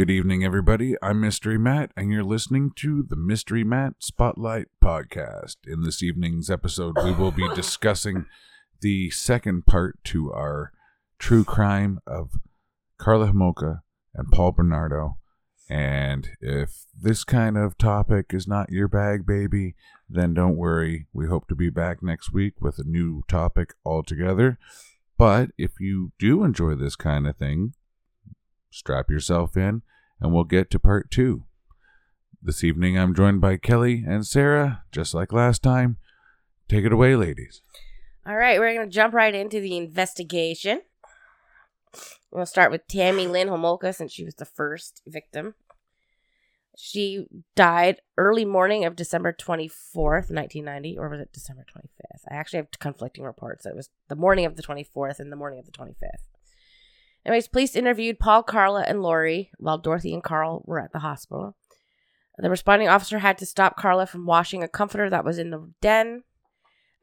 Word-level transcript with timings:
Good 0.00 0.08
evening, 0.08 0.42
everybody. 0.42 0.94
I'm 1.02 1.20
Mystery 1.20 1.58
Matt, 1.58 1.90
and 1.94 2.10
you're 2.10 2.24
listening 2.24 2.70
to 2.76 3.02
the 3.02 3.16
Mystery 3.16 3.64
Matt 3.64 3.96
Spotlight 3.98 4.68
Podcast. 4.82 5.56
In 5.66 5.82
this 5.82 6.02
evening's 6.02 6.48
episode, 6.48 6.96
we 7.04 7.12
will 7.12 7.32
be 7.32 7.46
discussing 7.54 8.24
the 8.80 9.10
second 9.10 9.66
part 9.66 10.02
to 10.04 10.32
our 10.32 10.72
true 11.18 11.44
crime 11.44 12.00
of 12.06 12.30
Karla 12.96 13.26
Homolka 13.26 13.82
and 14.14 14.32
Paul 14.32 14.52
Bernardo. 14.52 15.18
And 15.68 16.30
if 16.40 16.86
this 16.98 17.22
kind 17.22 17.58
of 17.58 17.76
topic 17.76 18.32
is 18.32 18.48
not 18.48 18.72
your 18.72 18.88
bag, 18.88 19.26
baby, 19.26 19.74
then 20.08 20.32
don't 20.32 20.56
worry. 20.56 21.08
We 21.12 21.26
hope 21.26 21.46
to 21.48 21.54
be 21.54 21.68
back 21.68 22.02
next 22.02 22.32
week 22.32 22.54
with 22.58 22.78
a 22.78 22.84
new 22.84 23.22
topic 23.28 23.74
altogether. 23.84 24.58
But 25.18 25.50
if 25.58 25.72
you 25.78 26.12
do 26.18 26.42
enjoy 26.42 26.74
this 26.76 26.96
kind 26.96 27.26
of 27.26 27.36
thing, 27.36 27.74
strap 28.70 29.10
yourself 29.10 29.56
in 29.56 29.82
and 30.20 30.32
we'll 30.32 30.44
get 30.44 30.70
to 30.70 30.78
part 30.78 31.10
two. 31.10 31.44
This 32.42 32.64
evening 32.64 32.98
I'm 32.98 33.14
joined 33.14 33.40
by 33.40 33.56
Kelly 33.56 34.04
and 34.06 34.26
Sarah, 34.26 34.84
just 34.92 35.12
like 35.14 35.32
last 35.32 35.62
time. 35.62 35.98
Take 36.68 36.84
it 36.84 36.92
away, 36.92 37.16
ladies. 37.16 37.62
All 38.26 38.36
right, 38.36 38.58
we're 38.58 38.74
going 38.74 38.88
to 38.88 38.94
jump 38.94 39.12
right 39.12 39.34
into 39.34 39.60
the 39.60 39.76
investigation. 39.76 40.82
We'll 42.30 42.46
start 42.46 42.70
with 42.70 42.86
Tammy 42.86 43.26
Lynn 43.26 43.48
Homolka 43.48 43.94
since 43.94 44.12
she 44.12 44.24
was 44.24 44.36
the 44.36 44.44
first 44.44 45.02
victim. 45.06 45.54
She 46.76 47.26
died 47.56 48.00
early 48.16 48.44
morning 48.44 48.84
of 48.84 48.96
December 48.96 49.32
24th, 49.32 50.30
1990, 50.30 50.96
or 50.96 51.08
was 51.08 51.20
it 51.20 51.32
December 51.32 51.66
25th? 51.76 52.22
I 52.30 52.34
actually 52.34 52.58
have 52.58 52.70
conflicting 52.78 53.24
reports. 53.24 53.66
It 53.66 53.74
was 53.74 53.90
the 54.08 54.16
morning 54.16 54.46
of 54.46 54.56
the 54.56 54.62
24th 54.62 55.18
and 55.18 55.32
the 55.32 55.36
morning 55.36 55.58
of 55.58 55.66
the 55.66 55.72
25th. 55.72 56.29
Anyways, 57.24 57.48
police 57.48 57.76
interviewed 57.76 58.18
Paul, 58.18 58.42
Karla, 58.42 58.82
and 58.82 59.02
Lori 59.02 59.50
while 59.58 59.78
Dorothy 59.78 60.14
and 60.14 60.22
Carl 60.22 60.62
were 60.64 60.80
at 60.80 60.92
the 60.92 61.00
hospital. 61.00 61.56
The 62.38 62.48
responding 62.48 62.88
officer 62.88 63.18
had 63.18 63.36
to 63.38 63.46
stop 63.46 63.76
Karla 63.76 64.06
from 64.06 64.24
washing 64.24 64.62
a 64.62 64.68
comforter 64.68 65.10
that 65.10 65.26
was 65.26 65.38
in 65.38 65.50
the 65.50 65.70
den. 65.82 66.22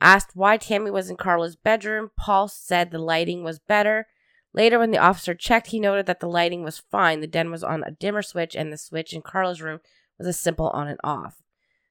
Asked 0.01 0.35
why 0.35 0.57
Tammy 0.57 0.89
was 0.89 1.11
in 1.11 1.17
Karla's 1.17 1.55
bedroom, 1.55 2.09
Paul 2.17 2.47
said 2.47 2.89
the 2.89 2.97
lighting 2.97 3.43
was 3.43 3.59
better. 3.59 4.07
Later, 4.53 4.79
when 4.79 4.89
the 4.89 4.97
officer 4.97 5.35
checked, 5.35 5.67
he 5.67 5.79
noted 5.79 6.07
that 6.07 6.19
the 6.19 6.27
lighting 6.27 6.63
was 6.63 6.81
fine. 6.89 7.19
The 7.19 7.27
den 7.27 7.51
was 7.51 7.63
on 7.63 7.83
a 7.83 7.91
dimmer 7.91 8.23
switch, 8.23 8.55
and 8.55 8.73
the 8.73 8.77
switch 8.77 9.13
in 9.13 9.21
Karla's 9.21 9.61
room 9.61 9.79
was 10.17 10.27
a 10.27 10.33
simple 10.33 10.69
on 10.69 10.87
and 10.87 10.99
off. 11.03 11.35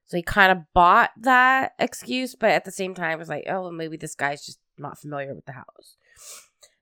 So 0.07 0.17
he 0.17 0.23
kind 0.23 0.51
of 0.51 0.65
bought 0.73 1.11
that 1.17 1.75
excuse, 1.79 2.35
but 2.35 2.51
at 2.51 2.65
the 2.65 2.73
same 2.73 2.95
time 2.95 3.19
was 3.19 3.29
like, 3.29 3.45
oh, 3.49 3.71
maybe 3.71 3.97
this 3.97 4.15
guy's 4.17 4.45
just 4.45 4.59
not 4.79 4.99
familiar 4.99 5.35
with 5.35 5.47
the 5.47 5.53
house. 5.53 5.97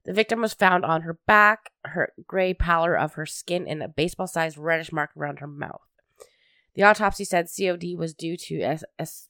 The 0.05 0.13
victim 0.13 0.41
was 0.41 0.53
found 0.53 0.85
on 0.85 1.03
her 1.03 1.19
back, 1.27 1.71
her 1.85 2.13
gray 2.27 2.53
pallor 2.53 2.95
of 2.95 3.15
her 3.15 3.27
skin, 3.27 3.67
and 3.67 3.83
a 3.83 3.89
baseball 3.89 4.27
sized 4.27 4.59
reddish 4.59 4.93
mark 4.93 5.11
around 5.17 5.39
her 5.39 5.47
mouth. 5.47 5.81
The 6.75 6.83
autopsy 6.83 7.25
said 7.25 7.49
COD 7.49 7.97
was 7.97 8.15
due 8.15 8.37
to 8.37 8.61
as- 8.61 8.85
as- 8.99 9.29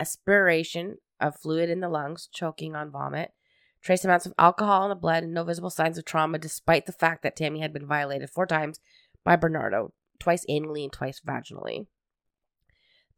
aspiration 0.00 0.98
of 1.20 1.36
fluid 1.36 1.70
in 1.70 1.80
the 1.80 1.88
lungs, 1.88 2.26
choking 2.26 2.74
on 2.74 2.90
vomit, 2.90 3.32
trace 3.80 4.04
amounts 4.04 4.26
of 4.26 4.34
alcohol 4.38 4.82
in 4.84 4.88
the 4.88 4.96
blood, 4.96 5.22
and 5.22 5.32
no 5.32 5.44
visible 5.44 5.70
signs 5.70 5.96
of 5.96 6.04
trauma, 6.04 6.38
despite 6.38 6.86
the 6.86 6.92
fact 6.92 7.22
that 7.22 7.36
Tammy 7.36 7.60
had 7.60 7.72
been 7.72 7.86
violated 7.86 8.30
four 8.30 8.46
times 8.46 8.80
by 9.22 9.36
Bernardo, 9.36 9.92
twice 10.18 10.44
anally 10.48 10.82
and 10.84 10.92
twice 10.92 11.20
vaginally. 11.20 11.86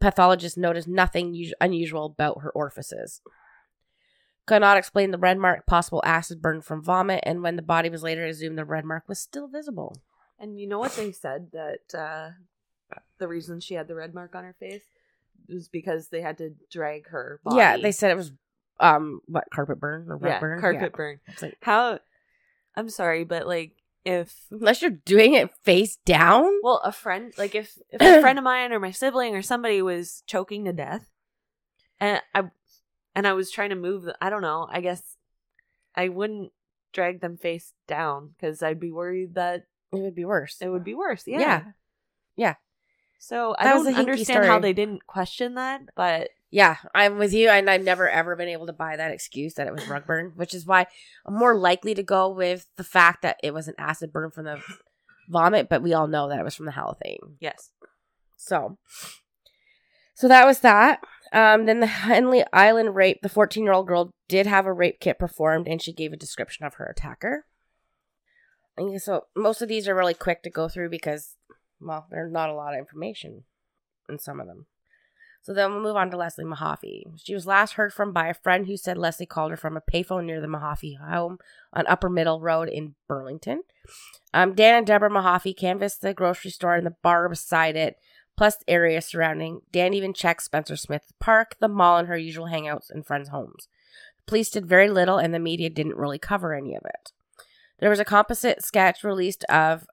Pathologists 0.01 0.59
noticed 0.59 0.89
nothing 0.89 1.33
us- 1.35 1.55
unusual 1.61 2.05
about 2.05 2.43
her 2.43 2.51
orifices 2.51 3.23
could 4.49 4.61
not 4.61 4.79
explain 4.79 5.11
the 5.11 5.19
red 5.19 5.39
mark, 5.39 5.67
possible 5.67 6.03
acid 6.05 6.43
burn 6.43 6.63
from 6.63 6.83
vomit, 6.83 7.21
and 7.25 7.43
when 7.43 7.57
the 7.57 7.63
body 7.63 7.91
was 7.91 8.03
later 8.03 8.27
exhumed, 8.27 8.59
the 8.59 8.65
red 8.65 8.85
mark 8.85 9.05
was 9.09 9.19
still 9.19 9.47
visible. 9.47 9.97
And 10.39 10.59
you 10.59 10.67
know 10.67 10.79
what 10.79 10.93
they 10.93 11.13
said 11.13 11.51
that 11.53 11.95
uh, 11.99 12.31
the 13.19 13.29
reason 13.29 13.61
she 13.61 13.75
had 13.75 13.89
the 13.89 13.95
red 13.95 14.15
mark 14.15 14.35
on 14.35 14.45
her 14.45 14.55
face 14.59 14.85
was 15.49 15.69
because 15.69 16.09
they 16.09 16.21
had 16.21 16.39
to 16.39 16.55
drag 16.71 17.09
her 17.09 17.41
body. 17.45 17.57
Yeah, 17.59 17.77
they 17.77 17.93
said 17.93 18.11
it 18.11 18.17
was 18.17 18.33
um 18.81 19.21
what 19.27 19.45
carpet 19.53 19.81
burn 19.81 20.07
or 20.09 20.19
yeah, 20.25 20.39
burn. 20.39 20.61
carpet 20.61 20.81
Yeah. 20.83 20.97
burn. 20.97 21.21
Like, 21.43 21.59
How? 21.63 21.99
I'm 22.77 22.89
sorry, 22.89 23.25
but 23.25 23.47
like 23.47 23.73
if 24.05 24.35
unless 24.51 24.81
you're 24.81 24.91
doing 24.93 25.35
it 25.35 25.51
face 25.65 25.97
down. 26.05 26.49
well, 26.63 26.81
a 26.85 26.93
friend 26.93 27.33
like 27.37 27.55
if 27.55 27.77
if 27.91 28.01
a 28.01 28.21
friend 28.23 28.39
of 28.39 28.45
mine 28.45 28.73
or 28.73 28.79
my 28.81 28.93
sibling 28.93 29.35
or 29.35 29.43
somebody 29.43 29.83
was 29.83 30.23
choking 30.27 30.65
to 30.65 30.73
death, 30.73 31.11
and 32.01 32.23
I 32.35 32.45
and 33.19 33.27
I 33.27 33.33
was 33.33 33.51
trying 33.51 33.71
to 33.71 33.77
move, 33.77 34.03
the, 34.03 34.17
I 34.21 34.31
don't 34.31 34.43
know. 34.43 34.69
I 34.71 34.81
guess 34.81 35.03
I 35.95 36.09
wouldn't 36.09 36.53
drag 36.93 37.21
them 37.21 37.37
face 37.37 37.73
down 37.89 38.31
because 38.37 38.63
I'd 38.63 38.79
be 38.81 38.93
worried 38.93 39.35
that 39.35 39.65
It 39.93 39.97
would 40.01 40.15
be 40.15 40.25
worse. 40.25 40.57
it 40.61 40.69
would 40.69 40.85
be 40.85 40.95
worse. 40.95 41.25
Yeah. 41.27 41.41
Yeah. 41.41 41.63
Yeah. 42.37 42.55
So 43.19 43.55
I 43.59 43.65
That 43.65 43.75
was 43.77 43.85
don't 43.87 43.97
understand 43.97 44.45
how 44.45 44.61
they 44.61 44.73
didn't 44.73 45.07
question 45.07 45.55
that, 45.55 45.81
but 45.97 46.31
Yeah, 46.51 46.77
I'm 46.95 47.19
with 47.19 47.33
you, 47.35 47.49
and 47.51 47.69
I've 47.69 47.83
never 47.83 48.09
ever 48.09 48.37
been 48.37 48.49
able 48.49 48.67
to 48.67 48.73
buy 48.73 48.97
that 48.97 49.11
excuse 49.11 49.55
that 49.55 49.67
it 49.67 49.75
was 49.75 49.89
rug 49.89 50.07
burn, 50.07 50.33
which 50.37 50.55
is 50.55 50.65
why 50.65 50.87
I'm 51.27 51.35
more 51.35 51.57
likely 51.59 51.95
to 51.95 52.03
go 52.05 52.29
with 52.31 52.69
the 52.77 52.85
fact 52.85 53.23
that 53.23 53.39
it 53.43 53.53
was 53.53 53.67
an 53.69 53.75
acid 53.77 54.13
burn 54.13 54.31
from 54.31 54.45
the 54.45 54.63
vomit, 55.29 55.69
but 55.69 55.83
we 55.83 55.93
all 55.93 56.07
know 56.07 56.29
that 56.29 56.39
it 56.39 56.45
was 56.45 56.55
from 56.55 56.67
the 56.67 56.73
halothane. 56.73 57.35
yes. 57.41 57.71
So, 58.37 58.79
so 60.15 60.29
that 60.29 60.47
was 60.47 60.61
that. 60.61 61.01
Um, 61.33 61.67
then 61.67 61.81
the 61.81 61.87
Henley 61.87 62.45
Island 62.53 62.95
rape, 62.95 63.21
the 63.23 63.29
14 63.29 63.63
year 63.63 63.73
old 63.73 63.87
girl 63.87 64.11
did 64.29 64.47
have 64.47 64.67
a 64.67 64.73
rape 64.73 65.01
kit 65.01 65.19
performed 65.19 65.69
and 65.69 65.81
she 65.83 65.93
gave 65.93 66.13
a 66.13 66.17
description 66.17 66.67
of 66.67 66.75
her 66.75 66.87
attacker. 66.87 67.47
And 68.77 69.01
so 69.03 69.27
most 69.37 69.61
of 69.61 69.69
these 69.69 69.89
are 69.89 69.95
really 69.95 70.15
quick 70.15 70.43
to 70.45 70.51
go 70.51 70.69
through 70.69 70.91
because, 70.91 71.35
well, 71.81 72.07
there's 72.11 72.33
not 72.33 72.49
a 72.49 72.55
lot 72.55 72.75
of 72.75 72.79
information 72.79 73.45
in 74.09 74.19
some 74.19 74.41
of 74.41 74.47
them. 74.47 74.67
So 75.43 75.55
then 75.55 75.73
we'll 75.73 75.83
move 75.83 75.97
on 75.97 76.11
to 76.11 76.17
Leslie 76.17 76.45
Mahaffey. 76.45 77.05
She 77.17 77.33
was 77.33 77.47
last 77.47 77.75
heard 77.75 77.93
from 77.93 78.13
by 78.13 78.29
a 78.29 78.35
friend 78.35 78.67
who 78.67 78.77
said 78.77 78.99
Leslie 78.99 79.25
called 79.25 79.51
her 79.51 79.57
from 79.57 79.77
a 79.77 79.81
payphone 79.81 80.27
near 80.27 80.41
the 80.41 80.47
Mahaffey 80.47 80.99
home 80.99 81.39
on 81.73 81.87
Upper 81.87 82.11
Middle 82.11 82.41
Road 82.41 82.69
in 82.69 82.97
Burlington. 83.09 83.63
Um, 84.35 84.55
Dan 84.55 84.75
and 84.75 84.87
Deborah 84.87 85.09
Mahaffey 85.09 85.57
canvassed 85.57 86.03
the 86.03 86.13
grocery 86.13 86.51
store 86.51 86.75
and 86.75 86.87
the 86.87 86.97
bar 87.03 87.29
beside 87.29 87.77
it, 87.77 87.97
plus 88.39 88.57
the 88.57 88.71
area 88.71 89.03
surrounding. 89.03 89.63
Dan 89.73 89.93
even 89.93 90.15
checked 90.15 90.45
Spencer 90.45 90.77
Smith 90.77 91.13
Park, 91.19 91.57
the 91.59 91.67
mall, 91.67 91.99
and 91.99 92.07
her 92.07 92.17
usual 92.17 92.47
hangouts 92.47 92.89
and 92.89 93.05
friends' 93.05 93.31
homes. 93.31 93.67
Police 94.27 94.49
did 94.49 94.65
very 94.65 94.89
little, 94.89 95.19
and 95.19 95.35
the 95.35 95.41
media 95.41 95.69
didn't 95.69 95.97
really 95.97 96.21
cover 96.21 96.55
any 96.55 96.77
of 96.77 96.85
it. 96.85 97.11
There 97.81 97.91
was 97.91 97.99
a 97.99 98.05
composite 98.05 98.63
sketch 98.63 99.03
released 99.03 99.43
of 99.47 99.87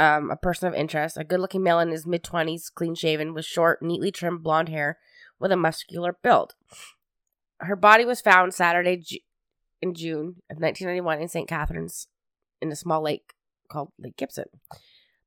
um, 0.00 0.32
a 0.32 0.36
person 0.36 0.66
of 0.66 0.74
interest, 0.74 1.16
a 1.16 1.22
good 1.22 1.38
looking 1.38 1.62
male 1.62 1.78
in 1.78 1.92
his 1.92 2.04
mid 2.04 2.24
20s, 2.24 2.74
clean 2.74 2.96
shaven, 2.96 3.32
with 3.34 3.44
short, 3.44 3.80
neatly 3.80 4.10
trimmed 4.10 4.42
blonde 4.42 4.68
hair, 4.68 4.98
with 5.38 5.52
a 5.52 5.56
muscular 5.56 6.18
build. 6.24 6.56
Her 7.60 7.76
body 7.76 8.04
was 8.04 8.20
found 8.20 8.52
Saturday 8.52 8.96
Ju- 8.96 9.18
in 9.80 9.94
June 9.94 10.42
of 10.50 10.58
1991 10.58 11.20
in 11.22 11.28
St. 11.28 11.48
Catharines 11.48 12.08
in 12.60 12.72
a 12.72 12.76
small 12.76 13.00
lake 13.00 13.34
called 13.68 13.92
Lake 13.96 14.16
Gibson. 14.16 14.46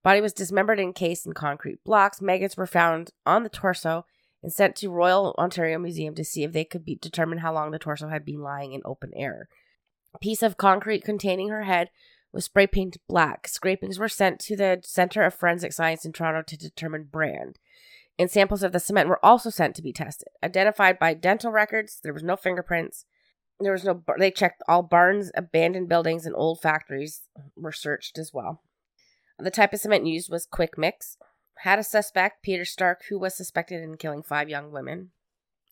Body 0.07 0.22
was 0.22 0.31
dismembered 0.31 0.79
and 0.79 0.88
encased 0.88 1.25
in 1.25 1.34
concrete 1.34 1.84
blocks. 1.84 2.22
Maggots 2.22 2.56
were 2.56 2.66
found 2.66 3.12
on 3.25 3.44
the 3.44 3.50
torso 3.50 4.06
and 4.41 4.53
sent 4.53 4.78
to 4.78 4.88
Royal 4.88 5.35
Ontario 5.38 5.78
Museum 5.78 6.16
to 6.16 6.23
see 6.23 6.45
if 6.45 6.53
they 6.53 6.63
could 6.63 6.85
be 6.85 6.95
determine 6.95 7.40
how 7.40 7.53
long 7.53 7.72
the 7.72 7.78
torso 7.78 8.07
had 8.07 8.23
been 8.23 8.40
lying 8.40 8.72
in 8.72 8.81
open 8.85 9.12
air. 9.13 9.50
A 10.16 10.19
piece 10.19 10.41
of 10.41 10.56
concrete 10.56 11.03
containing 11.03 11.50
her 11.50 11.63
head 11.63 11.90
was 12.31 12.46
spray 12.46 12.67
painted 12.67 13.01
black. 13.09 13.50
Scrapings 13.50 14.00
were 14.00 14.07
sent 14.07 14.40
to 14.40 14.56
the 14.56 14.79
Center 14.85 15.23
of 15.23 15.34
Forensic 15.34 15.73
Science 15.73 16.06
in 16.06 16.13
Toronto 16.13 16.41
to 16.41 16.56
determine 16.56 17.09
brand. 17.12 17.59
And 18.17 18.31
samples 18.31 18.63
of 18.63 18.72
the 18.72 18.79
cement 18.79 19.09
were 19.09 19.25
also 19.25 19.50
sent 19.50 19.75
to 19.75 19.81
be 19.81 19.91
tested. 19.91 20.29
Identified 20.41 21.00
by 21.00 21.16
dental 21.16 21.51
records, 21.51 22.00
there 22.01 22.13
was 22.13 22.23
no 22.23 22.38
fingerprints. 22.38 23.03
There 23.59 23.73
was 23.73 23.84
no. 23.84 24.01
They 24.17 24.31
checked 24.31 24.63
all 24.69 24.84
barns, 24.84 25.31
abandoned 25.35 25.90
buildings, 25.90 26.25
and 26.25 26.34
old 26.34 26.62
factories 26.62 27.23
were 27.57 27.73
searched 27.73 28.17
as 28.17 28.31
well. 28.34 28.62
The 29.40 29.52
type 29.52 29.74
of 29.74 29.80
cement 29.80 30.06
used 30.06 30.31
was 30.31 30.46
quick 30.46 30.78
mix. 30.78 31.17
Had 31.59 31.79
a 31.79 31.84
suspect, 31.84 32.44
Peter 32.44 32.66
Stark, 32.66 33.03
who 33.09 33.20
was 33.20 33.35
suspected 33.35 33.84
in 33.84 33.97
killing 33.97 34.23
five 34.23 34.50
young 34.50 34.72
women. 34.72 35.11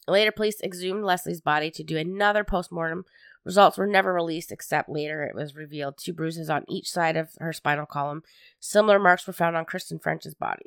Later, 0.07 0.31
police 0.31 0.61
exhumed 0.61 1.03
Leslie's 1.03 1.41
body 1.41 1.71
to 1.71 1.83
do 1.83 1.97
another 1.97 2.43
postmortem. 2.43 3.05
Results 3.43 3.77
were 3.77 3.87
never 3.87 4.13
released, 4.13 4.51
except 4.51 4.89
later 4.89 5.23
it 5.23 5.35
was 5.35 5.55
revealed 5.55 5.97
two 5.97 6.13
bruises 6.13 6.49
on 6.49 6.65
each 6.67 6.89
side 6.89 7.17
of 7.17 7.29
her 7.39 7.53
spinal 7.53 7.85
column. 7.85 8.23
Similar 8.59 8.99
marks 8.99 9.25
were 9.25 9.33
found 9.33 9.55
on 9.55 9.65
Kristen 9.65 9.99
French's 9.99 10.35
body. 10.35 10.65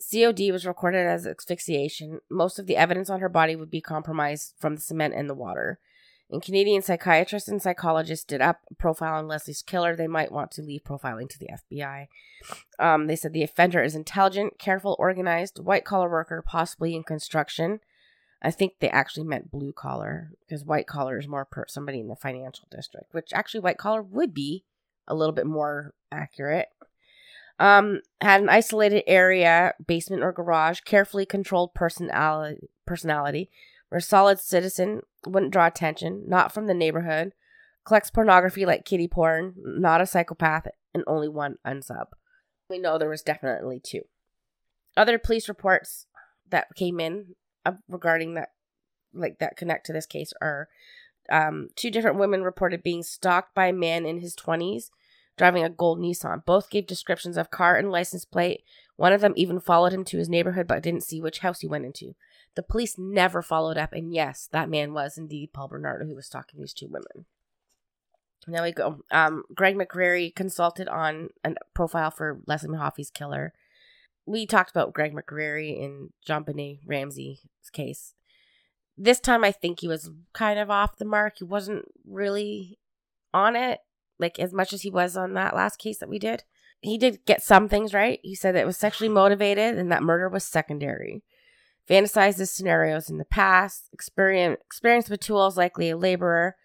COD 0.00 0.50
was 0.50 0.66
recorded 0.66 1.06
as 1.06 1.26
asphyxiation. 1.26 2.20
Most 2.30 2.58
of 2.58 2.66
the 2.66 2.76
evidence 2.76 3.10
on 3.10 3.20
her 3.20 3.28
body 3.28 3.54
would 3.54 3.70
be 3.70 3.80
compromised 3.80 4.54
from 4.58 4.74
the 4.74 4.80
cement 4.80 5.14
and 5.14 5.28
the 5.28 5.34
water. 5.34 5.78
And 6.30 6.42
Canadian 6.42 6.82
psychiatrists 6.82 7.48
and 7.48 7.60
psychologists 7.60 8.24
did 8.24 8.40
up 8.40 8.60
a 8.70 8.74
profile 8.74 9.14
on 9.14 9.26
Leslie's 9.26 9.62
killer. 9.62 9.96
They 9.96 10.06
might 10.06 10.30
want 10.30 10.52
to 10.52 10.62
leave 10.62 10.84
profiling 10.84 11.28
to 11.28 11.38
the 11.38 11.48
FBI. 11.48 12.06
Um, 12.78 13.06
they 13.06 13.16
said 13.16 13.32
the 13.32 13.42
offender 13.42 13.82
is 13.82 13.94
intelligent, 13.94 14.58
careful, 14.58 14.96
organized, 14.98 15.58
white 15.58 15.84
collar 15.84 16.08
worker, 16.08 16.42
possibly 16.46 16.94
in 16.94 17.02
construction. 17.02 17.80
I 18.42 18.50
think 18.50 18.74
they 18.78 18.88
actually 18.88 19.26
meant 19.26 19.50
blue 19.50 19.72
collar 19.72 20.30
because 20.40 20.64
white 20.64 20.86
collar 20.86 21.18
is 21.18 21.28
more 21.28 21.44
per 21.44 21.66
somebody 21.68 22.00
in 22.00 22.08
the 22.08 22.16
financial 22.16 22.66
district, 22.70 23.12
which 23.12 23.32
actually 23.34 23.60
white 23.60 23.78
collar 23.78 24.02
would 24.02 24.32
be 24.32 24.64
a 25.06 25.14
little 25.14 25.34
bit 25.34 25.46
more 25.46 25.94
accurate. 26.10 26.68
Um, 27.58 28.00
had 28.22 28.40
an 28.40 28.48
isolated 28.48 29.02
area, 29.06 29.74
basement 29.84 30.22
or 30.22 30.32
garage, 30.32 30.80
carefully 30.80 31.26
controlled 31.26 31.74
personality, 31.74 32.70
personality, 32.86 33.50
a 33.98 34.00
solid 34.00 34.38
citizen 34.38 35.02
wouldn't 35.26 35.52
draw 35.52 35.66
attention, 35.66 36.24
not 36.26 36.52
from 36.52 36.66
the 36.66 36.74
neighborhood, 36.74 37.32
collects 37.84 38.10
pornography 38.10 38.64
like 38.64 38.84
kitty 38.84 39.08
porn, 39.08 39.54
not 39.56 40.00
a 40.00 40.06
psychopath, 40.06 40.66
and 40.94 41.02
only 41.06 41.28
one 41.28 41.56
unsub. 41.66 42.06
We 42.68 42.78
know 42.78 42.98
there 42.98 43.08
was 43.08 43.22
definitely 43.22 43.80
two. 43.82 44.02
Other 44.96 45.18
police 45.18 45.48
reports 45.48 46.06
that 46.48 46.74
came 46.76 47.00
in 47.00 47.34
uh, 47.64 47.72
regarding 47.88 48.34
that, 48.34 48.50
like 49.12 49.38
that 49.38 49.56
connect 49.56 49.86
to 49.86 49.92
this 49.92 50.06
case, 50.06 50.32
are 50.40 50.68
um, 51.30 51.68
two 51.74 51.90
different 51.90 52.18
women 52.18 52.42
reported 52.42 52.82
being 52.82 53.02
stalked 53.02 53.54
by 53.54 53.66
a 53.66 53.72
man 53.72 54.06
in 54.06 54.20
his 54.20 54.36
20s 54.36 54.90
driving 55.40 55.64
a 55.64 55.70
gold 55.70 55.98
Nissan. 55.98 56.44
Both 56.44 56.68
gave 56.68 56.86
descriptions 56.86 57.38
of 57.38 57.50
car 57.50 57.74
and 57.74 57.90
license 57.90 58.26
plate. 58.26 58.62
One 58.96 59.14
of 59.14 59.22
them 59.22 59.32
even 59.36 59.58
followed 59.58 59.90
him 59.90 60.04
to 60.04 60.18
his 60.18 60.28
neighborhood 60.28 60.66
but 60.66 60.82
didn't 60.82 61.02
see 61.02 61.22
which 61.22 61.38
house 61.38 61.60
he 61.60 61.66
went 61.66 61.86
into. 61.86 62.14
The 62.60 62.64
police 62.64 62.98
never 62.98 63.40
followed 63.40 63.78
up, 63.78 63.94
and 63.94 64.12
yes, 64.12 64.46
that 64.52 64.68
man 64.68 64.92
was 64.92 65.16
indeed 65.16 65.54
Paul 65.54 65.68
Bernardo 65.68 66.04
who 66.04 66.14
was 66.14 66.26
stalking 66.26 66.60
these 66.60 66.74
two 66.74 66.88
women. 66.88 67.24
Now 68.46 68.62
we 68.62 68.70
go. 68.70 69.02
Um, 69.10 69.44
Greg 69.54 69.76
McCrary 69.76 70.34
consulted 70.34 70.86
on 70.86 71.30
a 71.42 71.54
profile 71.72 72.10
for 72.10 72.42
Leslie 72.46 72.68
Mahaffey's 72.68 73.10
killer. 73.10 73.54
We 74.26 74.44
talked 74.44 74.70
about 74.70 74.92
Greg 74.92 75.14
McCrary 75.14 75.74
in 75.74 76.10
JonBenét 76.28 76.80
Ramsey's 76.84 77.40
case. 77.72 78.12
This 78.94 79.20
time, 79.20 79.42
I 79.42 79.52
think 79.52 79.80
he 79.80 79.88
was 79.88 80.10
kind 80.34 80.58
of 80.58 80.70
off 80.70 80.98
the 80.98 81.06
mark. 81.06 81.38
He 81.38 81.44
wasn't 81.44 81.86
really 82.06 82.78
on 83.32 83.56
it, 83.56 83.80
like 84.18 84.38
as 84.38 84.52
much 84.52 84.74
as 84.74 84.82
he 84.82 84.90
was 84.90 85.16
on 85.16 85.32
that 85.32 85.56
last 85.56 85.78
case 85.78 85.96
that 86.00 86.10
we 86.10 86.18
did. 86.18 86.44
He 86.82 86.98
did 86.98 87.24
get 87.24 87.42
some 87.42 87.70
things 87.70 87.94
right. 87.94 88.20
He 88.22 88.34
said 88.34 88.54
it 88.54 88.66
was 88.66 88.76
sexually 88.76 89.08
motivated 89.08 89.78
and 89.78 89.90
that 89.90 90.02
murder 90.02 90.28
was 90.28 90.44
secondary. 90.44 91.22
Fantasizes 91.90 92.48
scenarios 92.48 93.10
in 93.10 93.18
the 93.18 93.24
past. 93.24 93.88
Experience 93.92 94.60
experience 94.64 95.10
with 95.10 95.20
tools 95.20 95.56
likely 95.56 95.90
a 95.90 95.96
laborer 95.96 96.56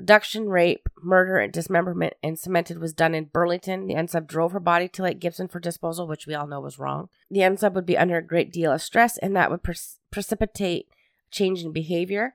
Abduction, 0.00 0.48
rape, 0.48 0.88
murder, 1.02 1.36
and 1.36 1.52
dismemberment 1.52 2.14
and 2.22 2.38
cemented 2.38 2.78
was 2.78 2.94
done 2.94 3.14
in 3.14 3.26
Burlington. 3.26 3.86
The 3.86 3.96
unsub 3.96 4.26
drove 4.26 4.52
her 4.52 4.58
body 4.58 4.88
to 4.88 5.02
Lake 5.02 5.20
Gibson 5.20 5.46
for 5.46 5.60
disposal, 5.60 6.06
which 6.06 6.26
we 6.26 6.34
all 6.34 6.46
know 6.46 6.58
was 6.58 6.78
wrong. 6.78 7.10
The 7.30 7.40
unsub 7.40 7.74
would 7.74 7.84
be 7.84 7.98
under 7.98 8.16
a 8.16 8.26
great 8.26 8.50
deal 8.50 8.72
of 8.72 8.80
stress, 8.80 9.18
and 9.18 9.36
that 9.36 9.50
would 9.50 9.62
pre- 9.62 9.74
precipitate 10.10 10.88
change 11.30 11.62
in 11.62 11.72
behavior. 11.72 12.34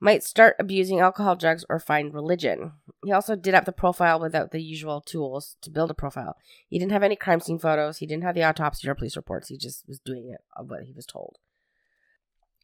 Might 0.00 0.22
start 0.22 0.56
abusing 0.58 0.98
alcohol, 0.98 1.36
drugs, 1.36 1.66
or 1.68 1.78
find 1.78 2.14
religion. 2.14 2.72
He 3.04 3.12
also 3.12 3.36
did 3.36 3.54
up 3.54 3.66
the 3.66 3.72
profile 3.72 4.18
without 4.18 4.50
the 4.50 4.62
usual 4.62 5.02
tools 5.02 5.58
to 5.60 5.70
build 5.70 5.90
a 5.90 5.94
profile. 5.94 6.38
He 6.70 6.78
didn't 6.78 6.92
have 6.92 7.02
any 7.02 7.16
crime 7.16 7.40
scene 7.40 7.58
photos. 7.58 7.98
He 7.98 8.06
didn't 8.06 8.24
have 8.24 8.34
the 8.34 8.44
autopsy 8.44 8.88
or 8.88 8.94
police 8.94 9.16
reports. 9.16 9.48
He 9.48 9.58
just 9.58 9.86
was 9.86 9.98
doing 9.98 10.30
it 10.30 10.40
of 10.56 10.70
what 10.70 10.84
he 10.84 10.92
was 10.92 11.04
told. 11.04 11.36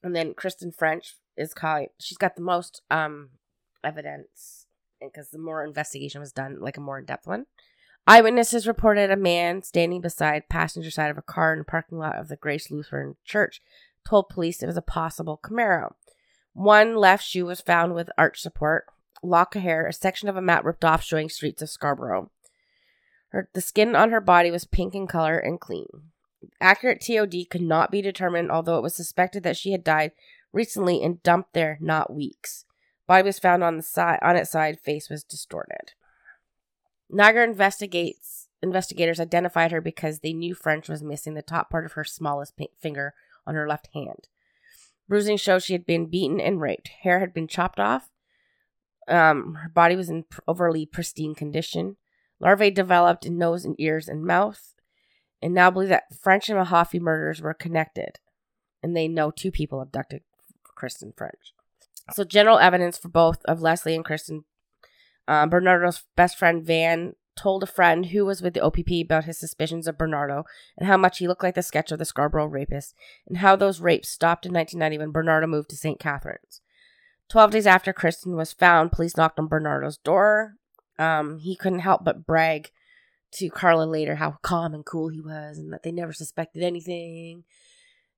And 0.03 0.17
then 0.17 0.35
Kristen 0.35 0.73
French 0.73 1.17
is 1.37 1.55
calling. 1.55 1.89
She's 1.99 2.19
got 2.19 2.37
the 2.37 2.43
most 2.43 2.83
um 2.91 3.31
evidence 3.85 4.67
because 5.01 5.31
the 5.31 5.39
more 5.39 5.65
investigation 5.65 6.21
was 6.21 6.33
done, 6.33 6.59
like 6.61 6.77
a 6.77 6.81
more 6.81 6.99
in 6.99 7.05
depth 7.05 7.27
one. 7.27 7.47
Eyewitnesses 8.07 8.67
reported 8.67 9.11
a 9.11 9.17
man 9.17 9.63
standing 9.63 10.01
beside 10.01 10.49
passenger 10.49 10.91
side 10.91 11.11
of 11.11 11.19
a 11.19 11.23
car 11.23 11.53
in 11.53 11.61
the 11.61 11.65
parking 11.65 11.99
lot 11.99 12.19
of 12.19 12.29
the 12.29 12.37
Grace 12.37 12.71
Lutheran 12.71 13.17
Church 13.25 13.61
told 14.09 14.29
police 14.29 14.63
it 14.63 14.67
was 14.67 14.77
a 14.77 14.83
possible 14.83 15.39
Camaro. 15.43 15.93
One 16.53 16.97
left 16.97 17.25
shoe 17.25 17.47
was 17.47 17.61
found 17.61 17.95
with 17.95 18.11
arch 18.19 18.41
support, 18.41 18.87
lock 19.23 19.55
of 19.55 19.63
hair, 19.63 19.87
a 19.87 19.93
section 19.93 20.29
of 20.29 20.37
a 20.37 20.43
mat 20.43 20.65
ripped 20.65 20.85
off 20.85 21.05
showing 21.05 21.29
streets 21.29 21.63
of 21.63 21.71
Scarborough. 21.71 22.31
Her, 23.29 23.49
the 23.55 23.61
skin 23.61 23.95
on 23.95 24.11
her 24.11 24.21
body 24.21 24.51
was 24.51 24.65
pink 24.65 24.95
in 24.95 25.07
color 25.07 25.39
and 25.39 25.61
clean. 25.61 26.10
Accurate 26.61 27.01
TOD 27.01 27.35
could 27.51 27.63
not 27.63 27.91
be 27.91 28.03
determined, 28.03 28.51
although 28.51 28.79
it 28.79 28.83
was 28.83 28.95
suspected 28.95 29.43
that 29.43 29.57
she 29.57 29.73
had 29.73 29.85
died 29.85 30.13
recently 30.53 31.03
and 31.03 31.23
dumped 31.23 31.53
there 31.53 31.79
not 31.81 32.13
weeks. 32.13 32.65
Body 33.07 33.25
was 33.25 33.39
found 33.39 33.65
on 33.65 33.77
the 33.77 33.83
side 33.83 34.19
on 34.23 34.37
its 34.37 34.51
side, 34.51 34.81
face 34.81 35.11
was 35.11 35.25
distorted. 35.25 35.93
Niger 37.09 37.43
investigates 37.43 38.49
investigators 38.63 39.19
identified 39.19 39.73
her 39.73 39.81
because 39.81 40.21
they 40.21 40.33
knew 40.33 40.55
French 40.55 40.89
was 40.89 41.03
missing 41.03 41.35
the 41.35 41.43
top 41.43 41.71
part 41.71 41.85
of 41.85 41.93
her 41.93 42.05
smallest 42.05 42.55
finger 42.79 43.15
on 43.47 43.55
her 43.55 43.67
left 43.67 43.89
hand. 43.95 44.29
Bruising 45.09 45.37
showed 45.37 45.63
she 45.63 45.73
had 45.73 45.87
been 45.87 46.07
beaten 46.07 46.41
and 46.41 46.61
raped. 46.61 46.89
Hair 47.03 47.21
had 47.21 47.35
been 47.35 47.49
chopped 47.49 47.81
off. 47.81 48.11
Um, 49.09 49.55
her 49.55 49.69
body 49.69 49.97
was 49.97 50.09
in 50.09 50.25
overly 50.47 50.87
pristine 50.87 51.35
condition. 51.35 51.97
Larvae 52.39 52.71
developed 52.71 53.27
in 53.27 53.37
nose 53.37 53.65
and 53.65 53.75
ears 53.79 54.09
and 54.09 54.25
mouth, 54.25 54.75
and 55.43 55.55
now 55.55 55.71
believe 55.71 55.89
that 55.89 56.15
French 56.15 56.49
and 56.49 56.59
Mahaffey 56.59 57.01
murders 57.01 57.41
were 57.41 57.55
connected, 57.55 58.19
and 58.83 58.97
they 58.97 59.09
know 59.09 59.31
two 59.31 59.51
people 59.51 59.81
abducted 59.81 60.23
Kristen 60.63 61.13
French. 61.17 61.55
So, 62.13 62.25
general 62.25 62.59
evidence 62.59 62.99
for 62.99 63.09
both 63.09 63.45
of 63.45 63.61
Leslie 63.61 63.95
and 63.95 64.05
Kristen. 64.05 64.45
Um, 65.29 65.49
Bernardo's 65.49 66.03
best 66.17 66.37
friend 66.37 66.65
Van 66.65 67.15
told 67.37 67.63
a 67.63 67.67
friend 67.67 68.07
who 68.07 68.27
was 68.27 68.43
with 68.43 68.55
the 68.55 68.61
OPP 68.61 69.05
about 69.05 69.25
his 69.25 69.39
suspicions 69.39 69.87
of 69.87 69.97
Bernardo 69.97 70.45
and 70.77 70.89
how 70.89 70.97
much 70.97 71.19
he 71.19 71.29
looked 71.29 71.43
like 71.43 71.55
the 71.55 71.63
sketch 71.63 71.93
of 71.93 71.99
the 71.99 72.05
Scarborough 72.05 72.47
rapist, 72.47 72.95
and 73.27 73.39
how 73.39 73.57
those 73.57 73.81
rapes 73.81 74.09
stopped 74.09 74.45
in 74.45 74.53
1990 74.53 74.99
when 74.99 75.13
Bernardo 75.13 75.47
moved 75.47 75.71
to 75.71 75.77
St. 75.77 76.01
Catharines. 76.01 76.61
Twelve 77.29 77.53
days 77.53 77.67
after 77.67 77.93
Kristen 77.93 78.35
was 78.35 78.53
found, 78.53 78.91
police 78.91 79.17
knocked 79.17 79.39
on 79.39 79.47
Bernardo's 79.47 79.99
door. 79.99 80.55
Um, 80.99 81.39
he 81.39 81.55
couldn't 81.55 81.79
help 81.79 82.05
but 82.05 82.27
brag 82.27 82.71
to 83.33 83.51
Karla 83.51 83.85
later 83.85 84.17
how 84.17 84.39
calm 84.43 84.75
and 84.75 84.85
cool 84.85 85.09
he 85.09 85.21
was 85.21 85.59
and 85.59 85.73
that 85.73 85.83
they 85.83 85.93
never 85.93 86.13
suspected 86.13 86.63
anything. 86.63 87.45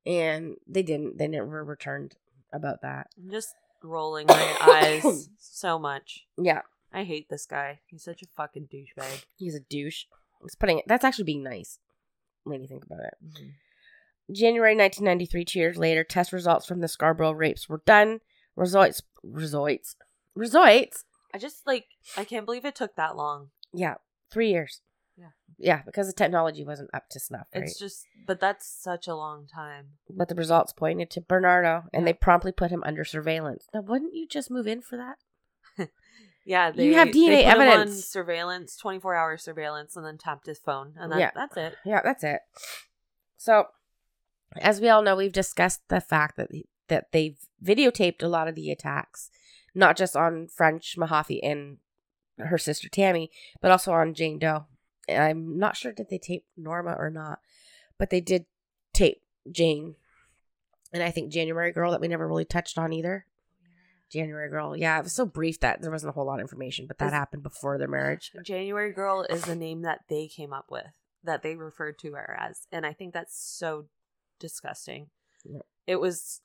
And 0.05 0.57
they 0.67 0.83
didn't. 0.83 1.19
They 1.19 1.29
never 1.29 1.63
returned 1.65 2.17
about 2.53 2.83
that. 2.83 3.09
I'm 3.17 3.31
just 3.31 3.55
rolling 3.83 4.27
my 4.27 4.57
eyes 4.61 5.29
so 5.39 5.79
much. 5.79 6.27
Yeah, 6.37 6.63
I 6.93 7.05
hate 7.05 7.29
this 7.29 7.47
guy. 7.47 7.81
He's 7.87 8.03
such 8.03 8.23
a 8.23 8.27
fucking 8.37 8.69
douchebag. 8.73 9.25
he's 9.37 9.55
a 9.55 9.61
douche. 9.61 10.05
It's 10.45 10.57
putting 10.57 10.79
it. 10.79 10.85
That's 10.89 11.05
actually 11.05 11.25
being 11.25 11.45
nice 11.45 11.79
when 12.45 12.61
you 12.61 12.67
think 12.67 12.85
about 12.85 13.01
it. 13.01 13.15
Mm-hmm. 13.25 14.35
January 14.35 14.75
1993, 14.75 15.45
two 15.45 15.59
years 15.59 15.77
later, 15.77 16.05
test 16.05 16.33
results 16.33 16.67
from 16.67 16.81
the 16.81 16.89
Scarborough 16.89 17.33
rapes 17.33 17.69
were 17.69 17.83
done. 17.87 18.21
Results, 18.57 19.03
results, 19.23 19.97
results. 20.35 21.05
I 21.35 21.39
just 21.39 21.67
like 21.67 21.87
I 22.17 22.25
can't 22.25 22.45
believe 22.45 22.65
it 22.65 22.75
took 22.75 22.97
that 22.97 23.17
long. 23.17 23.51
Yeah, 23.73 23.95
three 24.31 24.51
years. 24.51 24.81
Yeah. 25.17 25.29
Yeah, 25.59 25.83
because 25.85 26.07
the 26.07 26.13
technology 26.13 26.65
wasn't 26.65 26.91
up 26.95 27.09
to 27.11 27.21
snuff, 27.21 27.47
right? 27.55 27.65
It's 27.65 27.79
just 27.79 28.05
but 28.27 28.41
that's 28.41 28.67
such 28.67 29.07
a 29.09 29.15
long 29.15 29.47
time. 29.47 29.99
but 30.11 30.29
the 30.29 30.35
results 30.35 30.73
pointed 30.73 31.11
to 31.11 31.21
Bernardo, 31.21 31.85
and 31.93 32.03
Yeah. 32.03 32.07
they 32.07 32.13
promptly 32.15 32.53
put 32.53 32.71
him 32.71 32.83
under 32.85 33.05
surveillance. 33.05 33.67
Now, 33.75 33.83
wouldn't 33.83 34.15
you 34.15 34.27
just 34.27 34.51
move 34.51 34.67
in 34.67 34.81
for 34.83 34.97
that? 34.97 35.89
Yeah, 36.45 36.73
they 36.73 36.87
You 36.87 36.95
have 36.95 37.09
DNA 37.09 37.45
put 37.45 37.53
him 37.55 37.61
on 37.61 37.69
evidence. 37.69 38.05
surveillance, 38.07 38.77
twenty 38.77 38.99
four 38.99 39.15
hour 39.15 39.37
surveillance, 39.37 39.95
and 39.97 40.05
then 40.05 40.19
tapped 40.19 40.47
his 40.47 40.59
phone, 40.59 40.95
and 40.99 41.13
that, 41.13 41.21
Yeah. 41.21 41.31
that's 41.37 41.57
it. 41.57 41.77
Yeah, 41.85 42.01
that's 42.03 42.25
it. 42.25 42.41
So, 43.37 43.67
as 44.57 44.81
we 44.81 44.89
all 44.89 45.03
know, 45.03 45.15
we've 45.15 45.31
discussed 45.33 45.83
the 45.89 46.01
fact 46.01 46.37
that 46.37 46.49
that 46.89 47.13
they've 47.13 47.39
videotaped 47.65 48.23
a 48.25 48.29
lot 48.29 48.49
of 48.49 48.57
the 48.57 48.73
attacks, 48.73 49.31
not 49.73 49.97
just 49.97 50.17
on 50.17 50.49
French 50.49 50.97
Mahaffey 50.99 51.39
and 51.45 51.79
her 52.39 52.59
sister 52.59 52.89
Tammy, 52.89 53.31
but 53.61 53.71
also 53.71 53.93
on 53.93 54.13
Jane 54.13 54.41
Doe. 54.41 54.67
And 55.09 55.23
I'm 55.23 55.59
not 55.59 55.77
sure 55.77 55.93
did 55.93 56.11
they 56.11 56.19
tape 56.19 56.45
Norma 56.57 56.95
or 56.99 57.11
not, 57.11 57.41
but 57.99 58.11
they 58.11 58.21
did 58.21 58.47
tape 58.93 59.23
Jane, 59.51 59.97
and 60.93 61.03
I 61.03 61.11
think 61.11 61.33
January 61.33 61.73
Girl 61.73 61.91
that 61.93 62.01
we 62.01 62.09
never 62.09 62.29
really 62.29 62.45
touched 62.45 62.79
on 62.79 62.93
either. 62.93 63.27
January 64.11 64.51
Girl, 64.51 64.77
yeah, 64.77 64.99
it 64.99 65.05
was 65.05 65.15
so 65.15 65.25
brief 65.25 65.61
that 65.61 65.81
there 65.81 65.91
wasn't 65.91 66.11
a 66.11 66.13
whole 66.13 66.27
lot 66.27 66.35
of 66.35 66.43
information, 66.43 66.87
but 66.87 66.99
that 66.99 67.15
happened 67.15 67.43
before 67.43 67.79
their 67.79 67.89
marriage. 67.89 68.31
January 68.45 68.93
Girl 68.93 69.25
is 69.29 69.43
the 69.43 69.57
name 69.57 69.83
that 69.83 70.01
they 70.09 70.29
came 70.29 70.53
up 70.53 70.67
with, 70.71 70.87
that 71.25 71.43
they 71.43 71.57
referred 71.57 71.99
to 72.01 72.13
her 72.13 72.37
as, 72.39 72.67
and 72.71 72.85
I 72.85 72.93
think 72.93 73.15
that's 73.15 73.37
so 73.37 73.87
disgusting. 74.39 75.09
Yeah. 75.45 75.61
It 75.87 75.97
was, 75.97 76.43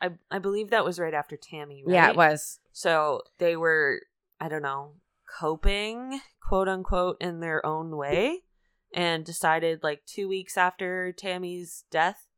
I 0.00 0.10
I 0.30 0.38
believe 0.38 0.70
that 0.70 0.84
was 0.84 0.98
right 0.98 1.14
after 1.14 1.38
Tammy. 1.38 1.82
Right? 1.86 1.94
Yeah, 1.94 2.10
it 2.10 2.16
was. 2.16 2.60
So 2.72 3.22
they 3.38 3.56
were, 3.56 4.02
I 4.38 4.48
don't 4.48 4.62
know, 4.62 4.92
coping, 5.26 6.20
quote 6.40 6.68
unquote, 6.68 7.16
in 7.20 7.40
their 7.40 7.64
own 7.64 7.96
way, 7.96 8.40
and 8.94 9.24
decided 9.24 9.82
like 9.82 10.02
two 10.06 10.28
weeks 10.28 10.56
after 10.56 11.12
Tammy's 11.12 11.84
death 11.90 12.28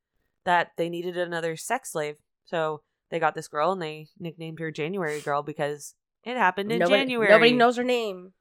that 0.44 0.72
they 0.76 0.88
needed 0.88 1.16
another 1.16 1.56
sex 1.56 1.92
slave. 1.92 2.16
So 2.44 2.82
they 3.10 3.18
got 3.18 3.34
this 3.34 3.48
girl 3.48 3.72
and 3.72 3.82
they 3.82 4.08
nicknamed 4.18 4.60
her 4.60 4.70
January 4.70 5.20
Girl 5.20 5.42
because 5.42 5.94
it 6.24 6.36
happened 6.36 6.72
in 6.72 6.78
nobody, 6.78 7.02
January. 7.02 7.30
Nobody 7.30 7.52
knows 7.52 7.76
her 7.76 7.84
name. 7.84 8.32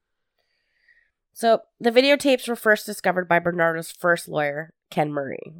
So 1.33 1.61
the 1.79 1.91
videotapes 1.91 2.47
were 2.47 2.55
first 2.55 2.85
discovered 2.85 3.27
by 3.27 3.39
Bernardo's 3.39 3.91
first 3.91 4.27
lawyer, 4.27 4.73
Ken 4.89 5.11
Murray. 5.11 5.53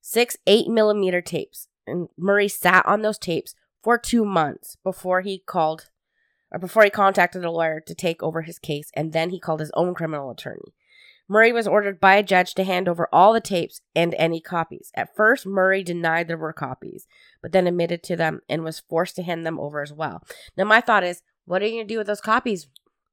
Six 0.00 0.36
eight 0.46 0.68
millimeter 0.68 1.20
tapes, 1.20 1.68
and 1.86 2.08
Murray 2.18 2.48
sat 2.48 2.84
on 2.86 3.02
those 3.02 3.18
tapes 3.18 3.54
for 3.82 3.98
two 3.98 4.24
months 4.24 4.76
before 4.84 5.22
he 5.22 5.38
called, 5.38 5.88
or 6.52 6.58
before 6.58 6.84
he 6.84 6.90
contacted 6.90 7.44
a 7.44 7.50
lawyer 7.50 7.80
to 7.80 7.94
take 7.94 8.22
over 8.22 8.42
his 8.42 8.58
case, 8.58 8.90
and 8.94 9.12
then 9.12 9.30
he 9.30 9.40
called 9.40 9.60
his 9.60 9.70
own 9.74 9.94
criminal 9.94 10.30
attorney. 10.30 10.74
Murray 11.28 11.52
was 11.52 11.66
ordered 11.66 11.98
by 11.98 12.14
a 12.14 12.22
judge 12.22 12.54
to 12.54 12.62
hand 12.62 12.88
over 12.88 13.08
all 13.12 13.32
the 13.32 13.40
tapes 13.40 13.80
and 13.96 14.14
any 14.14 14.40
copies. 14.40 14.92
At 14.94 15.16
first, 15.16 15.44
Murray 15.44 15.82
denied 15.82 16.28
there 16.28 16.36
were 16.36 16.52
copies, 16.52 17.08
but 17.42 17.50
then 17.50 17.66
admitted 17.66 18.04
to 18.04 18.16
them 18.16 18.40
and 18.48 18.62
was 18.62 18.78
forced 18.78 19.16
to 19.16 19.24
hand 19.24 19.44
them 19.44 19.58
over 19.58 19.82
as 19.82 19.92
well. 19.92 20.22
Now, 20.56 20.64
my 20.64 20.80
thought 20.80 21.02
is, 21.02 21.22
what 21.44 21.62
are 21.62 21.66
you 21.66 21.72
going 21.78 21.88
to 21.88 21.94
do 21.94 21.98
with 21.98 22.06
those 22.06 22.20
copies, 22.20 22.68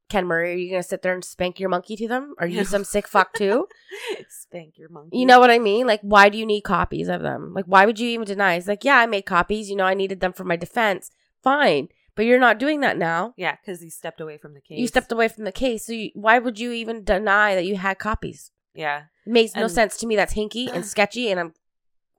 Ken 0.09 0.27
Murray? 0.27 0.51
Are 0.53 0.57
you 0.57 0.69
going 0.69 0.83
to 0.83 0.87
sit 0.87 1.01
there 1.01 1.15
and 1.15 1.25
spank 1.25 1.59
your 1.59 1.69
monkey 1.69 1.95
to 1.95 2.07
them? 2.07 2.35
Are 2.37 2.45
you 2.45 2.57
Yeah. 2.57 2.63
some 2.65 2.83
sick 2.83 3.07
fuck 3.07 3.33
too? 3.33 3.67
Spank 4.29 4.77
your 4.77 4.89
monkey. 4.89 5.17
You 5.17 5.25
know 5.25 5.39
what 5.39 5.49
I 5.49 5.57
mean? 5.57 5.87
Like, 5.87 6.01
why 6.01 6.29
do 6.29 6.37
you 6.37 6.45
need 6.45 6.61
copies 6.61 7.07
of 7.07 7.21
them? 7.23 7.51
Like, 7.55 7.65
why 7.65 7.87
would 7.87 7.99
you 7.99 8.09
even 8.09 8.25
deny? 8.27 8.55
It's 8.55 8.67
like, 8.67 8.83
yeah, 8.83 8.97
I 8.97 9.07
made 9.07 9.25
copies. 9.25 9.71
You 9.71 9.75
know, 9.75 9.85
I 9.85 9.95
needed 9.95 10.19
them 10.19 10.33
for 10.33 10.43
my 10.43 10.55
defense. 10.55 11.09
Fine. 11.41 11.87
But 12.15 12.25
you're 12.25 12.39
not 12.39 12.59
doing 12.59 12.81
that 12.81 12.97
now. 12.97 13.33
Yeah, 13.37 13.55
because 13.55 13.81
he 13.81 13.89
stepped 13.89 14.21
away 14.21 14.37
from 14.37 14.53
the 14.53 14.61
case. 14.61 14.79
You 14.79 14.87
stepped 14.87 15.11
away 15.11 15.27
from 15.27 15.45
the 15.45 15.51
case. 15.51 15.85
So 15.87 15.93
you, 15.93 16.11
why 16.13 16.37
would 16.39 16.59
you 16.59 16.71
even 16.71 17.03
deny 17.03 17.55
that 17.55 17.65
you 17.65 17.75
had 17.77 17.97
copies? 17.97 18.51
Yeah, 18.75 19.03
It 19.25 19.31
makes 19.31 19.55
no 19.55 19.67
sense 19.67 19.97
to 19.97 20.07
me. 20.07 20.15
That's 20.15 20.33
hinky 20.33 20.67
and 20.73 20.85
sketchy. 20.85 21.29
And 21.29 21.39
I'm, 21.39 21.53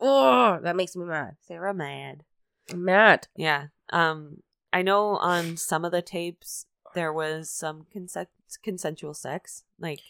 oh, 0.01 0.59
that 0.63 0.77
makes 0.77 0.97
me 0.97 1.05
mad. 1.05 1.37
Sarah 1.47 1.75
mad. 1.75 2.25
I'm 2.71 2.85
mad. 2.85 3.29
Yeah. 3.37 3.67
Um, 3.91 4.39
I 4.73 4.83
know 4.83 5.17
on 5.17 5.57
some 5.57 5.85
of 5.85 5.93
the 5.93 6.03
tapes 6.03 6.67
there 6.95 7.13
was 7.13 7.51
some 7.51 7.87
consent 7.93 8.29
consensual 8.63 9.15
sex. 9.15 9.65
Like, 9.79 10.01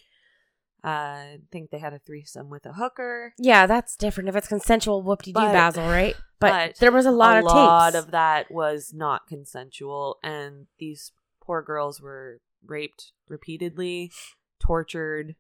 uh, 0.84 0.88
I 0.88 1.38
think 1.50 1.70
they 1.70 1.78
had 1.78 1.94
a 1.94 1.98
threesome 1.98 2.50
with 2.50 2.66
a 2.66 2.74
hooker. 2.74 3.32
Yeah, 3.38 3.66
that's 3.66 3.96
different. 3.96 4.28
If 4.28 4.36
it's 4.36 4.48
consensual, 4.48 5.02
whoop 5.02 5.22
de 5.22 5.32
doo, 5.32 5.40
Basil, 5.40 5.84
right? 5.86 6.14
But, 6.50 6.66
but 6.70 6.76
there 6.78 6.92
was 6.92 7.06
a 7.06 7.10
lot 7.10 7.38
of 7.38 7.44
tapes. 7.44 7.52
a 7.52 7.56
of 7.56 7.56
lot 7.56 7.92
tapes. 7.92 8.04
of 8.04 8.10
that 8.12 8.50
was 8.50 8.92
not 8.94 9.26
consensual, 9.26 10.18
and 10.22 10.66
these 10.78 11.12
poor 11.40 11.62
girls 11.62 12.00
were 12.00 12.40
raped 12.66 13.12
repeatedly, 13.28 14.10
tortured, 14.58 15.36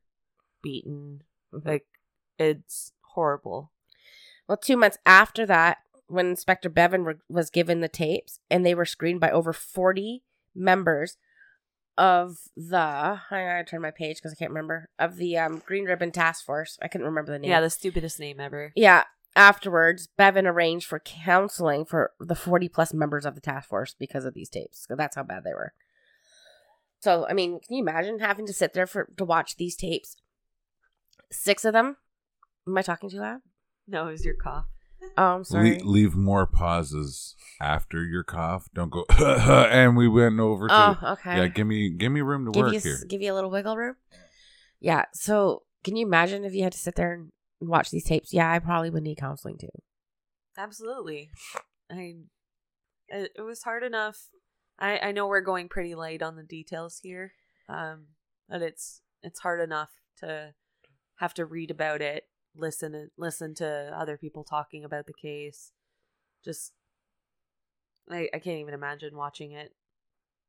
beaten. 0.62 1.22
Mhm. 1.52 1.64
Like, 1.66 1.86
it's 2.38 2.92
horrible. 3.14 3.70
Well, 4.48 4.58
two 4.58 4.76
months 4.76 4.98
after 5.06 5.46
that, 5.46 5.78
when 6.06 6.26
Inspector 6.26 6.68
Bevan 6.68 7.04
re- 7.04 7.14
was 7.28 7.48
given 7.48 7.80
the 7.80 7.88
tapes, 7.88 8.40
and 8.50 8.64
they 8.64 8.74
were 8.74 8.84
screened 8.84 9.20
by 9.20 9.30
over 9.30 9.52
40 9.54 10.22
members 10.54 11.16
of 11.96 12.38
the, 12.56 12.76
I 12.76 13.20
gotta 13.30 13.64
turn 13.64 13.80
my 13.80 13.90
page 13.92 14.16
because 14.16 14.32
I 14.32 14.36
can't 14.36 14.50
remember, 14.50 14.90
of 14.98 15.16
the 15.16 15.38
um, 15.38 15.62
Green 15.64 15.84
Ribbon 15.84 16.10
Task 16.10 16.44
Force. 16.44 16.76
I 16.82 16.88
couldn't 16.88 17.06
remember 17.06 17.32
the 17.32 17.38
name. 17.38 17.50
Yeah, 17.50 17.60
the 17.60 17.70
stupidest 17.70 18.18
name 18.20 18.40
ever. 18.40 18.72
Yeah. 18.74 19.04
Afterwards, 19.36 20.06
Bevan 20.16 20.46
arranged 20.46 20.86
for 20.86 21.00
counseling 21.00 21.84
for 21.84 22.12
the 22.20 22.36
40 22.36 22.68
plus 22.68 22.94
members 22.94 23.26
of 23.26 23.34
the 23.34 23.40
task 23.40 23.68
force 23.68 23.94
because 23.98 24.24
of 24.24 24.34
these 24.34 24.48
tapes. 24.48 24.86
So 24.88 24.94
that's 24.94 25.16
how 25.16 25.24
bad 25.24 25.42
they 25.44 25.52
were. 25.52 25.72
So, 27.00 27.26
I 27.28 27.32
mean, 27.32 27.58
can 27.60 27.76
you 27.76 27.82
imagine 27.82 28.20
having 28.20 28.46
to 28.46 28.52
sit 28.52 28.72
there 28.74 28.86
for 28.86 29.10
to 29.16 29.24
watch 29.24 29.56
these 29.56 29.76
tapes? 29.76 30.16
Six 31.32 31.64
of 31.64 31.72
them. 31.72 31.96
Am 32.66 32.78
I 32.78 32.82
talking 32.82 33.10
too 33.10 33.18
loud? 33.18 33.40
No, 33.88 34.08
it 34.08 34.12
was 34.12 34.24
your 34.24 34.34
cough. 34.34 34.66
Oh, 35.18 35.34
I'm 35.34 35.44
sorry. 35.44 35.78
Le- 35.80 35.84
leave 35.84 36.14
more 36.14 36.46
pauses 36.46 37.34
after 37.60 38.02
your 38.04 38.22
cough. 38.22 38.68
Don't 38.72 38.90
go. 38.90 39.04
and 39.18 39.96
we 39.96 40.08
went 40.08 40.40
over 40.40 40.68
to. 40.68 40.98
oh, 41.02 41.12
okay. 41.12 41.36
Yeah, 41.36 41.48
give 41.48 41.66
me 41.66 41.90
give 41.90 42.10
me 42.10 42.22
room 42.22 42.46
to 42.46 42.52
give 42.52 42.62
work 42.62 42.72
you 42.72 42.80
here. 42.80 42.98
give 43.08 43.20
you 43.20 43.32
a 43.32 43.34
little 43.34 43.50
wiggle 43.50 43.76
room. 43.76 43.96
Yeah. 44.80 45.04
So, 45.12 45.64
can 45.82 45.96
you 45.96 46.06
imagine 46.06 46.44
if 46.44 46.54
you 46.54 46.62
had 46.62 46.72
to 46.72 46.78
sit 46.78 46.94
there 46.94 47.12
and 47.12 47.32
watch 47.68 47.90
these 47.90 48.04
tapes? 48.04 48.32
Yeah, 48.32 48.50
I 48.50 48.58
probably 48.58 48.90
would 48.90 49.02
need 49.02 49.18
counseling 49.18 49.58
too. 49.58 49.68
Absolutely. 50.56 51.30
I 51.90 52.14
it, 53.08 53.32
it 53.36 53.42
was 53.42 53.62
hard 53.62 53.82
enough. 53.82 54.28
I 54.78 54.98
I 54.98 55.12
know 55.12 55.26
we're 55.26 55.40
going 55.40 55.68
pretty 55.68 55.94
light 55.94 56.22
on 56.22 56.36
the 56.36 56.42
details 56.42 57.00
here. 57.02 57.32
Um 57.68 58.06
but 58.48 58.62
it's 58.62 59.00
it's 59.22 59.40
hard 59.40 59.60
enough 59.60 59.90
to 60.18 60.54
have 61.16 61.34
to 61.34 61.46
read 61.46 61.70
about 61.70 62.02
it, 62.02 62.24
listen 62.56 62.94
and 62.94 63.10
listen 63.16 63.54
to 63.54 63.92
other 63.96 64.16
people 64.16 64.44
talking 64.44 64.84
about 64.84 65.06
the 65.06 65.14
case. 65.14 65.72
Just 66.44 66.72
I 68.10 68.28
I 68.34 68.38
can't 68.38 68.60
even 68.60 68.74
imagine 68.74 69.16
watching 69.16 69.52
it. 69.52 69.72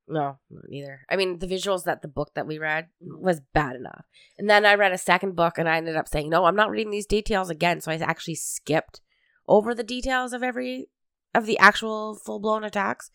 No, 0.07 0.37
neither. 0.67 1.01
I 1.09 1.15
mean, 1.15 1.39
the 1.39 1.47
visuals 1.47 1.85
that 1.85 2.01
the 2.01 2.07
book 2.07 2.31
that 2.35 2.45
we 2.45 2.59
read 2.59 2.87
was 3.01 3.41
bad 3.53 3.75
enough. 3.75 4.05
And 4.37 4.49
then 4.49 4.65
I 4.65 4.75
read 4.75 4.91
a 4.91 4.97
second 4.97 5.35
book 5.35 5.57
and 5.57 5.67
I 5.67 5.77
ended 5.77 5.95
up 5.95 6.07
saying, 6.07 6.29
no, 6.29 6.45
I'm 6.45 6.55
not 6.55 6.69
reading 6.69 6.91
these 6.91 7.07
details 7.07 7.49
again. 7.49 7.81
So 7.81 7.91
I 7.91 7.95
actually 7.95 8.35
skipped 8.35 9.01
over 9.47 9.73
the 9.73 9.83
details 9.83 10.31
of 10.31 10.43
every, 10.43 10.89
of 11.33 11.47
the 11.47 11.57
actual 11.57 12.15
full 12.15 12.39
blown 12.39 12.63
attacks. 12.63 13.09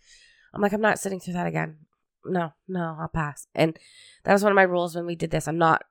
I'm 0.52 0.60
like, 0.60 0.72
I'm 0.72 0.80
not 0.80 0.98
sitting 0.98 1.20
through 1.20 1.34
that 1.34 1.46
again. 1.46 1.78
No, 2.24 2.52
no, 2.66 2.96
I'll 3.00 3.08
pass. 3.08 3.46
And 3.54 3.78
that 4.24 4.32
was 4.32 4.42
one 4.42 4.52
of 4.52 4.56
my 4.56 4.62
rules 4.62 4.96
when 4.96 5.06
we 5.06 5.14
did 5.14 5.30
this. 5.30 5.46
I'm 5.46 5.58
not 5.58 5.84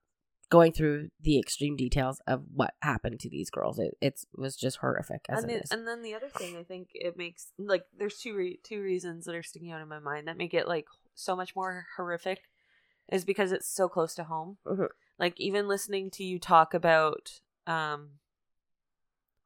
going 0.50 0.72
through 0.72 1.10
the 1.22 1.40
extreme 1.40 1.76
details 1.76 2.22
of 2.28 2.44
what 2.54 2.74
happened 2.82 3.20
to 3.20 3.30
these 3.30 3.50
girls. 3.50 3.78
It, 3.80 3.96
it 4.02 4.20
was 4.36 4.56
just 4.56 4.78
horrific 4.78 5.26
as 5.30 5.44
and, 5.44 5.52
it 5.52 5.68
and 5.72 5.88
then 5.88 6.02
the 6.02 6.16
other 6.16 6.30
thing 6.30 6.58
I 6.58 6.64
think 6.64 6.90
it 6.94 7.18
makes 7.18 7.52
like 7.58 7.86
there's 7.98 8.18
two 8.18 8.36
re- 8.36 8.60
two 8.64 8.82
reasons 8.82 9.26
that 9.26 9.36
are 9.36 9.44
sticking 9.44 9.72
out 9.72 9.82
in 9.82 9.88
my 9.88 10.00
mind 10.00 10.28
that 10.28 10.38
make 10.38 10.54
it 10.54 10.68
like 10.68 10.88
so 11.14 11.36
much 11.36 11.56
more 11.56 11.86
horrific 11.98 12.42
is 13.12 13.26
because 13.26 13.52
it's 13.52 13.68
so 13.68 13.88
close 13.88 14.16
to 14.16 14.24
home. 14.24 14.58
Mhm. 14.66 14.88
Like 15.18 15.40
even 15.40 15.68
listening 15.68 16.10
to 16.12 16.24
you 16.24 16.40
talk 16.40 16.74
about 16.74 17.42
um 17.68 18.20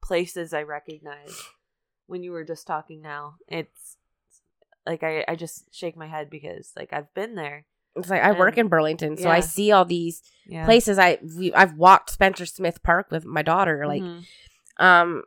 places 0.02 0.52
I 0.52 0.62
recognize 0.62 1.42
when 2.06 2.22
you 2.22 2.32
were 2.32 2.44
just 2.44 2.66
talking 2.66 3.00
now, 3.00 3.36
it's 3.48 3.96
like 4.86 5.02
I 5.02 5.24
I 5.28 5.36
just 5.36 5.74
shake 5.74 5.96
my 5.96 6.06
head 6.06 6.30
because 6.30 6.72
like 6.76 6.92
I've 6.92 7.12
been 7.14 7.34
there. 7.34 7.66
It's 7.96 8.10
like 8.10 8.22
I 8.22 8.32
work 8.32 8.58
in 8.58 8.68
Burlington, 8.68 9.16
so 9.16 9.28
I 9.30 9.40
see 9.40 9.70
all 9.72 9.84
these 9.84 10.22
Yeah. 10.46 10.64
places. 10.64 10.98
I 10.98 11.18
we, 11.36 11.52
I've 11.54 11.74
walked 11.74 12.10
Spencer 12.10 12.44
Smith 12.46 12.82
Park 12.82 13.10
with 13.10 13.24
my 13.24 13.42
daughter, 13.42 13.86
like 13.86 14.02
Mhm. 14.02 14.24
um, 14.78 15.22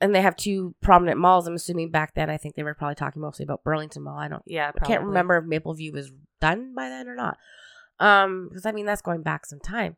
and 0.00 0.14
they 0.14 0.20
have 0.22 0.36
two 0.36 0.74
prominent 0.82 1.18
malls. 1.18 1.46
I'm 1.46 1.54
assuming 1.54 1.90
back 1.90 2.14
then, 2.14 2.28
I 2.30 2.36
think 2.36 2.54
they 2.54 2.62
were 2.62 2.74
probably 2.74 2.94
talking 2.96 3.22
mostly 3.22 3.44
about 3.44 3.64
Burlington 3.64 4.02
Mall. 4.02 4.18
I 4.18 4.28
don't, 4.28 4.42
yeah, 4.46 4.70
I 4.80 4.84
can't 4.86 5.04
remember 5.04 5.36
if 5.38 5.44
Mapleview 5.44 5.92
was 5.92 6.12
done 6.40 6.74
by 6.74 6.88
then 6.88 7.08
or 7.08 7.14
not. 7.14 7.38
Um, 7.98 8.48
because 8.48 8.66
I 8.66 8.72
mean 8.72 8.84
that's 8.86 9.00
going 9.02 9.22
back 9.22 9.46
some 9.46 9.60
time. 9.60 9.96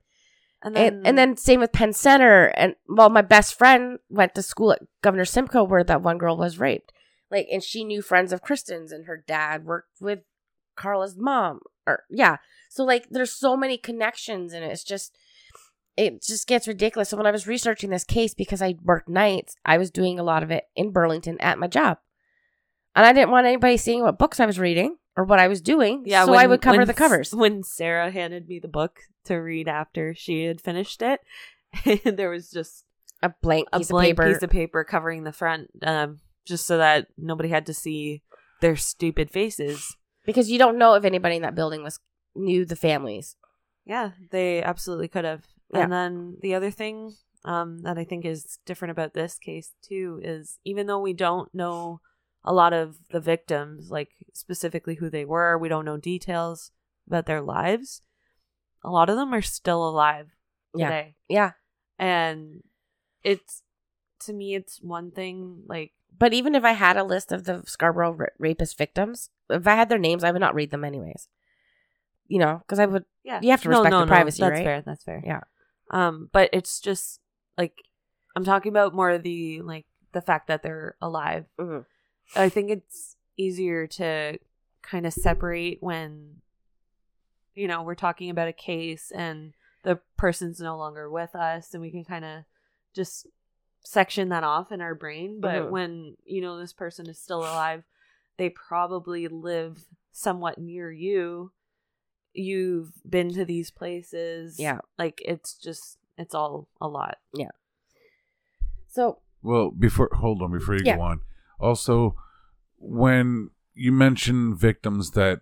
And 0.62 0.74
then, 0.74 0.94
And, 0.94 1.06
and 1.06 1.18
then 1.18 1.36
same 1.36 1.60
with 1.60 1.72
Penn 1.72 1.92
Center, 1.92 2.46
and 2.56 2.74
well, 2.88 3.10
my 3.10 3.22
best 3.22 3.54
friend 3.56 3.98
went 4.08 4.34
to 4.34 4.42
school 4.42 4.72
at 4.72 4.82
Governor 5.02 5.24
Simcoe 5.24 5.62
where 5.64 5.84
that 5.84 6.02
one 6.02 6.18
girl 6.18 6.36
was 6.36 6.58
raped. 6.58 6.92
Like, 7.30 7.46
and 7.52 7.62
she 7.62 7.84
knew 7.84 8.02
friends 8.02 8.32
of 8.32 8.40
Kristen's, 8.42 8.90
and 8.90 9.06
her 9.06 9.22
dad 9.26 9.64
worked 9.64 10.00
with 10.00 10.20
Karla's 10.78 11.16
mom. 11.16 11.60
Or 11.86 12.04
yeah, 12.10 12.36
so 12.68 12.84
like, 12.84 13.08
there's 13.10 13.32
so 13.32 13.56
many 13.56 13.78
connections, 13.78 14.52
and 14.52 14.64
it's 14.64 14.84
just, 14.84 15.16
it 15.96 16.22
just 16.22 16.46
gets 16.46 16.68
ridiculous. 16.68 17.08
So 17.08 17.16
when 17.16 17.26
I 17.26 17.30
was 17.30 17.46
researching 17.46 17.90
this 17.90 18.04
case, 18.04 18.34
because 18.34 18.60
I 18.62 18.74
worked 18.84 19.08
nights, 19.08 19.56
I 19.64 19.78
was 19.78 19.90
doing 19.90 20.18
a 20.18 20.22
lot 20.22 20.42
of 20.42 20.50
it 20.50 20.64
in 20.76 20.90
Burlington 20.92 21.40
at 21.40 21.58
my 21.58 21.66
job, 21.66 21.98
and 22.94 23.04
I 23.06 23.12
didn't 23.12 23.30
want 23.30 23.46
anybody 23.46 23.76
seeing 23.78 24.02
what 24.02 24.18
books 24.18 24.38
I 24.38 24.46
was 24.46 24.58
reading 24.58 24.96
or 25.16 25.24
what 25.24 25.38
I 25.40 25.48
was 25.48 25.60
doing. 25.60 26.02
Yeah, 26.06 26.24
so 26.24 26.32
when- 26.32 26.40
I 26.40 26.46
would 26.46 26.60
cover 26.60 26.78
when 26.78 26.86
the 26.86 26.94
covers. 26.94 27.34
When 27.34 27.62
Sarah 27.62 28.10
handed 28.10 28.48
me 28.48 28.58
the 28.58 28.68
book 28.68 29.00
to 29.24 29.36
read 29.36 29.66
after 29.68 30.14
she 30.14 30.44
had 30.44 30.60
finished 30.60 31.02
it, 31.02 31.20
there 32.16 32.30
was 32.30 32.50
just 32.50 32.84
A 33.22 33.32
blank 33.42 33.68
a 33.72 33.78
piece 33.78 33.88
blank 33.90 34.12
of 34.12 34.16
paper. 34.18 34.32
piece 34.32 34.42
of 34.42 34.50
paper 34.50 34.84
covering 34.84 35.24
the 35.24 35.32
front, 35.32 35.70
um, 35.82 36.20
just 36.46 36.66
so 36.66 36.78
that 36.78 37.08
nobody 37.16 37.48
had 37.48 37.66
to 37.66 37.74
see 37.74 38.22
their 38.60 38.76
stupid 38.76 39.30
faces. 39.30 39.96
Because 40.28 40.50
you 40.50 40.58
don't 40.58 40.76
know 40.76 40.92
if 40.94 41.04
anybody 41.04 41.36
in 41.36 41.42
that 41.42 41.54
building 41.54 41.82
was 41.82 41.98
knew 42.36 42.66
the 42.66 42.76
families. 42.76 43.34
Yeah, 43.86 44.10
they 44.30 44.62
absolutely 44.62 45.08
could 45.08 45.24
have. 45.24 45.44
Yeah. 45.72 45.84
And 45.84 45.92
then 45.92 46.36
the 46.42 46.54
other 46.54 46.70
thing 46.70 47.14
um, 47.46 47.78
that 47.80 47.96
I 47.96 48.04
think 48.04 48.26
is 48.26 48.58
different 48.66 48.92
about 48.92 49.14
this 49.14 49.38
case 49.38 49.72
too 49.82 50.20
is 50.22 50.58
even 50.64 50.86
though 50.86 51.00
we 51.00 51.14
don't 51.14 51.52
know 51.54 52.00
a 52.44 52.52
lot 52.52 52.74
of 52.74 52.96
the 53.10 53.20
victims, 53.20 53.90
like 53.90 54.10
specifically 54.34 54.96
who 54.96 55.08
they 55.08 55.24
were, 55.24 55.56
we 55.56 55.68
don't 55.70 55.86
know 55.86 55.96
details 55.96 56.70
about 57.06 57.24
their 57.24 57.40
lives. 57.40 58.02
A 58.84 58.90
lot 58.90 59.08
of 59.08 59.16
them 59.16 59.32
are 59.32 59.42
still 59.42 59.88
alive 59.88 60.28
Yeah. 60.74 60.88
today, 60.88 61.16
Yeah, 61.28 61.52
and 61.98 62.62
it's 63.22 63.62
to 64.26 64.32
me, 64.34 64.54
it's 64.54 64.82
one 64.82 65.10
thing 65.10 65.62
like 65.66 65.92
but 66.16 66.32
even 66.32 66.54
if 66.54 66.64
I 66.64 66.72
had 66.72 66.96
a 66.96 67.04
list 67.04 67.32
of 67.32 67.44
the 67.44 67.62
Scarborough 67.66 68.12
ra- 68.12 68.26
rapist 68.38 68.76
victims, 68.78 69.30
if 69.50 69.66
I 69.66 69.74
had 69.74 69.88
their 69.88 69.98
names, 69.98 70.24
I 70.24 70.30
would 70.30 70.40
not 70.40 70.54
read 70.54 70.70
them 70.70 70.84
anyways. 70.84 71.28
You 72.26 72.38
know, 72.38 72.58
because 72.58 72.78
I 72.78 72.86
would. 72.86 73.04
yeah, 73.24 73.40
You 73.42 73.50
have 73.50 73.62
to 73.62 73.68
respect 73.70 73.90
their 73.90 74.06
privacy, 74.06 74.42
right? 74.42 74.48
That's 74.50 74.58
right? 74.58 74.64
fair. 74.64 74.82
That's 74.82 75.04
fair. 75.04 75.22
Yeah. 75.24 75.40
Um, 75.90 76.28
but 76.32 76.50
it's 76.52 76.80
just 76.80 77.20
like 77.56 77.72
I'm 78.36 78.44
talking 78.44 78.70
about 78.70 78.94
more 78.94 79.16
the 79.18 79.62
like 79.62 79.86
the 80.12 80.20
fact 80.20 80.48
that 80.48 80.62
they're 80.62 80.96
alive. 81.00 81.46
Mhm. 81.58 81.84
I 82.36 82.48
think 82.50 82.70
it's 82.70 83.16
easier 83.38 83.86
to 83.86 84.38
kind 84.82 85.06
of 85.06 85.12
separate 85.14 85.78
when 85.80 86.36
you 87.54 87.66
know 87.66 87.82
we're 87.82 87.94
talking 87.94 88.28
about 88.30 88.48
a 88.48 88.52
case 88.52 89.10
and 89.14 89.54
the 89.84 89.98
person's 90.16 90.60
no 90.60 90.76
longer 90.76 91.08
with 91.10 91.34
us 91.34 91.72
and 91.72 91.80
we 91.82 91.90
can 91.90 92.04
kind 92.04 92.24
of 92.24 92.44
just 92.94 93.26
section 93.84 94.28
that 94.30 94.44
off 94.44 94.70
in 94.72 94.80
our 94.80 94.94
brain 94.94 95.40
but 95.40 95.62
Mhm. 95.62 95.70
when 95.70 96.16
you 96.24 96.40
know 96.40 96.58
this 96.58 96.72
person 96.72 97.08
is 97.08 97.18
still 97.18 97.40
alive 97.40 97.84
they 98.36 98.50
probably 98.50 99.26
live 99.28 99.84
somewhat 100.12 100.58
near 100.58 100.90
you 100.92 101.52
you've 102.34 102.92
been 103.08 103.32
to 103.32 103.44
these 103.44 103.70
places. 103.70 104.60
Yeah. 104.60 104.80
Like 104.96 105.20
it's 105.24 105.54
just 105.54 105.98
it's 106.16 106.34
all 106.34 106.68
a 106.80 106.86
lot. 106.86 107.18
Yeah. 107.34 107.50
So 108.86 109.18
Well, 109.42 109.70
before 109.70 110.10
hold 110.12 110.42
on 110.42 110.52
before 110.52 110.74
you 110.76 110.84
Yeah. 110.84 110.96
go 110.96 111.02
on. 111.02 111.20
Also, 111.58 112.16
when 112.76 113.50
you 113.74 113.92
mention 113.92 114.54
victims 114.56 115.12
that 115.12 115.40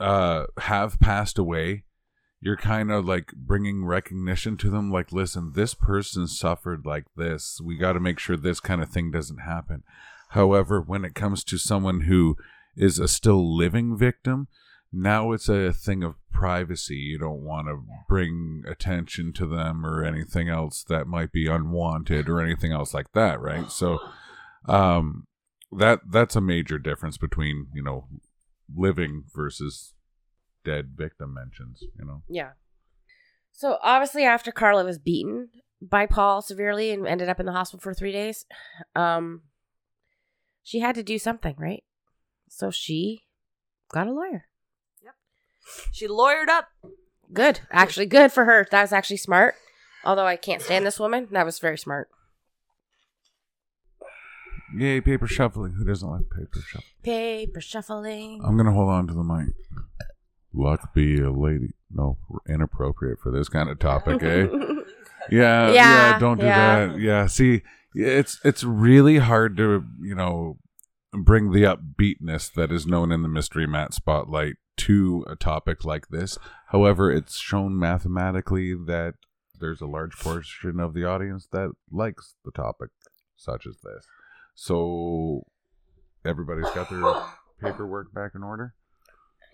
uh 0.00 0.46
have 0.58 0.98
passed 1.00 1.38
away, 1.38 1.84
you're 2.44 2.58
kind 2.58 2.92
of 2.92 3.06
like 3.06 3.32
bringing 3.34 3.86
recognition 3.86 4.58
to 4.58 4.68
them 4.68 4.92
like 4.92 5.12
listen, 5.12 5.52
this 5.54 5.72
person 5.72 6.28
suffered 6.28 6.84
like 6.84 7.06
this. 7.16 7.58
We 7.58 7.78
got 7.78 7.94
to 7.94 8.00
make 8.00 8.18
sure 8.18 8.36
this 8.36 8.60
kind 8.60 8.82
of 8.82 8.90
thing 8.90 9.10
doesn't 9.10 9.38
happen. 9.38 9.82
However, 10.28 10.78
when 10.78 11.06
it 11.06 11.14
comes 11.14 11.42
to 11.44 11.56
someone 11.56 12.02
who 12.02 12.36
is 12.76 12.98
a 12.98 13.08
still 13.08 13.56
living 13.56 13.96
victim, 13.96 14.48
now 14.92 15.32
it's 15.32 15.48
a 15.48 15.72
thing 15.72 16.04
of 16.04 16.16
privacy. 16.32 16.96
You 16.96 17.18
don't 17.18 17.42
want 17.42 17.68
to 17.68 17.82
bring 18.10 18.62
attention 18.68 19.32
to 19.34 19.46
them 19.46 19.86
or 19.86 20.04
anything 20.04 20.50
else 20.50 20.84
that 20.84 21.06
might 21.06 21.32
be 21.32 21.46
unwanted 21.46 22.28
or 22.28 22.42
anything 22.42 22.72
else 22.72 22.92
like 22.92 23.12
that, 23.14 23.40
right? 23.40 23.70
So, 23.70 23.98
um, 24.68 25.28
that 25.72 26.00
that's 26.10 26.36
a 26.36 26.42
major 26.42 26.78
difference 26.78 27.16
between 27.16 27.68
you 27.72 27.82
know 27.82 28.06
living 28.76 29.24
versus 29.34 29.93
dead 30.64 30.94
victim 30.96 31.34
mentions. 31.34 31.82
You 31.98 32.04
know, 32.06 32.22
Yeah. 32.28 32.50
So 33.52 33.78
obviously, 33.82 34.24
after 34.24 34.50
Karla 34.50 34.84
was 34.84 34.98
beaten 34.98 35.48
by 35.80 36.06
Paul 36.06 36.42
severely 36.42 36.90
and 36.90 37.06
ended 37.06 37.28
up 37.28 37.38
in 37.38 37.46
the 37.46 37.52
hospital 37.52 37.80
for 37.80 37.94
three 37.94 38.10
days, 38.12 38.46
um, 38.96 39.42
she 40.62 40.80
had 40.80 40.94
to 40.96 41.02
do 41.02 41.18
something, 41.18 41.54
right? 41.58 41.84
So 42.48 42.70
she 42.70 43.22
got 43.92 44.08
a 44.08 44.12
lawyer. 44.12 44.46
Yep. 45.04 45.14
She 45.92 46.08
lawyered 46.08 46.48
up. 46.48 46.68
Good, 47.32 47.60
actually, 47.70 48.06
good 48.06 48.32
for 48.32 48.44
her. 48.44 48.66
That 48.70 48.82
was 48.82 48.92
actually 48.92 49.18
smart. 49.18 49.54
Although 50.04 50.26
I 50.26 50.36
can't 50.36 50.60
stand 50.62 50.84
this 50.84 50.98
woman, 51.00 51.28
that 51.30 51.46
was 51.46 51.58
very 51.58 51.78
smart. 51.78 52.08
yay, 54.76 55.00
paper 55.00 55.26
shuffling. 55.26 55.72
Who 55.74 55.84
doesn't 55.84 56.08
like 56.08 56.28
paper 56.30 56.60
shuffling? 56.66 56.90
Paper 57.02 57.60
shuffling. 57.60 58.42
I'm 58.44 58.56
gonna 58.56 58.72
hold 58.72 58.90
on 58.90 59.06
to 59.06 59.14
the 59.14 59.22
mic. 59.22 59.54
Luck 60.54 60.94
be 60.94 61.20
a 61.20 61.30
lady. 61.30 61.74
No, 61.90 62.16
inappropriate 62.48 63.18
for 63.20 63.30
this 63.30 63.48
kind 63.48 63.68
of 63.68 63.78
topic, 63.78 64.22
eh? 64.22 64.46
Yeah, 65.30 65.70
yeah, 65.70 65.72
Yeah, 65.72 66.18
don't 66.18 66.38
do 66.38 66.44
yeah. 66.46 66.86
that. 66.86 66.98
Yeah, 67.00 67.26
see, 67.28 67.62
it's 67.94 68.38
it's 68.44 68.62
really 68.62 69.16
hard 69.18 69.56
to 69.56 69.82
you 70.02 70.14
know 70.14 70.58
bring 71.14 71.50
the 71.50 71.62
upbeatness 71.62 72.52
that 72.52 72.70
is 72.70 72.86
known 72.86 73.10
in 73.10 73.22
the 73.22 73.28
mystery 73.28 73.66
mat 73.66 73.94
spotlight 73.94 74.56
to 74.78 75.24
a 75.26 75.34
topic 75.34 75.82
like 75.84 76.08
this. 76.08 76.36
However, 76.68 77.10
it's 77.10 77.38
shown 77.38 77.78
mathematically 77.78 78.74
that 78.74 79.14
there's 79.60 79.80
a 79.80 79.86
large 79.86 80.12
portion 80.18 80.78
of 80.78 80.92
the 80.92 81.04
audience 81.06 81.48
that 81.52 81.70
likes 81.90 82.34
the 82.44 82.50
topic 82.50 82.90
such 83.34 83.66
as 83.66 83.76
this. 83.82 84.04
So 84.54 85.44
everybody's 86.24 86.70
got 86.74 86.90
their 86.90 87.02
paperwork 87.62 88.12
back 88.12 88.32
in 88.34 88.42
order. 88.42 88.74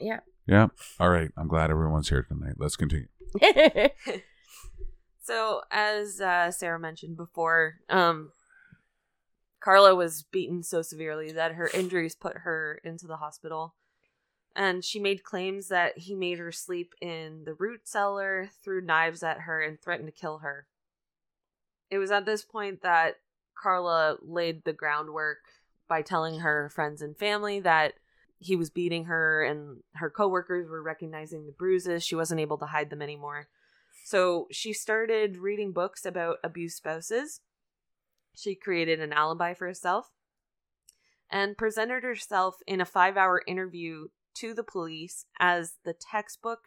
yeah. 0.00 0.20
Yeah. 0.50 0.68
All 0.98 1.08
right. 1.08 1.30
I'm 1.36 1.48
glad 1.48 1.70
everyone's 1.70 2.08
here 2.08 2.22
tonight. 2.22 2.56
Let's 2.58 2.76
continue. 2.76 3.08
So, 5.22 5.60
as 5.70 6.20
uh, 6.20 6.50
Sarah 6.50 6.80
mentioned 6.80 7.16
before, 7.16 7.76
um, 7.88 8.32
Karla 9.60 9.94
was 9.94 10.24
beaten 10.24 10.64
so 10.64 10.82
severely 10.82 11.30
that 11.30 11.52
her 11.52 11.70
injuries 11.72 12.16
put 12.16 12.38
her 12.38 12.80
into 12.82 13.06
the 13.06 13.18
hospital. 13.18 13.76
And 14.56 14.84
she 14.84 14.98
made 14.98 15.22
claims 15.22 15.68
that 15.68 15.98
he 15.98 16.16
made 16.16 16.38
her 16.38 16.50
sleep 16.50 16.94
in 17.00 17.44
the 17.44 17.54
root 17.54 17.82
cellar, 17.84 18.50
threw 18.64 18.80
knives 18.80 19.22
at 19.22 19.42
her, 19.42 19.60
and 19.60 19.80
threatened 19.80 20.08
to 20.08 20.20
kill 20.20 20.38
her. 20.38 20.66
It 21.90 21.98
was 21.98 22.10
at 22.10 22.26
this 22.26 22.44
point 22.44 22.82
that 22.82 23.20
Karla 23.54 24.16
laid 24.22 24.64
the 24.64 24.72
groundwork 24.72 25.38
by 25.86 26.02
telling 26.02 26.40
her 26.40 26.70
friends 26.70 27.02
and 27.02 27.16
family 27.16 27.60
that 27.60 27.94
he 28.40 28.56
was 28.56 28.70
beating 28.70 29.04
her 29.04 29.44
and 29.44 29.82
her 29.94 30.10
coworkers 30.10 30.68
were 30.68 30.82
recognizing 30.82 31.46
the 31.46 31.52
bruises. 31.52 32.02
She 32.02 32.16
wasn't 32.16 32.40
able 32.40 32.58
to 32.58 32.66
hide 32.66 32.90
them 32.90 33.02
anymore. 33.02 33.48
So 34.04 34.48
she 34.50 34.72
started 34.72 35.36
reading 35.36 35.72
books 35.72 36.06
about 36.06 36.38
abused 36.42 36.78
spouses. 36.78 37.40
She 38.34 38.54
created 38.54 38.98
an 38.98 39.12
alibi 39.12 39.52
for 39.54 39.66
herself 39.66 40.10
and 41.30 41.56
presented 41.56 42.02
herself 42.02 42.56
in 42.66 42.80
a 42.80 42.86
five 42.86 43.16
hour 43.16 43.42
interview 43.46 44.08
to 44.34 44.54
the 44.54 44.64
police 44.64 45.26
as 45.38 45.74
the 45.84 45.92
textbook 45.94 46.60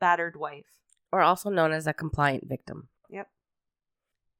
battered 0.00 0.36
wife. 0.36 0.66
or 1.10 1.20
also 1.20 1.50
known 1.50 1.72
as 1.72 1.86
a 1.86 1.92
compliant 1.92 2.46
victim. 2.46 2.88
Yep. 3.10 3.28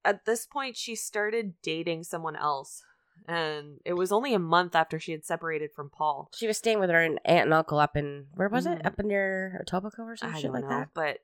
At 0.04 0.24
this 0.26 0.46
point, 0.46 0.76
she 0.76 0.94
started 0.94 1.54
dating 1.62 2.04
someone 2.04 2.36
else. 2.36 2.84
And 3.26 3.81
it 3.85 3.92
was 3.94 4.11
only 4.12 4.33
a 4.35 4.38
month 4.38 4.74
after 4.74 4.98
she 4.98 5.12
had 5.12 5.24
separated 5.24 5.72
from 5.74 5.90
Paul. 5.90 6.31
She 6.35 6.46
was 6.46 6.57
staying 6.59 6.81
with 6.81 6.90
her 6.90 7.00
aunt 7.02 7.18
and 7.24 7.52
uncle 7.52 7.78
up 7.78 7.96
in 7.96 8.26
where 8.35 8.48
was 8.48 8.64
it? 8.66 8.78
Mhm. 8.78 8.87
Up 8.87 8.98
in 9.00 9.09
near 9.09 9.64
Etobicoke 9.66 9.98
or 9.98 10.16
some 10.16 10.31
I 10.33 10.37
shit 10.37 10.44
don't 10.44 10.52
like 10.54 10.62
know, 10.64 10.68
that. 10.70 10.88
but 10.94 11.18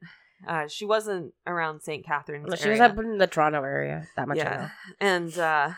uh, 0.46 0.68
she 0.68 0.84
wasn't 0.84 1.32
around 1.46 1.80
St. 1.82 2.04
Catharines. 2.04 2.46
No, 2.48 2.56
she 2.56 2.68
was 2.68 2.80
up 2.80 2.98
in 2.98 3.18
the 3.18 3.26
Toronto 3.26 3.62
area. 3.62 4.06
That 4.16 4.28
much 4.28 4.36
yeah, 4.38 4.70
and 5.00 5.36
uh, 5.38 5.70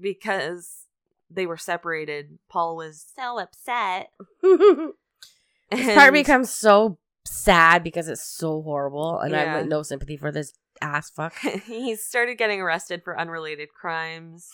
because 0.00 0.84
they 1.30 1.46
were 1.46 1.56
separated, 1.56 2.38
Paul 2.48 2.76
was 2.76 3.04
so 3.14 3.38
upset. 3.38 4.10
I 4.42 4.88
this 5.70 5.94
part 5.94 6.12
becomes 6.12 6.50
so 6.50 6.98
sad 7.24 7.84
because 7.84 8.08
it's 8.08 8.22
so 8.22 8.62
horrible, 8.62 9.18
and 9.20 9.36
I 9.36 9.42
Yeah. 9.42 9.58
have 9.58 9.66
no 9.66 9.82
sympathy 9.82 10.16
for 10.16 10.32
this 10.32 10.52
ass 10.80 11.10
fuck. 11.10 11.36
he 11.66 11.94
started 11.96 12.38
getting 12.38 12.60
arrested 12.60 13.02
for 13.04 13.18
unrelated 13.18 13.68
crimes. 13.74 14.50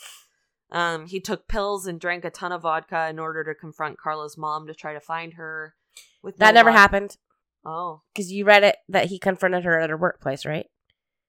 Um, 0.75 1.07
he 1.07 1.19
took 1.21 1.47
pills 1.47 1.87
and 1.87 1.99
drank 1.99 2.25
a 2.25 2.29
ton 2.29 2.51
of 2.51 2.63
vodka 2.63 3.07
in 3.09 3.17
order 3.17 3.43
to 3.45 3.55
confront 3.55 3.97
Karla's 3.97 4.37
mom 4.37 4.67
to 4.67 4.73
try 4.75 4.93
to 4.93 4.99
find 4.99 5.33
her. 5.35 5.73
With 6.21 6.37
That 6.37 6.51
no 6.53 6.59
never 6.59 6.69
luck. 6.71 6.77
happened 6.79 7.17
Oh, 7.65 8.01
because 8.13 8.31
you 8.31 8.45
read 8.45 8.63
it 8.63 8.75
that 8.89 9.05
he 9.07 9.17
confronted 9.17 9.63
her 9.63 9.79
at 9.79 9.89
her 9.89 9.97
workplace, 9.97 10.45
right? 10.45 10.67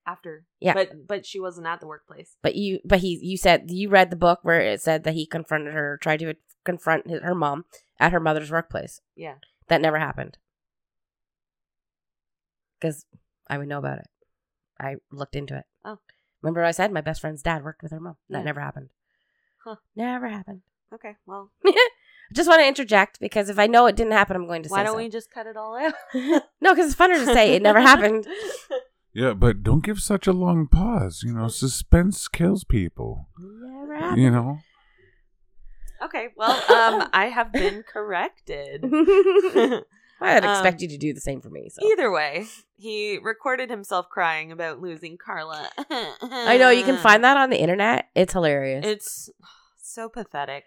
after. 0.05 0.45
Yeah. 0.61 0.73
but 0.73 1.07
but 1.07 1.25
she 1.25 1.39
wasn't 1.39 1.67
at 1.67 1.79
the 1.81 1.87
workplace. 1.87 2.37
But 2.41 2.55
you, 2.55 2.79
but 2.85 2.99
he, 2.99 3.19
you 3.21 3.35
said 3.37 3.69
you 3.71 3.89
read 3.89 4.09
the 4.09 4.15
book 4.15 4.39
where 4.43 4.61
it 4.61 4.81
said 4.81 5.03
that 5.03 5.13
he 5.15 5.25
confronted 5.25 5.73
her, 5.73 5.97
tried 6.01 6.19
to 6.19 6.35
confront 6.63 7.09
his, 7.09 7.21
her 7.21 7.35
mom 7.35 7.65
at 7.99 8.11
her 8.13 8.19
mother's 8.19 8.51
workplace. 8.51 9.01
Yeah, 9.15 9.35
That 9.67 9.81
never 9.81 9.97
happened 9.99 10.37
because 12.79 13.05
I 13.49 13.57
would 13.57 13.67
know 13.67 13.79
about 13.79 13.99
it. 13.99 14.07
I 14.79 14.95
looked 15.11 15.35
into 15.35 15.57
it. 15.57 15.65
Oh. 15.83 15.99
remember 16.41 16.63
I 16.63 16.71
said 16.71 16.91
my 16.91 17.01
best 17.01 17.21
friend's 17.21 17.41
dad 17.41 17.63
worked 17.63 17.81
with 17.83 17.91
her 17.91 17.99
mom. 17.99 18.17
That 18.29 18.39
Yeah. 18.39 18.43
never 18.45 18.61
happened. 18.61 18.89
Huh. 19.67 19.75
Never 19.97 20.29
happened. 20.29 20.61
okay. 20.93 21.17
Well, 21.25 21.51
I 21.65 21.73
just 22.31 22.47
want 22.47 22.61
to 22.61 22.67
interject 22.67 23.19
because 23.19 23.49
if 23.49 23.59
I 23.59 23.67
know 23.67 23.85
it 23.85 23.97
didn't 23.97 24.13
happen, 24.13 24.37
I'm 24.37 24.47
going 24.47 24.63
to 24.63 24.69
say 24.69 24.71
why 24.71 24.79
say 24.79 24.85
don't 24.85 24.93
so. 24.93 24.97
we 24.97 25.09
just 25.09 25.29
cut 25.29 25.45
it 25.45 25.57
all 25.57 25.77
out? 25.77 25.93
no, 26.61 26.73
because 26.73 26.91
it's 26.91 26.95
funner 26.95 27.15
to 27.15 27.25
say 27.33 27.53
it 27.53 27.61
never 27.61 27.81
happened. 27.81 28.27
Yeah, 29.13 29.33
but 29.33 29.63
don't 29.63 29.83
give 29.83 29.99
such 29.99 30.27
a 30.27 30.31
long 30.31 30.67
pause. 30.67 31.23
You 31.25 31.33
know, 31.33 31.47
suspense 31.47 32.27
kills 32.27 32.63
people. 32.63 33.27
Never 33.39 33.95
happened. 33.95 34.21
You 34.21 34.29
know. 34.29 34.59
okay. 36.03 36.27
Well, 36.35 36.51
um, 36.71 37.09
I 37.13 37.25
have 37.33 37.51
been 37.51 37.81
corrected. 37.81 38.85
I'd 40.19 40.43
Um, 40.43 40.51
expect 40.51 40.81
you 40.81 40.87
to 40.89 40.97
do 40.97 41.13
the 41.13 41.21
same 41.21 41.41
for 41.41 41.49
me. 41.49 41.69
So 41.69 41.85
Either 41.91 42.11
way, 42.11 42.45
he 42.75 43.19
recorded 43.21 43.69
himself 43.69 44.07
crying 44.09 44.51
about 44.51 44.79
losing 44.81 45.17
Karla. 45.17 45.69
I 45.89 46.57
know 46.59 46.69
you 46.69 46.83
can 46.83 46.97
find 47.07 47.23
that 47.23 47.37
on 47.37 47.49
the 47.49 47.57
internet. 47.57 48.07
It's 48.15 48.33
hilarious. 48.33 48.85
It's 48.85 49.29
so 49.81 50.09
pathetic. 50.09 50.63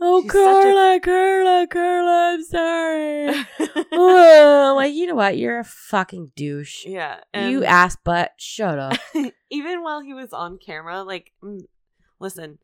oh, 0.00 0.22
she's 0.22 0.32
such 0.32 0.38
a- 0.40 0.42
Karla, 0.42 1.00
Karla, 1.00 1.66
Karla, 1.68 2.34
I'm 2.34 2.42
sorry. 2.44 3.46
oh, 3.92 4.74
like 4.76 4.94
you 4.94 5.06
know 5.06 5.14
what? 5.14 5.36
You're 5.38 5.58
a 5.60 5.64
fucking 5.64 6.32
douche. 6.36 6.84
yeah. 6.86 7.20
you 7.34 7.64
ass 7.64 7.96
butt. 8.04 8.32
Shut 8.36 8.78
up. 8.78 8.98
even 9.50 9.82
while 9.82 10.00
he 10.00 10.12
was 10.14 10.32
on 10.32 10.58
camera, 10.58 11.02
like, 11.02 11.32
mm, 11.42 11.60
listen, 12.18 12.58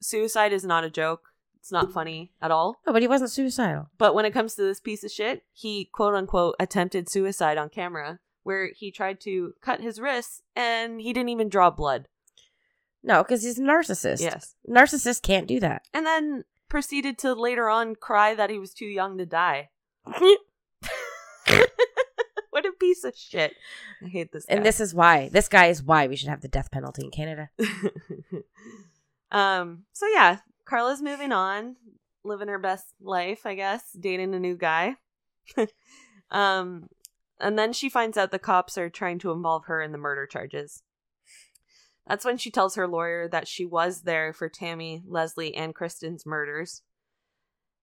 suicide 0.00 0.52
is 0.52 0.64
not 0.64 0.84
a 0.84 0.90
joke. 0.90 1.29
It's 1.60 1.70
not 1.72 1.92
funny 1.92 2.32
at 2.40 2.50
all. 2.50 2.80
No, 2.86 2.92
but 2.92 3.02
he 3.02 3.08
wasn't 3.08 3.30
suicidal. 3.30 3.90
But 3.98 4.14
when 4.14 4.24
it 4.24 4.32
comes 4.32 4.54
to 4.54 4.62
this 4.62 4.80
piece 4.80 5.04
of 5.04 5.10
shit, 5.10 5.44
he 5.52 5.84
quote 5.92 6.14
unquote 6.14 6.56
attempted 6.58 7.08
suicide 7.10 7.58
on 7.58 7.68
camera, 7.68 8.18
where 8.42 8.70
he 8.74 8.90
tried 8.90 9.20
to 9.20 9.52
cut 9.60 9.80
his 9.80 10.00
wrists 10.00 10.42
and 10.56 11.00
he 11.00 11.12
didn't 11.12 11.28
even 11.28 11.48
draw 11.48 11.70
blood. 11.70 12.08
No, 13.02 13.22
because 13.22 13.42
he's 13.42 13.58
a 13.58 13.62
narcissist. 13.62 14.20
Yes. 14.20 14.54
Narcissists 14.68 15.22
can't 15.22 15.46
do 15.46 15.60
that. 15.60 15.82
And 15.94 16.06
then 16.06 16.44
proceeded 16.68 17.18
to 17.18 17.34
later 17.34 17.68
on 17.68 17.94
cry 17.94 18.34
that 18.34 18.50
he 18.50 18.58
was 18.58 18.72
too 18.72 18.86
young 18.86 19.18
to 19.18 19.26
die. 19.26 19.70
what 22.50 22.66
a 22.66 22.72
piece 22.78 23.04
of 23.04 23.16
shit. 23.16 23.54
I 24.04 24.08
hate 24.08 24.32
this 24.32 24.46
guy. 24.46 24.54
and 24.54 24.64
this 24.64 24.80
is 24.80 24.94
why. 24.94 25.28
This 25.30 25.48
guy 25.48 25.66
is 25.66 25.82
why 25.82 26.06
we 26.06 26.16
should 26.16 26.28
have 26.28 26.40
the 26.40 26.48
death 26.48 26.70
penalty 26.70 27.04
in 27.04 27.10
Canada. 27.10 27.50
um 29.32 29.84
so 29.92 30.06
yeah, 30.08 30.38
Karla's 30.70 31.02
moving 31.02 31.32
on, 31.32 31.76
living 32.24 32.48
her 32.48 32.58
best 32.58 32.86
life, 33.00 33.44
I 33.44 33.54
guess, 33.54 33.82
dating 33.98 34.34
a 34.34 34.40
new 34.40 34.56
guy. 34.56 34.96
Um, 36.30 36.88
and 37.40 37.58
then 37.58 37.72
she 37.72 37.88
finds 37.88 38.16
out 38.16 38.30
the 38.30 38.38
cops 38.38 38.78
are 38.78 38.90
trying 38.90 39.18
to 39.20 39.32
involve 39.32 39.64
her 39.66 39.82
in 39.82 39.92
the 39.92 39.98
murder 39.98 40.26
charges. 40.26 40.82
That's 42.06 42.24
when 42.24 42.38
she 42.38 42.50
tells 42.50 42.74
her 42.74 42.86
lawyer 42.86 43.28
that 43.28 43.48
she 43.48 43.64
was 43.64 44.02
there 44.02 44.32
for 44.32 44.48
Tammy, 44.48 45.02
Leslie, 45.06 45.54
and 45.54 45.74
Kristen's 45.74 46.26
murders. 46.26 46.82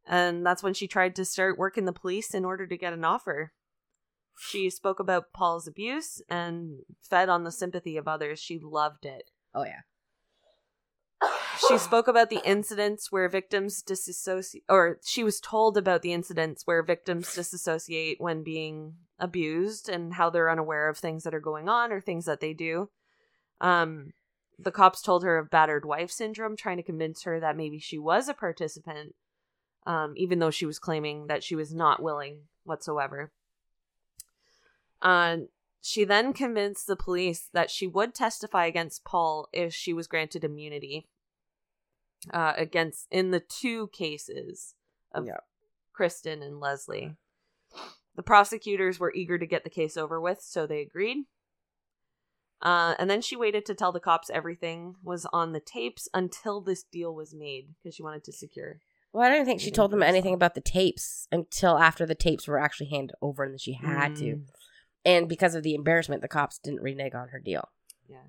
And 0.06 0.46
that's 0.46 0.64
when 0.64 0.74
she 0.74 0.88
tried 0.88 1.16
to 1.16 1.26
start 1.26 1.58
working 1.58 1.86
the 1.86 1.94
police 1.94 2.34
in 2.34 2.46
order 2.46 2.66
to 2.68 2.78
get 2.78 2.94
an 2.94 3.04
offer. 3.04 3.52
She 4.38 4.70
spoke 4.70 5.00
about 5.00 5.34
Paul's 5.34 5.68
abuse 5.68 6.22
and 6.30 6.80
fed 7.02 7.28
on 7.30 7.44
the 7.44 7.52
sympathy 7.52 7.98
of 7.98 8.08
others. 8.08 8.40
She 8.40 8.60
loved 8.62 9.06
it. 9.06 9.32
Oh 9.54 9.66
yeah. 9.66 9.82
She 11.68 11.78
spoke 11.78 12.08
about 12.08 12.30
the 12.30 12.42
incidents 12.44 13.12
where 13.12 13.30
victims 13.30 13.82
disassociate, 13.82 14.64
or 14.70 15.00
she 15.04 15.24
was 15.24 15.40
told 15.40 15.78
about 15.78 16.02
the 16.02 16.14
incidents 16.14 16.64
where 16.66 16.84
victims 16.84 17.34
disassociate 17.34 18.20
when 18.20 18.44
being 18.44 18.96
abused 19.20 19.90
and 19.90 20.14
how 20.14 20.30
they're 20.30 20.50
unaware 20.50 20.90
of 20.90 20.98
things 20.98 21.24
that 21.24 21.34
are 21.34 21.40
going 21.40 21.68
on 21.70 21.92
or 21.92 22.02
things 22.02 22.26
that 22.26 22.40
they 22.40 22.54
do. 22.54 22.90
Um, 23.62 24.14
the 24.60 24.72
cops 24.72 25.02
told 25.02 25.24
her 25.24 25.38
of 25.38 25.50
battered 25.50 25.86
wife 25.86 26.12
syndrome, 26.12 26.56
trying 26.56 26.78
to 26.78 26.84
convince 26.84 27.24
her 27.24 27.40
that 27.40 27.58
maybe 27.58 27.80
she 27.80 27.98
was 27.98 28.28
a 28.28 28.34
participant, 28.34 29.16
um, 29.86 30.14
even 30.18 30.40
though 30.40 30.52
she 30.52 30.66
was 30.66 30.80
claiming 30.80 31.28
that 31.28 31.44
she 31.44 31.56
was 31.56 31.74
not 31.74 32.02
willing 32.02 32.42
whatsoever. 32.64 33.32
Uh, 35.02 35.38
she 35.82 36.04
then 36.04 36.34
convinced 36.34 36.88
the 36.88 36.96
police 36.96 37.50
that 37.54 37.70
she 37.70 37.88
would 37.88 38.14
testify 38.14 38.66
against 38.66 39.06
Paul 39.06 39.48
if 39.54 39.74
she 39.74 39.94
was 39.94 40.08
granted 40.08 40.44
immunity. 40.44 41.08
Uh, 42.34 42.54
against 42.58 43.08
in 43.12 43.32
the 43.32 43.40
two 43.40 43.88
cases 43.90 44.74
of 45.14 45.26
Yeah. 45.26 45.38
Kristen 45.94 46.42
and 46.42 46.60
Leslie. 46.60 47.16
The 48.16 48.24
prosecutors 48.24 49.00
were 49.00 49.14
eager 49.14 49.38
to 49.38 49.46
get 49.46 49.64
the 49.64 49.70
case 49.70 49.96
over 49.98 50.20
with, 50.20 50.42
so 50.42 50.66
they 50.66 50.82
agreed. 50.82 51.26
Uh, 52.62 52.96
and 52.98 53.08
then 53.10 53.22
she 53.22 53.36
waited 53.36 53.66
to 53.68 53.76
tell 53.76 53.92
the 53.92 54.00
cops 54.00 54.30
everything 54.32 54.96
was 55.04 55.28
on 55.32 55.54
the 55.54 55.60
tapes 55.60 56.10
until 56.14 56.60
this 56.60 56.84
deal 56.84 57.14
was 57.14 57.34
made 57.36 57.76
because 57.76 57.96
she 57.96 58.02
wanted 58.04 58.24
to 58.24 58.32
secure. 58.34 58.80
Well, 59.14 59.26
I 59.26 59.30
don't 59.34 59.46
think 59.46 59.62
she 59.62 59.72
told 59.72 59.92
them 59.92 60.02
anything 60.04 60.34
about 60.34 60.56
the 60.56 60.62
tapes 60.62 61.28
until 61.32 61.78
after 61.78 62.06
the 62.06 62.16
tapes 62.16 62.48
were 62.48 62.60
actually 62.60 62.90
handed 62.90 63.16
over 63.22 63.44
and 63.44 63.62
she 63.62 63.74
had 63.74 64.16
to. 64.18 64.24
Mm, 64.38 64.48
And 65.06 65.30
because 65.30 65.54
of 65.56 65.64
the 65.64 65.76
embarrassment, 65.76 66.22
the 66.24 66.28
cops 66.28 66.58
didn't 66.58 66.82
renege 66.82 67.14
on 67.14 67.30
her 67.30 67.40
deal. 67.40 67.70
Yeah. 68.10 68.26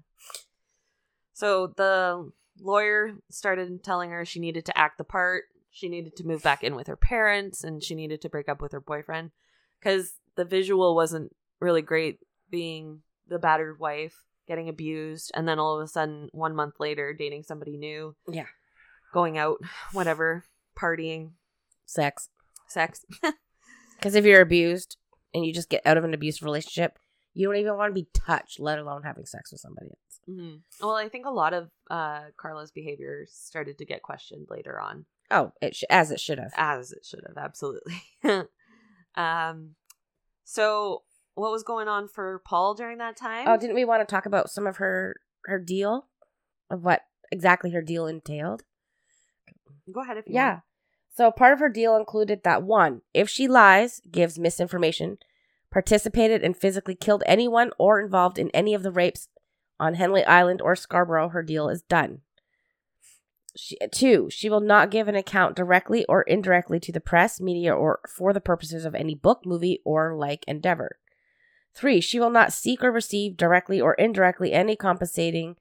So 1.33 1.69
the 1.69 2.31
lawyer 2.61 3.15
started 3.31 3.83
telling 3.85 4.11
her 4.11 4.25
she 4.25 4.41
needed 4.41 4.65
to 4.67 4.79
act 4.79 4.99
the 4.99 5.05
part. 5.05 5.45
She 5.71 5.89
needed 5.89 6.17
to 6.17 6.27
move 6.27 6.43
back 6.43 6.65
in 6.65 6.75
with 6.75 6.87
her 6.87 6.97
parents 6.97 7.63
and 7.63 7.83
she 7.83 7.95
needed 7.95 8.21
to 8.23 8.29
break 8.29 8.49
up 8.49 8.61
with 8.61 8.73
her 8.73 8.81
boyfriend 8.81 9.31
because 9.81 10.13
the 10.37 10.45
visual 10.45 10.95
wasn't 10.95 11.35
really 11.61 11.83
great 11.83 12.19
being 12.51 13.03
the 13.29 13.39
battered 13.39 13.79
wife, 13.79 14.25
getting 14.47 14.69
abused, 14.69 15.31
and 15.35 15.47
then 15.47 15.59
all 15.59 15.79
of 15.79 15.85
a 15.85 15.89
sudden, 15.89 16.29
one 16.33 16.55
month 16.55 16.75
later, 16.81 17.13
dating 17.13 17.43
somebody 17.43 17.77
new. 17.77 18.17
Yeah. 18.27 18.47
Going 19.13 19.37
out, 19.39 19.59
whatever, 19.93 20.45
partying, 20.79 21.33
Sex. 21.87 22.29
sex. 22.67 23.05
Because 23.97 24.15
if 24.15 24.25
you're 24.25 24.41
abused 24.41 24.97
and 25.35 25.45
you 25.45 25.53
just 25.53 25.69
get 25.69 25.83
out 25.85 25.97
of 25.97 26.05
an 26.05 26.15
abusive 26.15 26.45
relationship, 26.45 27.01
you 27.35 27.49
don't 27.49 27.57
even 27.57 27.77
want 27.77 27.91
to 27.91 28.01
be 28.01 28.07
touched, 28.15 28.61
let 28.61 28.79
alone 28.79 29.03
having 29.03 29.27
sex 29.27 29.51
with 29.51 29.61
somebody 29.61 29.89
else. 29.89 30.08
Hmm 30.29 30.57
Well, 30.83 30.95
I 30.95 31.09
think 31.09 31.25
a 31.27 31.31
lot 31.31 31.55
of 31.55 31.71
uh, 31.91 32.25
Karla's 32.37 32.71
behavior 32.71 33.25
started 33.31 33.79
to 33.79 33.85
get 33.87 34.03
questioned 34.03 34.49
later 34.51 34.79
on. 34.79 35.07
Oh, 35.31 35.53
it 35.63 35.75
sh- 35.75 35.85
as 35.91 36.11
it 36.11 36.21
should 36.21 36.39
have. 36.39 36.53
as 36.57 36.93
it 36.93 37.05
should 37.05 37.25
have 37.27 37.37
absolutely 37.37 37.95
um 39.17 39.75
so 40.45 41.03
what 41.35 41.51
was 41.53 41.63
going 41.63 41.89
on 41.89 42.09
for 42.09 42.41
paul 42.47 42.75
during 42.75 42.99
that 42.99 43.17
time 43.17 43.47
Oh, 43.49 43.57
didn't 43.57 43.75
we 43.77 43.85
want 43.85 44.07
to 44.07 44.11
talk 44.11 44.27
about 44.27 44.51
some 44.51 44.67
of 44.67 44.77
her 44.79 45.17
her 45.45 45.59
deal 45.59 46.07
of 46.71 46.83
what 46.85 47.03
exactly 47.31 47.71
her 47.73 47.83
deal 47.83 48.07
entailed? 48.07 48.63
go 49.93 50.01
ahead 50.03 50.17
if 50.19 50.27
you 50.27 50.35
Yeah. 50.35 50.61
So 51.15 51.31
part 51.31 51.53
of 51.53 51.59
her 51.59 51.69
deal 51.69 51.97
included 51.97 52.43
that 52.45 52.63
one, 52.63 53.03
if 53.13 53.29
she 53.29 53.49
lies, 53.49 54.01
gives 54.11 54.39
misinformation, 54.39 55.19
participated 55.71 56.43
and 56.45 56.57
physically 56.57 56.95
killed 56.95 57.23
anyone 57.27 57.71
or 57.79 58.01
involved 58.01 58.39
in 58.39 58.51
any 58.51 58.73
of 58.73 58.83
the 58.83 58.93
rapes 58.93 59.29
on 59.81 59.95
Henley 59.95 60.25
Island 60.25 60.61
or 60.61 60.77
Scarborough, 60.77 61.31
her 61.31 61.43
deal 61.43 61.69
is 61.69 61.83
done. 61.83 62.23
She, 63.57 63.77
two, 63.93 64.29
she 64.31 64.49
will 64.49 64.61
not 64.61 64.91
give 64.91 65.09
an 65.09 65.17
account 65.17 65.57
directly 65.57 66.05
or 66.07 66.23
indirectly 66.23 66.79
to 66.81 66.93
the 66.93 67.01
press, 67.01 67.41
media, 67.41 67.75
or 67.75 68.01
for 68.09 68.33
the 68.33 68.41
purposes 68.41 68.85
of 68.85 68.95
any 68.95 69.15
book, 69.15 69.45
movie, 69.45 69.81
or 69.85 70.15
like 70.15 70.45
endeavor. 70.47 70.99
Three, 71.75 72.01
she 72.01 72.21
will 72.21 72.31
not 72.31 72.53
seek 72.53 72.83
or 72.83 72.93
receive 72.93 73.37
directly 73.37 73.81
or 73.81 73.95
indirectly 73.95 74.53
any 74.53 74.77
compensating 74.77 75.57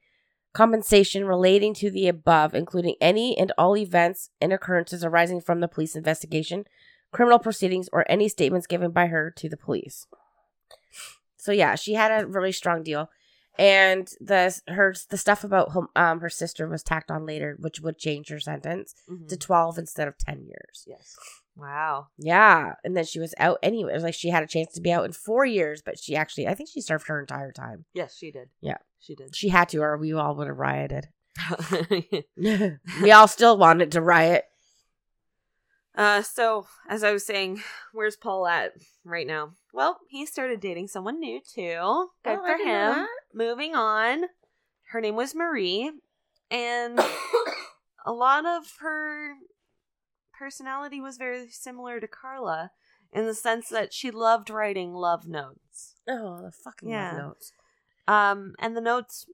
compensation 0.52 1.24
relating 1.24 1.74
to 1.74 1.90
the 1.90 2.08
above, 2.08 2.54
including 2.54 2.96
any 3.00 3.36
and 3.38 3.52
all 3.58 3.76
events 3.76 4.30
and 4.40 4.52
occurrences 4.52 5.04
arising 5.04 5.40
from 5.40 5.60
the 5.60 5.68
police 5.68 5.94
investigation, 5.94 6.64
criminal 7.12 7.38
proceedings, 7.38 7.88
or 7.92 8.04
any 8.08 8.28
statements 8.28 8.66
given 8.66 8.90
by 8.90 9.06
her 9.06 9.30
to 9.30 9.48
the 9.48 9.56
police. 9.56 10.06
So 11.36 11.52
yeah, 11.52 11.74
she 11.76 11.94
had 11.94 12.10
a 12.10 12.26
really 12.26 12.52
strong 12.52 12.82
deal, 12.82 13.10
and 13.58 14.08
the 14.20 14.60
her 14.68 14.94
the 15.10 15.18
stuff 15.18 15.42
about 15.44 15.70
hom- 15.72 15.88
um 15.96 16.20
her 16.20 16.30
sister 16.30 16.68
was 16.68 16.82
tacked 16.82 17.10
on 17.10 17.26
later, 17.26 17.56
which 17.58 17.80
would 17.80 17.98
change 17.98 18.28
her 18.28 18.40
sentence 18.40 18.94
Mhm. 19.10 19.28
to 19.28 19.36
twelve 19.36 19.78
instead 19.78 20.08
of 20.08 20.16
ten 20.18 20.44
years. 20.44 20.84
yes 20.86 21.16
wow 21.56 22.06
Yeah, 22.18 22.74
and 22.84 22.96
then 22.96 23.04
she 23.04 23.18
was 23.18 23.34
out 23.38 23.58
anyway. 23.62 23.90
It 23.90 23.94
was 23.94 24.04
like 24.04 24.14
she 24.14 24.30
had 24.30 24.44
a 24.44 24.46
chance 24.46 24.72
to 24.74 24.80
be 24.80 24.92
out 24.92 25.04
in 25.04 25.12
four 25.12 25.44
years, 25.44 25.82
but 25.82 25.98
she 25.98 26.14
actually, 26.14 26.46
I 26.46 26.54
think 26.54 26.68
she 26.72 26.80
served 26.80 27.08
her 27.08 27.18
entire 27.20 27.50
time. 27.52 27.84
yes 27.92 28.16
she 28.16 28.30
did 28.30 28.50
Yeah. 28.60 28.78
she 29.00 29.14
did 29.16 29.34
She 29.34 29.48
had 29.48 29.68
to, 29.70 29.78
or 29.82 29.96
we 29.98 30.12
all 30.12 30.36
would 30.36 30.46
have 30.46 30.56
rioted. 30.58 31.08
we 32.36 33.10
all 33.12 33.26
still 33.28 33.56
wanted 33.58 33.92
to 33.92 34.00
riot. 34.00 34.44
uh 35.96 36.22
so 36.22 36.66
as 36.88 37.02
i 37.04 37.12
was 37.12 37.24
saying 37.26 37.62
where's 37.92 38.16
paul 38.16 38.46
at 38.46 38.72
right 39.04 39.26
now 39.26 39.52
well 39.72 39.98
he 40.08 40.24
started 40.26 40.60
dating 40.60 40.88
someone 40.88 41.18
new 41.18 41.40
too 41.40 42.08
good 42.24 42.38
Oh, 42.38 42.46
for 42.46 42.56
him 42.56 43.06
moving 43.34 43.74
on 43.74 44.24
her 44.90 45.00
name 45.00 45.16
was 45.16 45.34
marie 45.34 45.90
and 46.50 46.98
a 48.06 48.12
lot 48.12 48.46
of 48.46 48.64
her 48.80 49.34
personality 50.38 51.00
was 51.00 51.16
very 51.18 51.48
similar 51.50 52.00
to 52.00 52.06
Karla 52.08 52.70
in 53.12 53.26
the 53.26 53.34
sense 53.34 53.68
that 53.68 53.92
she 53.92 54.10
loved 54.10 54.50
writing 54.50 54.94
love 54.94 55.26
notes. 55.26 55.96
Oh, 56.08 56.40
the 56.42 56.52
fucking 56.52 56.88
Yeah. 56.88 57.08
love 57.14 57.26
notes. 57.26 57.52
Um, 58.06 58.54
and 58.58 58.76
the 58.76 58.80
notes 58.80 59.26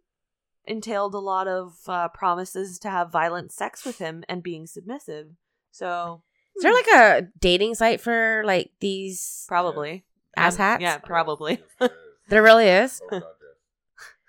entailed 0.64 1.14
a 1.14 1.18
lot 1.18 1.46
of 1.46 1.78
uh, 1.86 2.08
promises 2.08 2.78
to 2.80 2.90
have 2.90 3.12
violent 3.12 3.52
sex 3.52 3.84
with 3.84 3.98
him 3.98 4.24
and 4.28 4.42
being 4.42 4.66
submissive. 4.66 5.28
So 5.70 6.22
Is 6.56 6.62
there 6.62 6.72
like 6.72 6.88
a 6.88 7.28
dating 7.38 7.74
site 7.74 8.00
for 8.00 8.42
like 8.46 8.70
these 8.80 9.44
probably 9.46 10.04
ass 10.36 10.54
um, 10.54 10.58
hats? 10.58 10.82
Yeah, 10.82 10.98
probably. 10.98 11.62
There 12.30 12.42
really 12.42 12.66
is. 12.68 13.02
Oh, 13.04 13.08
God, 13.10 13.22
yes. 13.22 13.52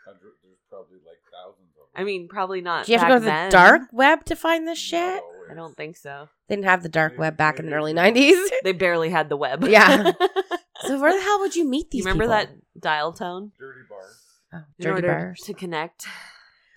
Hundred- 0.06 0.34
There's 0.44 0.58
probably 0.70 0.98
like 1.06 1.20
thousands 1.32 1.70
of 1.80 1.88
I 1.96 2.04
mean, 2.04 2.28
probably 2.28 2.60
not. 2.60 2.86
Do 2.86 2.92
you 2.92 2.98
have 3.00 3.08
to 3.08 3.14
go 3.14 3.16
to 3.20 3.20
the 3.22 3.26
then. 3.28 3.52
dark 3.52 3.82
web 3.94 4.26
to 4.26 4.36
find 4.36 4.68
this 4.68 4.78
shit? 4.78 5.22
I 5.50 5.54
don't 5.54 5.78
think 5.78 5.96
so. 5.96 6.28
They 6.50 6.56
didn't 6.56 6.66
have 6.68 6.84
the 6.84 6.90
dark 6.90 7.18
web 7.18 7.38
back 7.38 7.58
in 7.58 7.68
the 7.68 7.74
early 7.74 7.94
90s. 7.94 8.48
They 8.66 8.74
barely 8.74 9.10
had 9.12 9.30
the 9.30 9.38
web. 9.38 9.64
Yeah. 9.66 10.12
so 10.82 11.00
where 11.00 11.14
the 11.14 11.22
hell 11.22 11.40
would 11.40 11.56
you 11.56 11.66
meet 11.66 11.86
you 11.86 11.90
these 12.00 12.06
remember 12.06 12.26
people? 12.26 12.36
that 12.36 12.50
dial 12.82 13.14
tone 13.14 13.54
Dirty 13.58 13.80
bars. 13.90 14.22
Oh, 14.54 14.58
in 14.58 14.84
dirty 14.84 14.96
order 15.08 15.08
bars. 15.28 15.40
to 15.46 15.54
connect? 15.54 16.06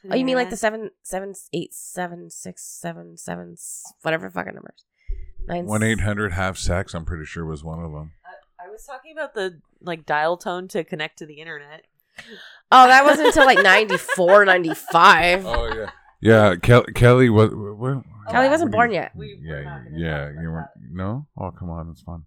Oh, 0.09 0.15
you 0.15 0.25
mean 0.25 0.37
like 0.37 0.51
the 0.51 0.55
internet? 0.55 0.59
seven, 0.61 0.91
seven, 1.03 1.35
eight, 1.53 1.75
seven, 1.75 2.31
six, 2.31 2.65
seven, 2.65 3.17
seven, 3.17 3.55
s- 3.55 3.93
whatever 4.03 4.31
fucking 4.31 4.55
numbers. 4.55 4.85
Nine, 5.47 5.67
One 5.67 5.83
eight 5.83 6.01
hundred 6.01 6.33
half 6.35 6.57
sex. 6.59 6.95
I'm 6.95 7.05
pretty 7.05 7.25
sure 7.25 7.45
was 7.45 7.65
one 7.65 7.83
of 7.83 7.91
them. 7.91 8.13
I 8.79 8.81
was 8.81 8.87
talking 8.87 9.11
about 9.13 9.35
the 9.35 9.61
like 9.81 10.07
dial 10.07 10.37
tone 10.37 10.69
to 10.69 10.85
connect 10.85 11.19
to 11.19 11.27
the 11.27 11.41
internet. 11.41 11.85
Oh, 12.71 12.87
that 12.87 13.05
wasn't 13.05 13.27
until 13.29 13.45
like 13.45 13.61
94, 13.61 14.45
95. 14.45 15.47
Oh 15.47 15.67
yeah, 15.75 15.91
yeah. 16.21 16.55
Kel- 16.57 16.85
Kelly 16.95 17.29
was. 17.29 17.51
What, 17.53 18.05
Kelly 18.31 18.49
wasn't 18.49 18.71
born 18.71 18.91
you- 18.91 18.97
yet. 18.97 19.17
We- 19.17 19.41
yeah, 19.43 19.83
we're 19.91 19.99
yeah. 19.99 20.31
You 20.41 20.51
weren't. 20.53 20.69
No. 20.93 21.27
Oh 21.37 21.51
come 21.51 21.71
on, 21.71 21.89
it's 21.91 22.03
fun. 22.03 22.25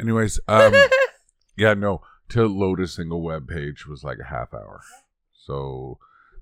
Anyways, 0.00 0.40
um, 0.48 0.72
yeah, 1.58 1.74
no. 1.74 2.00
To 2.30 2.46
load 2.46 2.80
a 2.80 2.86
single 2.88 3.20
web 3.20 3.46
page 3.46 3.86
was 3.86 4.02
like 4.02 4.16
a 4.18 4.28
half 4.28 4.54
hour, 4.54 4.80
so 5.34 5.98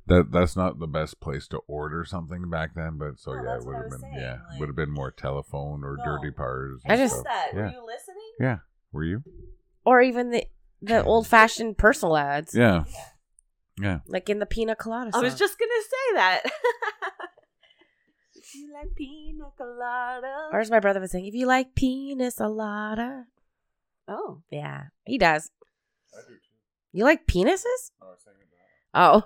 that 0.07 0.31
that's 0.31 0.55
not 0.55 0.79
the 0.79 0.87
best 0.87 1.19
place 1.21 1.49
to 1.49 1.59
order 1.67 2.05
something 2.05 2.49
back 2.49 2.77
then. 2.77 2.97
But 2.97 3.19
so 3.19 3.33
No, 3.35 3.43
yeah, 3.43 3.57
it 3.57 3.65
would 3.67 3.75
have 3.75 3.91
been 3.91 3.99
saying, 3.99 4.15
yeah, 4.15 4.37
like- 4.51 4.61
would 4.61 4.69
have 4.69 4.77
been 4.77 4.93
more 4.93 5.11
telephone 5.11 5.83
or 5.83 5.97
No. 5.99 6.05
dirty 6.05 6.31
bars. 6.31 6.81
I 6.87 6.97
just- 6.97 7.15
stuff. 7.15 7.25
that. 7.25 7.55
Were 7.55 7.61
yeah, 7.67 7.73
you 7.73 7.85
listening? 7.85 8.33
yeah. 8.39 8.59
Were 8.93 9.05
you? 9.05 9.23
or 9.85 10.01
even 10.01 10.31
the 10.31 10.45
the 10.81 11.03
old 11.05 11.27
fashioned 11.27 11.79
personal 11.79 12.17
ads. 12.17 12.55
Yeah, 12.55 12.85
yeah. 13.81 14.01
Like 14.07 14.29
in 14.29 14.39
the 14.39 14.47
Pina 14.47 14.75
Colada 14.77 15.09
I 15.09 15.13
song. 15.13 15.23
was 15.25 15.35
just 15.39 15.59
gonna 15.59 15.71
say 15.83 16.15
that. 16.17 16.43
If 18.35 18.55
you 18.55 18.73
like 18.73 18.95
pina 18.95 19.45
colada. 19.57 20.49
Or 20.53 20.61
as 20.61 20.71
my 20.71 20.81
brother 20.81 21.01
was 21.01 21.11
saying, 21.13 21.27
if 21.27 21.35
you 21.35 21.47
like 21.47 21.75
penis 21.75 22.39
a 22.41 22.49
lotta. 22.49 23.25
Oh. 24.09 24.43
Yeah, 24.51 24.85
he 25.05 25.17
does. 25.19 25.51
I 26.13 26.21
do 26.29 26.35
too. 26.35 26.39
You 26.93 27.05
like 27.05 27.27
penises? 27.27 27.93
Oh, 28.03 28.07
I 28.07 28.11
was. 28.11 28.19
Oh, 28.95 29.23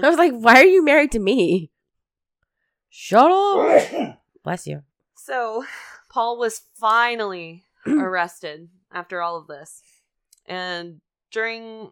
I 0.04 0.08
was 0.08 0.18
like, 0.18 0.32
why 0.34 0.60
are 0.60 0.64
you 0.66 0.84
married 0.84 1.10
to 1.12 1.18
me? 1.18 1.70
Shut 2.90 3.30
up. 3.30 4.18
Bless 4.44 4.66
you. 4.66 4.82
so, 5.16 5.64
Paul 6.10 6.38
was 6.38 6.62
finally 6.74 7.64
arrested 8.00 8.68
after 8.92 9.22
all 9.22 9.36
of 9.36 9.46
this. 9.46 9.82
And 10.46 11.00
during 11.30 11.90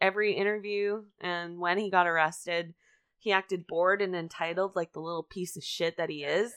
every 0.00 0.34
interview 0.34 1.02
and 1.20 1.58
when 1.58 1.78
he 1.78 1.90
got 1.90 2.06
arrested, 2.06 2.74
he 3.18 3.32
acted 3.32 3.66
bored 3.66 4.00
and 4.00 4.16
entitled 4.16 4.74
like 4.74 4.92
the 4.92 5.00
little 5.00 5.22
piece 5.22 5.56
of 5.56 5.62
shit 5.62 5.96
that 5.98 6.08
he 6.08 6.24
is. 6.24 6.52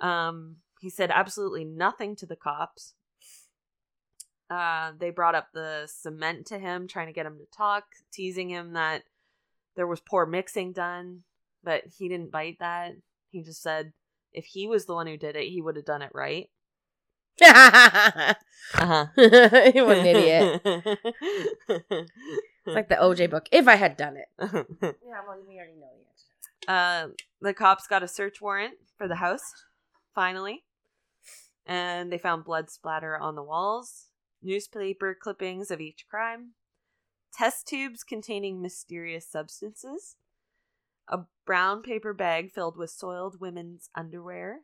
Um, 0.00 0.56
he 0.80 0.90
said 0.90 1.10
absolutely 1.10 1.64
nothing 1.64 2.16
to 2.16 2.26
the 2.26 2.36
cops. 2.36 2.94
Uh, 4.48 4.92
they 4.98 5.10
brought 5.10 5.34
up 5.34 5.48
the 5.52 5.88
cement 5.92 6.46
to 6.46 6.58
him, 6.58 6.86
trying 6.86 7.06
to 7.06 7.12
get 7.12 7.26
him 7.26 7.38
to 7.38 7.56
talk, 7.56 7.84
teasing 8.12 8.50
him 8.50 8.74
that 8.74 9.02
there 9.76 9.86
was 9.86 10.00
poor 10.00 10.26
mixing 10.26 10.72
done, 10.72 11.22
but 11.64 11.82
he 11.98 12.08
didn't 12.08 12.30
bite 12.30 12.58
that. 12.60 12.92
He 13.30 13.42
just 13.42 13.62
said 13.62 13.92
if 14.32 14.44
he 14.44 14.66
was 14.66 14.86
the 14.86 14.94
one 14.94 15.06
who 15.06 15.16
did 15.16 15.36
it, 15.36 15.48
he 15.48 15.60
would 15.60 15.76
have 15.76 15.84
done 15.84 16.02
it 16.02 16.10
right. 16.14 16.50
You 17.40 17.46
Uh-huh. 18.74 19.06
what 19.14 19.98
an 19.98 20.06
idiot. 20.06 20.62
It's 22.64 22.76
like 22.76 22.88
the 22.88 22.94
OJ 22.94 23.28
book. 23.28 23.48
If 23.50 23.66
I 23.66 23.74
had 23.74 23.96
done 23.96 24.16
it. 24.16 24.28
Yeah, 24.40 24.52
well, 25.26 25.36
we 25.48 25.56
already 25.56 25.74
know 25.74 25.88
the 25.98 26.68
answer. 26.68 26.68
uh, 26.68 27.08
the 27.40 27.52
cops 27.54 27.88
got 27.88 28.04
a 28.04 28.08
search 28.08 28.40
warrant 28.40 28.74
for 28.96 29.08
the 29.08 29.16
house, 29.16 29.42
finally. 30.14 30.62
And 31.66 32.12
they 32.12 32.18
found 32.18 32.44
blood 32.44 32.70
splatter 32.70 33.18
on 33.18 33.34
the 33.34 33.42
walls, 33.42 34.06
newspaper 34.42 35.16
clippings 35.20 35.72
of 35.72 35.80
each 35.80 36.06
crime, 36.08 36.50
test 37.36 37.66
tubes 37.66 38.04
containing 38.04 38.62
mysterious 38.62 39.26
substances, 39.28 40.14
a 41.08 41.20
brown 41.44 41.82
paper 41.82 42.14
bag 42.14 42.52
filled 42.52 42.76
with 42.76 42.90
soiled 42.90 43.40
women's 43.40 43.90
underwear. 43.96 44.60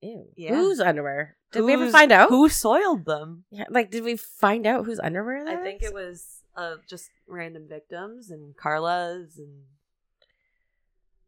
Ew. 0.00 0.26
Yeah. 0.36 0.54
Whose 0.54 0.80
underwear? 0.80 1.36
Did 1.52 1.62
we 1.62 1.72
ever 1.72 1.90
find 1.90 2.12
out? 2.12 2.28
Who 2.28 2.48
soiled 2.48 3.04
them? 3.04 3.44
Yeah, 3.50 3.64
like, 3.70 3.90
did 3.90 4.04
we 4.04 4.16
find 4.16 4.66
out 4.66 4.84
whose 4.84 5.00
underwear? 5.00 5.46
I 5.48 5.56
think 5.56 5.82
is? 5.82 5.88
it 5.88 5.94
was 5.94 6.42
uh, 6.56 6.76
just 6.88 7.10
random 7.26 7.66
victims 7.68 8.30
and 8.30 8.54
Karla's 8.56 9.38
and 9.38 9.62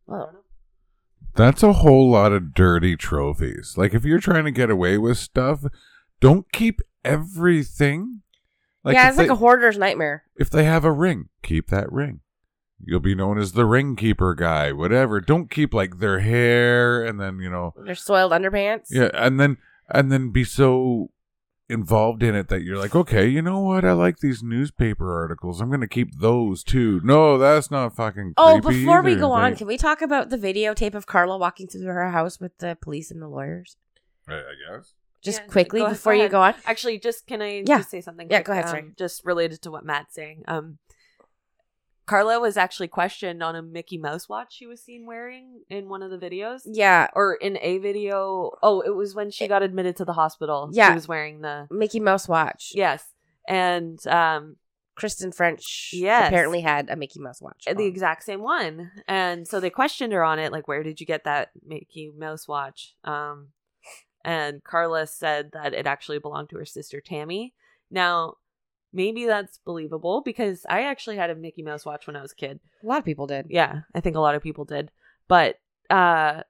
Well. 0.06 0.44
That's 1.36 1.62
a 1.62 1.72
whole 1.74 2.10
lot 2.10 2.32
of 2.32 2.54
dirty 2.54 2.96
trophies. 2.96 3.74
Like 3.76 3.94
if 3.94 4.04
you're 4.04 4.18
trying 4.20 4.44
to 4.44 4.50
get 4.50 4.68
away 4.70 4.98
with 4.98 5.16
stuff, 5.16 5.64
don't 6.20 6.50
keep 6.52 6.80
everything. 7.04 8.22
yeah, 8.84 9.04
if 9.04 9.10
it's 9.10 9.18
like 9.18 9.28
they- 9.28 9.32
a 9.32 9.36
hoarder's 9.36 9.78
nightmare. 9.78 10.24
if 10.36 10.50
they 10.50 10.64
have 10.64 10.84
a 10.84 10.92
ring, 10.92 11.28
keep 11.42 11.70
that 11.70 11.90
ring. 11.90 12.20
You'll 12.84 13.00
be 13.00 13.14
known 13.14 13.38
as 13.38 13.52
the 13.52 13.66
ring 13.66 13.94
keeper 13.96 14.34
guy, 14.34 14.72
whatever. 14.72 15.20
Don't 15.20 15.50
keep 15.50 15.74
like 15.74 15.98
their 15.98 16.20
hair 16.20 17.04
and 17.04 17.20
then, 17.20 17.38
you 17.40 17.50
know, 17.50 17.74
Their 17.84 17.94
soiled 17.94 18.32
underpants. 18.32 18.86
yeah, 18.90 19.10
and 19.14 19.38
then 19.38 19.58
and 19.88 20.10
then 20.10 20.30
be 20.30 20.44
so 20.44 21.10
involved 21.68 22.22
in 22.22 22.34
it 22.34 22.48
that 22.48 22.62
you're 22.62 22.78
like, 22.78 22.96
okay, 22.96 23.26
you 23.28 23.40
know 23.42 23.60
what? 23.60 23.84
I 23.84 23.92
like 23.92 24.18
these 24.18 24.42
newspaper 24.42 25.14
articles. 25.20 25.60
I'm 25.60 25.68
going 25.68 25.80
to 25.82 25.86
keep 25.86 26.18
those 26.18 26.64
too. 26.64 27.00
No, 27.04 27.38
that's 27.38 27.70
not 27.70 27.94
fucking 27.94 28.34
Oh, 28.36 28.60
creepy 28.62 28.80
before 28.80 29.02
we 29.02 29.12
either. 29.12 29.20
go 29.20 29.32
on, 29.32 29.54
can 29.54 29.66
we 29.68 29.76
talk 29.76 30.02
about 30.02 30.30
the 30.30 30.36
videotape 30.38 30.94
of 30.94 31.06
Karla 31.06 31.38
walking 31.38 31.68
through 31.68 31.84
her 31.84 32.10
house 32.10 32.40
with 32.40 32.56
the 32.58 32.76
police 32.80 33.10
and 33.12 33.22
the 33.22 33.28
lawyers? 33.28 33.76
I, 34.28 34.34
I 34.34 34.42
guess. 34.76 34.94
Just 35.22 35.40
Yeah, 35.42 35.46
quickly 35.48 35.80
go- 35.80 35.86
go 35.86 35.92
before 35.92 36.14
you 36.14 36.28
go 36.28 36.40
on. 36.40 36.54
Actually, 36.66 36.98
just 36.98 37.26
can 37.26 37.40
I 37.42 37.58
Yeah. 37.66 37.78
just 37.78 37.90
say 37.90 38.00
something? 38.00 38.28
Yeah, 38.30 38.38
quick, 38.38 38.46
go 38.46 38.52
ahead, 38.52 38.64
um, 38.64 38.70
sorry. 38.70 38.84
Just 38.96 39.24
related 39.24 39.60
to 39.62 39.70
what 39.70 39.84
Matt's 39.84 40.14
saying. 40.14 40.42
Um, 40.48 40.78
Karla 42.10 42.40
was 42.40 42.56
actually 42.56 42.88
questioned 42.88 43.42
on 43.42 43.54
a 43.54 43.62
Mickey 43.62 43.96
Mouse 43.98 44.28
watch 44.28 44.52
she 44.54 44.66
was 44.66 44.80
seen 44.82 45.06
wearing 45.06 45.60
in 45.70 45.88
one 45.88 46.02
of 46.02 46.10
the 46.10 46.18
videos, 46.18 46.62
Yeah, 46.66 47.08
or 47.14 47.34
in 47.34 47.56
a 47.62 47.78
video. 47.78 48.50
Oh, 48.62 48.80
it 48.80 48.94
was 48.96 49.14
when 49.14 49.30
she 49.30 49.46
got 49.46 49.62
admitted 49.62 49.96
to 49.96 50.04
the 50.04 50.12
hospital. 50.14 50.68
Yeah. 50.72 50.88
she 50.90 50.94
was 50.94 51.06
wearing 51.08 51.40
the 51.40 51.68
Mickey 51.70 52.00
Mouse 52.00 52.26
watch. 52.28 52.72
yes, 52.74 53.04
and 53.48 54.04
um, 54.08 54.56
Kristen 54.96 55.30
French 55.32 55.90
Yes. 55.92 56.26
apparently 56.28 56.60
had 56.60 56.90
a 56.90 56.96
Mickey 56.96 57.20
Mouse 57.20 57.40
watch. 57.40 57.64
the 57.64 57.72
on. 57.74 57.80
exact 57.80 58.24
same 58.24 58.42
one. 58.42 58.90
And 59.08 59.46
so 59.46 59.60
they 59.60 59.70
questioned 59.70 60.12
her 60.12 60.24
on 60.24 60.38
it, 60.38 60.52
like, 60.52 60.66
where 60.68 60.82
did 60.82 61.00
you 61.00 61.06
get 61.06 61.24
that 61.24 61.50
Mickey 61.64 62.10
Mouse 62.16 62.46
watch? 62.48 62.96
Um, 63.04 63.48
and 64.24 64.62
Karla 64.64 65.06
said 65.06 65.52
that 65.52 65.72
it 65.74 65.86
actually 65.86 66.18
belonged 66.18 66.50
to 66.50 66.58
her 66.58 66.66
sister 66.66 67.00
Tammy. 67.00 67.54
Now, 67.90 68.34
maybe 68.92 69.26
that's 69.26 69.58
believable 69.58 70.22
because 70.24 70.64
I 70.68 70.82
actually 70.82 71.16
had 71.16 71.30
a 71.30 71.34
Mickey 71.34 71.62
Mouse 71.62 71.84
watch 71.84 72.06
when 72.06 72.16
I 72.16 72.22
was 72.22 72.32
a 72.32 72.36
kid. 72.36 72.60
a 72.82 72.86
lot 72.86 72.98
of 72.98 73.04
people 73.04 73.26
did. 73.26 73.46
Yeah, 73.48 73.80
I 73.94 74.00
think 74.00 74.16
a 74.16 74.20
lot 74.20 74.34
of 74.34 74.42
people 74.42 74.64
did. 74.64 74.90
But 75.28 75.56
uh 75.88 76.42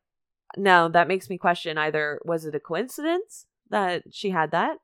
now 0.57 0.89
that 0.89 1.09
makes 1.09 1.31
me 1.31 1.39
question 1.39 1.79
either 1.79 2.21
was 2.25 2.45
it 2.45 2.55
a 2.55 2.61
coincidence 2.61 3.47
that 3.71 4.03
she 4.11 4.31
had 4.31 4.51
that? 4.51 4.79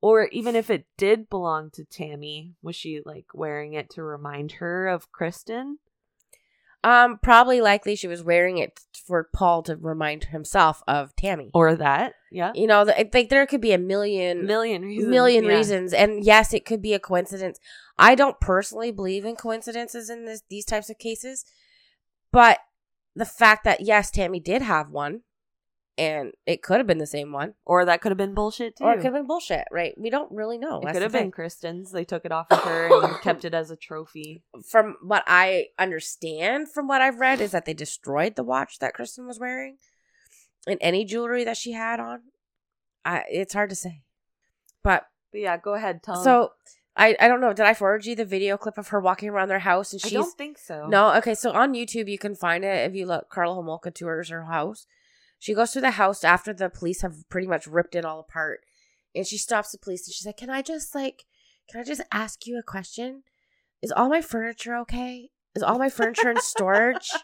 Or 0.00 0.28
even 0.28 0.54
if 0.54 0.70
it 0.70 0.86
did 0.96 1.28
belong 1.28 1.70
to 1.72 1.84
Tammy, 1.84 2.54
was 2.62 2.76
she 2.76 3.00
like 3.04 3.26
wearing 3.34 3.72
it 3.72 3.90
to 3.90 4.02
remind 4.02 4.52
her 4.52 4.86
of 4.86 5.10
Kristen? 5.10 5.78
Um, 6.84 7.18
probably 7.22 7.60
likely 7.60 7.96
she 7.96 8.06
was 8.06 8.22
wearing 8.22 8.58
it 8.58 8.80
for 9.06 9.28
Paul 9.34 9.62
to 9.64 9.76
remind 9.76 10.24
himself 10.24 10.82
of 10.86 11.14
Tammy. 11.16 11.50
Or 11.52 11.74
that? 11.74 12.12
Yeah. 12.30 12.52
you 12.54 12.66
know, 12.66 12.82
like 12.82 13.30
there 13.30 13.46
could 13.46 13.60
be 13.60 13.72
a 13.72 13.78
million 13.78 14.46
Million 14.46 14.82
reasons. 14.82 15.08
million 15.10 15.44
yeah. 15.44 15.50
reasons, 15.50 15.92
and 15.92 16.24
yes, 16.24 16.54
it 16.54 16.64
could 16.64 16.82
be 16.82 16.94
a 16.94 16.98
coincidence. 17.00 17.58
I 17.98 18.14
don't 18.14 18.38
personally 18.38 18.92
believe 18.92 19.24
in 19.24 19.34
coincidences 19.34 20.08
in 20.10 20.24
this 20.24 20.42
these 20.48 20.64
types 20.64 20.88
of 20.90 20.98
cases, 20.98 21.44
but 22.30 22.58
the 23.16 23.24
fact 23.24 23.64
that 23.64 23.80
yes, 23.80 24.10
Tammy 24.10 24.38
did 24.38 24.62
have 24.62 24.90
one, 24.90 25.22
and 25.98 26.32
it 26.46 26.62
could 26.62 26.78
have 26.78 26.86
been 26.86 26.98
the 26.98 27.06
same 27.06 27.32
one, 27.32 27.54
Or 27.66 27.84
that 27.84 28.00
could 28.00 28.10
have 28.12 28.16
been 28.16 28.32
bullshit 28.34 28.76
too. 28.76 28.84
or 28.84 28.92
it 28.92 28.96
could 28.96 29.06
have 29.06 29.12
been 29.14 29.26
bullshit. 29.26 29.64
Right? 29.70 29.94
We 29.98 30.08
don't 30.08 30.30
really 30.32 30.56
know. 30.56 30.80
It 30.80 30.92
could 30.92 31.02
have 31.02 31.12
been. 31.12 31.30
Kristen's. 31.32 31.90
They 31.90 32.04
took 32.04 32.24
it 32.24 32.32
off 32.32 32.46
of 32.50 32.60
her 32.60 33.04
and 33.04 33.20
kept 33.22 33.44
it 33.44 33.52
as 33.52 33.70
a 33.70 33.76
trophy. 33.76 34.44
From 34.70 34.96
what 35.02 35.24
I 35.26 35.66
understand, 35.78 36.70
from 36.70 36.86
what 36.88 37.02
I've 37.02 37.18
read, 37.18 37.40
is 37.40 37.50
that 37.50 37.64
they 37.66 37.74
destroyed 37.74 38.36
the 38.36 38.44
watch 38.44 38.78
that 38.78 38.94
Kristen 38.94 39.26
was 39.26 39.38
wearing, 39.40 39.76
and 40.66 40.78
any 40.80 41.04
jewelry 41.04 41.44
that 41.44 41.56
she 41.56 41.72
had 41.72 41.98
on. 42.00 42.20
I 43.04 43.24
it's 43.30 43.54
hard 43.54 43.70
to 43.70 43.76
say, 43.76 44.02
but 44.82 45.06
But 45.32 45.40
yeah, 45.40 45.56
go 45.56 45.74
ahead. 45.74 46.02
Tell. 46.02 46.22
So 46.22 46.52
I 46.96 47.16
I 47.20 47.28
don't 47.28 47.40
know. 47.40 47.52
Did 47.52 47.66
I 47.66 47.74
forward 47.74 48.06
you 48.06 48.14
the 48.14 48.24
video 48.24 48.56
clip 48.56 48.78
of 48.78 48.88
her 48.88 49.00
walking 49.00 49.28
around 49.30 49.48
their 49.48 49.60
house 49.60 49.92
and 49.92 50.00
I 50.04 50.08
she's 50.08 50.18
don't 50.18 50.36
think 50.38 50.58
so. 50.58 50.86
no 50.86 51.14
okay. 51.16 51.34
So 51.34 51.52
on 51.52 51.72
YouTube 51.74 52.08
you 52.08 52.18
can 52.18 52.34
find 52.34 52.64
it 52.64 52.88
if 52.88 52.94
you 52.94 53.06
look. 53.06 53.28
Karla 53.30 53.54
Homolka 53.56 53.94
tours 53.94 54.28
her 54.30 54.44
house. 54.44 54.86
She 55.38 55.54
goes 55.54 55.70
to 55.72 55.80
the 55.80 55.92
house 55.92 56.24
after 56.24 56.52
the 56.52 56.68
police 56.68 57.02
have 57.02 57.28
pretty 57.28 57.46
much 57.46 57.66
ripped 57.66 57.94
it 57.94 58.04
all 58.04 58.20
apart, 58.20 58.60
and 59.14 59.26
she 59.26 59.38
stops 59.38 59.72
the 59.72 59.78
police 59.78 60.06
and 60.06 60.14
she's 60.14 60.26
like, 60.26 60.36
"Can 60.36 60.50
I 60.50 60.62
just 60.62 60.94
like, 60.94 61.24
can 61.70 61.80
I 61.80 61.84
just 61.84 62.02
ask 62.12 62.46
you 62.46 62.58
a 62.58 62.62
question? 62.62 63.22
Is 63.82 63.92
all 63.92 64.08
my 64.08 64.20
furniture 64.20 64.76
okay? 64.78 65.30
Is 65.54 65.62
all 65.62 65.78
my 65.78 65.90
furniture 65.90 66.30
in 66.30 66.40
storage? 66.40 67.10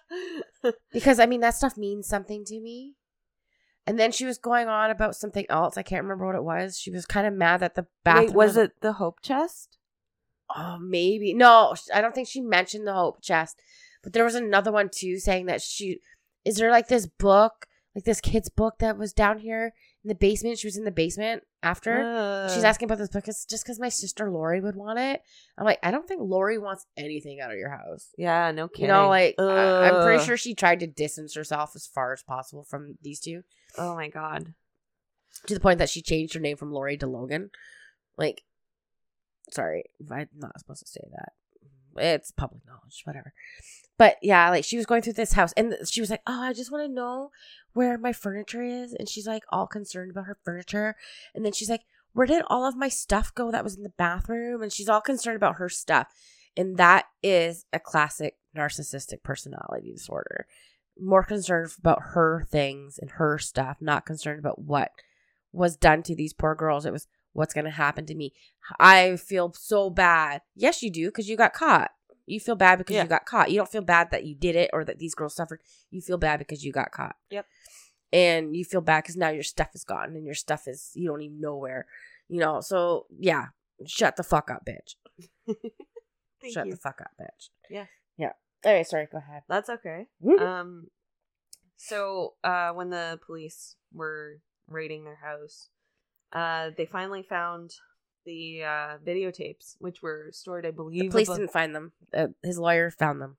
Because 0.93 1.21
I 1.21 1.27
mean 1.27 1.41
that 1.41 1.55
stuff 1.55 1.77
means 1.77 2.07
something 2.07 2.45
to 2.47 2.61
me." 2.61 2.95
And 3.87 3.99
then 3.99 4.13
she 4.13 4.25
was 4.25 4.39
going 4.39 4.69
on 4.69 4.91
about 4.91 5.15
something 5.15 5.45
else. 5.51 5.77
I 5.77 5.83
can't 5.83 6.05
remember 6.05 6.27
what 6.27 6.37
it 6.37 6.45
was. 6.45 6.79
She 6.79 6.91
was 6.91 7.05
kind 7.05 7.27
of 7.27 7.35
mad 7.35 7.61
that 7.61 7.75
the 7.75 7.87
bathroom 8.03 8.29
Wait, 8.29 8.35
was 8.35 8.57
it 8.57 8.81
the 8.81 8.95
Hope 8.95 9.21
Chest? 9.23 9.77
Oh, 10.55 10.79
maybe. 10.79 11.35
No, 11.35 11.75
I 11.93 12.01
don't 12.01 12.15
think 12.15 12.29
she 12.29 12.41
mentioned 12.41 12.87
the 12.87 12.95
Hope 12.95 13.21
Chest. 13.23 13.61
But 14.03 14.13
there 14.13 14.25
was 14.25 14.35
another 14.35 14.73
one 14.73 14.89
too 14.91 15.19
saying 15.19 15.47
that 15.47 15.61
she 15.61 16.01
is 16.45 16.57
there 16.57 16.71
like 16.71 16.89
this 16.89 17.07
book, 17.07 17.67
like 17.95 18.05
this 18.05 18.21
kid's 18.21 18.49
book 18.49 18.79
that 18.81 18.99
was 18.99 19.13
down 19.13 19.39
here 19.39 19.73
in 20.03 20.09
the 20.09 20.15
basement. 20.15 20.59
She 20.59 20.67
was 20.67 20.77
in 20.77 20.85
the 20.85 20.91
basement 20.91 21.45
after. 21.63 22.49
She's 22.53 22.65
Uh, 22.65 22.67
asking 22.67 22.87
about 22.87 22.99
this 22.99 23.09
book. 23.09 23.29
It's 23.29 23.45
just 23.45 23.65
because 23.65 23.79
my 23.79 23.89
sister 23.89 24.31
Lori 24.31 24.61
would 24.61 24.75
want 24.77 24.99
it. 24.99 25.23
I'm 25.57 25.65
like, 25.65 25.79
I 25.83 25.91
don't 25.93 26.07
think 26.09 26.21
Lori 26.23 26.59
wants 26.59 26.87
anything 26.97 27.41
out 27.41 27.53
of 27.53 27.57
your 27.57 27.71
house. 27.71 28.09
Yeah, 28.19 28.51
no 28.51 28.67
kidding. 28.69 28.87
You 28.87 28.89
know, 28.93 29.09
like 29.09 29.37
I- 29.39 29.89
I'm 29.91 30.05
pretty 30.05 30.25
sure 30.25 30.37
she 30.37 30.55
tried 30.55 30.81
to 30.81 30.87
distance 30.89 31.35
herself 31.35 31.73
as 31.77 31.87
far 31.87 32.13
as 32.13 32.23
possible 32.23 32.65
from 32.65 32.99
these 33.03 33.21
two, 33.21 33.45
Oh 33.79 33.95
my 33.95 34.09
god. 34.09 34.55
to 35.47 35.55
the 35.55 35.61
point 35.61 35.79
that 35.79 35.89
she 35.91 36.03
changed 36.03 36.35
her 36.35 36.41
name 36.41 36.57
from 36.57 36.73
Lori 36.73 36.97
to 36.99 37.07
Logan. 37.07 37.51
Like, 38.17 38.43
sorry, 39.51 39.85
I'm 40.11 40.29
not 40.37 40.59
supposed 40.59 40.81
to 40.85 40.91
say 40.91 41.03
that. 41.13 41.33
It's 41.97 42.31
public 42.31 42.63
knowledge, 42.67 43.03
whatever. 43.05 43.33
But 43.97 44.17
yeah, 44.23 44.51
like 44.51 44.65
she 44.65 44.77
was 44.77 44.87
going 44.87 45.03
through 45.03 45.13
this 45.15 45.35
house 45.35 45.53
and 45.57 45.75
she 45.89 46.01
was 46.01 46.11
like, 46.11 46.23
Oh, 46.27 46.43
I 46.43 46.53
just 46.53 46.73
want 46.73 46.85
to 46.85 46.93
know 46.93 47.31
where 47.73 47.99
my 47.99 48.13
furniture 48.13 48.63
is. 48.63 48.93
And 48.93 49.09
she's 49.09 49.27
like, 49.27 49.45
all 49.51 49.67
concerned 49.67 50.11
about 50.11 50.27
her 50.27 50.39
furniture. 50.45 50.97
And 51.35 51.45
then 51.45 51.53
she's 51.53 51.71
like, 51.71 51.83
Where 52.13 52.27
did 52.27 52.43
all 52.49 52.67
of 52.67 52.77
my 52.77 52.89
stuff 52.89 53.35
go 53.35 53.51
that 53.51 53.65
was 53.65 53.77
in 53.77 53.83
the 53.83 53.93
bathroom? 53.97 54.63
And 54.63 54.73
she's 54.73 54.89
all 54.89 55.01
concerned 55.01 55.37
about 55.37 55.57
her 55.57 55.69
stuff. 55.69 56.09
And 56.57 56.77
that 56.77 57.07
is 57.23 57.67
a 57.73 57.81
classic 57.81 58.37
narcissistic 58.57 59.23
personality 59.23 59.93
disorder. 59.93 60.47
More 60.99 61.25
concerned 61.25 61.71
about 61.79 62.03
her 62.13 62.47
things 62.51 62.99
and 62.99 63.13
her 63.13 63.39
stuff, 63.39 63.79
not 63.81 64.07
concerned 64.07 64.39
about 64.39 64.61
what 64.61 64.93
was 65.53 65.77
done 65.77 66.03
to 66.05 66.15
these 66.15 66.33
poor 66.33 66.55
girls. 66.55 66.87
It 66.87 66.93
was 66.93 67.09
what's 67.35 67.53
going 67.55 67.67
to 67.67 67.71
happen 67.71 68.07
to 68.07 68.15
me. 68.15 68.33
I 68.81 69.17
feel 69.17 69.53
so 69.53 69.91
bad. 69.91 70.41
Yes, 70.57 70.83
you 70.83 70.91
do 70.91 71.07
because 71.09 71.29
you 71.29 71.37
got 71.37 71.53
caught. 71.53 71.91
You 72.27 72.41
feel 72.41 72.55
bad 72.57 72.79
because 72.79 72.97
Yeah. 72.97 73.03
you 73.03 73.09
got 73.09 73.27
caught. 73.27 73.51
You 73.51 73.59
don't 73.59 73.71
feel 73.71 73.83
bad 73.83 74.11
that 74.13 74.25
you 74.25 74.35
did 74.35 74.57
it 74.57 74.71
or 74.73 74.83
that 74.87 74.99
these 74.99 75.15
girls 75.15 75.35
suffered. 75.37 75.61
You 75.91 76.01
feel 76.01 76.17
bad 76.17 76.39
because 76.39 76.65
you 76.65 76.73
got 76.73 76.91
caught. 76.91 77.17
Yep. 77.31 77.47
And 78.13 78.57
you 78.57 78.65
feel 78.65 78.81
bad 78.81 79.03
because 79.03 79.17
now 79.17 79.29
your 79.29 79.43
stuff 79.43 79.69
is 79.75 79.85
gone 79.85 80.15
and 80.17 80.25
your 80.25 80.35
stuff 80.35 80.67
is, 80.67 80.91
you 80.95 81.09
don't 81.09 81.21
even 81.21 81.41
know 81.41 81.57
where, 81.57 81.87
you 82.29 82.39
know. 82.41 82.61
So, 82.63 83.07
yeah, 83.19 83.47
shut 83.87 84.17
the 84.17 84.23
fuck 84.23 84.51
up, 84.51 84.65
bitch. 84.65 84.95
Thank 86.41 86.55
shut 86.55 86.67
you. 86.67 86.73
the 86.73 86.79
fuck 86.79 87.01
up, 87.01 87.11
bitch. 87.21 87.51
Yeah. 87.69 87.87
Yeah. 88.17 88.33
All 88.65 88.73
right, 88.73 88.87
sorry, 88.87 89.07
go 89.11 89.19
ahead. 89.19 89.43
That's 89.49 89.69
okay. 89.69 90.07
Um, 90.41 90.87
so 91.77 92.35
uh, 92.45 92.71
when 92.71 92.91
the 92.91 93.19
police 93.27 93.77
were 93.93 94.39
raiding 94.69 95.05
their 95.05 95.19
house, 95.23 95.69
uh, 96.35 96.71
they 96.77 96.87
finally 96.87 97.23
found 97.23 97.75
the 98.25 98.63
uh, 98.63 98.99
videotapes, 99.07 99.77
which 99.79 100.03
were 100.03 100.31
stored, 100.33 100.67
I 100.67 100.71
believe. 100.71 101.03
The 101.03 101.09
police 101.09 101.29
above- 101.29 101.39
didn't 101.39 101.53
find 101.53 101.75
them. 101.75 101.93
Uh, 102.13 102.29
his 102.43 102.59
lawyer 102.59 102.91
found 102.91 103.21
them. 103.21 103.37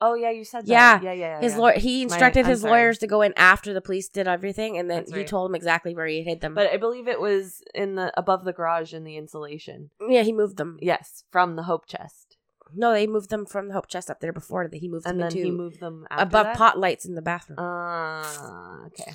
Oh 0.00 0.14
yeah, 0.14 0.30
you 0.30 0.44
said 0.44 0.64
that. 0.64 0.68
Yeah. 0.68 1.00
yeah, 1.02 1.12
yeah. 1.12 1.40
His 1.40 1.54
yeah. 1.54 1.58
lawyer, 1.58 1.72
he 1.72 2.02
instructed 2.02 2.44
I'm 2.44 2.50
his 2.50 2.60
sorry. 2.60 2.70
lawyers 2.70 2.98
to 2.98 3.08
go 3.08 3.22
in 3.22 3.32
after 3.36 3.74
the 3.74 3.80
police 3.80 4.08
did 4.08 4.28
everything, 4.28 4.78
and 4.78 4.88
then 4.88 4.98
That's 4.98 5.10
he 5.10 5.18
right. 5.18 5.26
told 5.26 5.50
them 5.50 5.56
exactly 5.56 5.92
where 5.92 6.06
he 6.06 6.22
hid 6.22 6.40
them. 6.40 6.54
But 6.54 6.68
I 6.68 6.76
believe 6.76 7.08
it 7.08 7.20
was 7.20 7.62
in 7.74 7.96
the 7.96 8.12
above 8.16 8.44
the 8.44 8.52
garage 8.52 8.94
in 8.94 9.02
the 9.02 9.16
insulation. 9.16 9.90
yeah, 10.08 10.22
he 10.22 10.32
moved 10.32 10.56
them. 10.56 10.78
Yes, 10.80 11.24
from 11.32 11.56
the 11.56 11.64
hope 11.64 11.86
chest, 11.86 12.36
No, 12.72 12.92
they 12.92 13.08
moved 13.08 13.30
them 13.30 13.44
from 13.44 13.66
the 13.68 13.74
Hope 13.74 13.88
Chest 13.88 14.08
up 14.08 14.20
there 14.20 14.32
before 14.32 14.68
that 14.68 14.76
he 14.76 14.86
moved 14.88 15.04
and 15.06 15.14
them 15.18 15.30
then 15.30 15.36
into 15.36 15.44
he 15.44 15.50
moved 15.50 15.80
them 15.80 16.06
above 16.12 16.46
that? 16.46 16.56
pot 16.56 16.78
lights 16.78 17.04
in 17.04 17.16
the 17.16 17.22
bathroom. 17.22 17.58
Uh, 17.58 18.86
okay. 18.86 19.12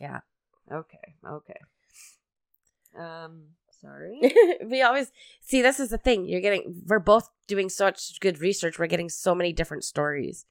Yeah. 0.00 0.20
Okay. 0.70 1.14
Okay. 1.26 1.60
Um. 2.98 3.42
Sorry. 3.80 4.20
we 4.66 4.82
always 4.82 5.10
see 5.40 5.62
this 5.62 5.80
is 5.80 5.88
the 5.88 5.98
thing. 5.98 6.26
You're 6.26 6.42
getting 6.42 6.82
we're 6.86 6.98
both 6.98 7.30
doing 7.46 7.68
such 7.68 8.20
good 8.20 8.40
research. 8.40 8.78
We're 8.78 8.86
getting 8.86 9.08
so 9.08 9.34
many 9.34 9.52
different 9.52 9.84
stories. 9.84 10.44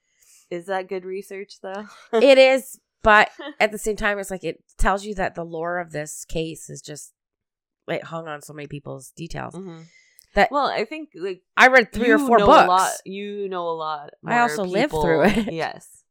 Is 0.49 0.65
that 0.65 0.89
good 0.89 1.05
research 1.05 1.59
though? 1.61 1.85
it 2.13 2.37
is, 2.37 2.79
but 3.03 3.29
at 3.59 3.71
the 3.71 3.77
same 3.77 3.95
time, 3.95 4.17
it's 4.17 4.31
like 4.31 4.43
it 4.43 4.63
tells 4.77 5.05
you 5.05 5.13
that 5.15 5.35
the 5.35 5.43
lore 5.45 5.77
of 5.77 5.91
this 5.91 6.25
case 6.25 6.69
is 6.69 6.81
just 6.81 7.13
it 7.87 8.03
hung 8.05 8.27
on 8.27 8.41
so 8.41 8.53
many 8.53 8.67
people's 8.67 9.11
details. 9.11 9.53
Mhm. 9.53 9.85
That 10.35 10.51
Well, 10.51 10.67
I 10.67 10.85
think 10.85 11.09
like 11.15 11.41
I 11.57 11.67
read 11.67 11.91
three 11.91 12.09
or 12.09 12.17
you 12.17 12.27
four 12.27 12.39
know 12.39 12.45
books. 12.45 12.63
A 12.63 12.67
lot, 12.67 12.91
you 13.05 13.49
know 13.49 13.67
a 13.67 13.73
lot. 13.77 14.11
I 14.25 14.39
also 14.39 14.63
lived 14.63 14.91
through 14.91 15.25
it. 15.25 15.53
Yes. 15.53 16.03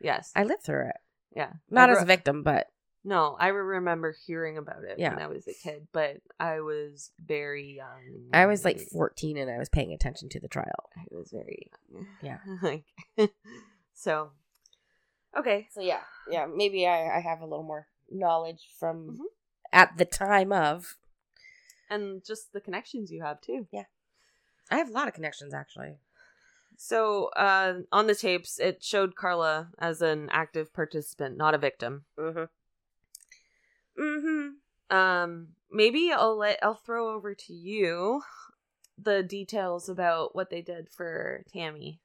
Yes. 0.00 0.30
I 0.36 0.44
lived 0.44 0.62
through 0.62 0.88
it, 0.88 0.96
yeah. 1.34 1.52
not 1.70 1.88
as 1.88 2.02
a 2.02 2.04
victim, 2.04 2.42
but 2.42 2.66
No, 3.06 3.36
I 3.38 3.48
remember 3.48 4.16
hearing 4.26 4.58
about 4.58 4.82
it 4.82 4.98
Yeah. 4.98 5.10
when 5.10 5.22
I 5.22 5.28
was 5.28 5.46
a 5.46 5.54
kid, 5.54 5.86
but 5.92 6.16
I 6.40 6.58
was 6.58 7.12
very 7.24 7.76
young. 7.76 8.30
I 8.32 8.46
was 8.46 8.64
like 8.64 8.80
14 8.80 9.36
and 9.36 9.48
I 9.48 9.58
was 9.58 9.68
paying 9.68 9.92
attention 9.92 10.28
to 10.30 10.40
the 10.40 10.48
trial. 10.48 10.90
I 10.96 11.04
was 11.12 11.30
very 11.30 11.70
young. 11.92 12.06
Yeah. 12.20 12.38
like 12.62 12.84
so. 13.94 14.32
Okay. 15.38 15.68
So 15.70 15.80
yeah, 15.80 16.00
yeah, 16.28 16.46
maybe 16.52 16.84
I, 16.84 17.18
I 17.18 17.20
have 17.20 17.42
a 17.42 17.46
little 17.46 17.62
more 17.62 17.86
knowledge 18.10 18.66
from 18.76 19.18
Mhm. 19.18 19.24
at 19.72 19.96
the 19.98 20.04
time 20.04 20.52
of. 20.52 20.96
And 21.88 22.24
just 22.24 22.52
the 22.52 22.60
connections 22.60 23.12
you 23.12 23.22
have 23.22 23.40
too. 23.40 23.68
Yeah. 23.70 23.84
I 24.68 24.78
have 24.78 24.88
a 24.88 24.92
lot 24.92 25.06
of 25.06 25.14
connections 25.14 25.54
actually. 25.54 26.00
So, 26.76 27.26
uh, 27.36 27.82
on 27.92 28.08
the 28.08 28.14
tapes, 28.16 28.58
it 28.58 28.82
showed 28.82 29.14
Karla 29.14 29.70
as 29.78 30.02
an 30.02 30.28
active 30.30 30.74
participant, 30.74 31.36
not 31.36 31.54
a 31.54 31.58
victim. 31.58 32.04
Mm-hmm. 32.18 32.44
Mm-hmm. 33.98 34.96
Um, 34.96 35.48
maybe 35.70 36.12
I'll 36.12 36.36
let 36.36 36.58
I'll 36.62 36.74
throw 36.74 37.14
over 37.14 37.34
to 37.34 37.52
you 37.52 38.22
the 38.98 39.22
details 39.22 39.88
about 39.88 40.34
what 40.34 40.50
they 40.50 40.62
did 40.62 40.88
for 40.88 41.44
Tammy, 41.52 42.00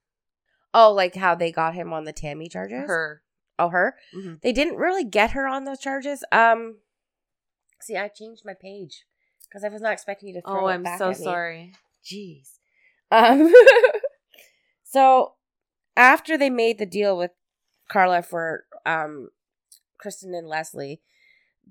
Oh, 0.73 0.91
like 0.91 1.15
how 1.15 1.36
they 1.36 1.51
got 1.51 1.73
him 1.73 1.93
on 1.93 2.04
the 2.06 2.13
Tammy 2.13 2.49
charges? 2.49 2.88
her. 2.88 3.21
Oh, 3.60 3.69
her. 3.69 3.95
Mhm. 4.15 4.41
They 4.41 4.51
didn't 4.51 4.77
really 4.77 5.04
get 5.04 5.32
her 5.32 5.47
on 5.47 5.65
those 5.65 5.80
charges. 5.80 6.23
Um, 6.32 6.77
see, 7.80 7.95
I 7.97 8.08
changed 8.08 8.43
my 8.45 8.54
page 8.54 9.06
because 9.47 9.63
I 9.63 9.69
was 9.69 9.82
not 9.82 9.93
expecting 9.93 10.30
you 10.30 10.36
to 10.36 10.41
throw 10.41 10.65
Oh, 10.65 10.67
I'm 10.67 10.86
so 10.97 11.10
at 11.12 11.19
me. 11.19 11.23
sorry. 11.25 11.73
Jeez. 12.04 12.58
Um. 13.12 13.54
so 14.84 15.34
after 15.95 16.38
they 16.38 16.49
made 16.49 16.77
the 16.77 16.86
deal 16.86 17.17
with 17.17 17.32
Karla 17.89 18.21
for 18.21 18.65
um, 18.86 19.30
Kristen 19.97 20.34
and 20.34 20.47
Leslie, 20.47 21.01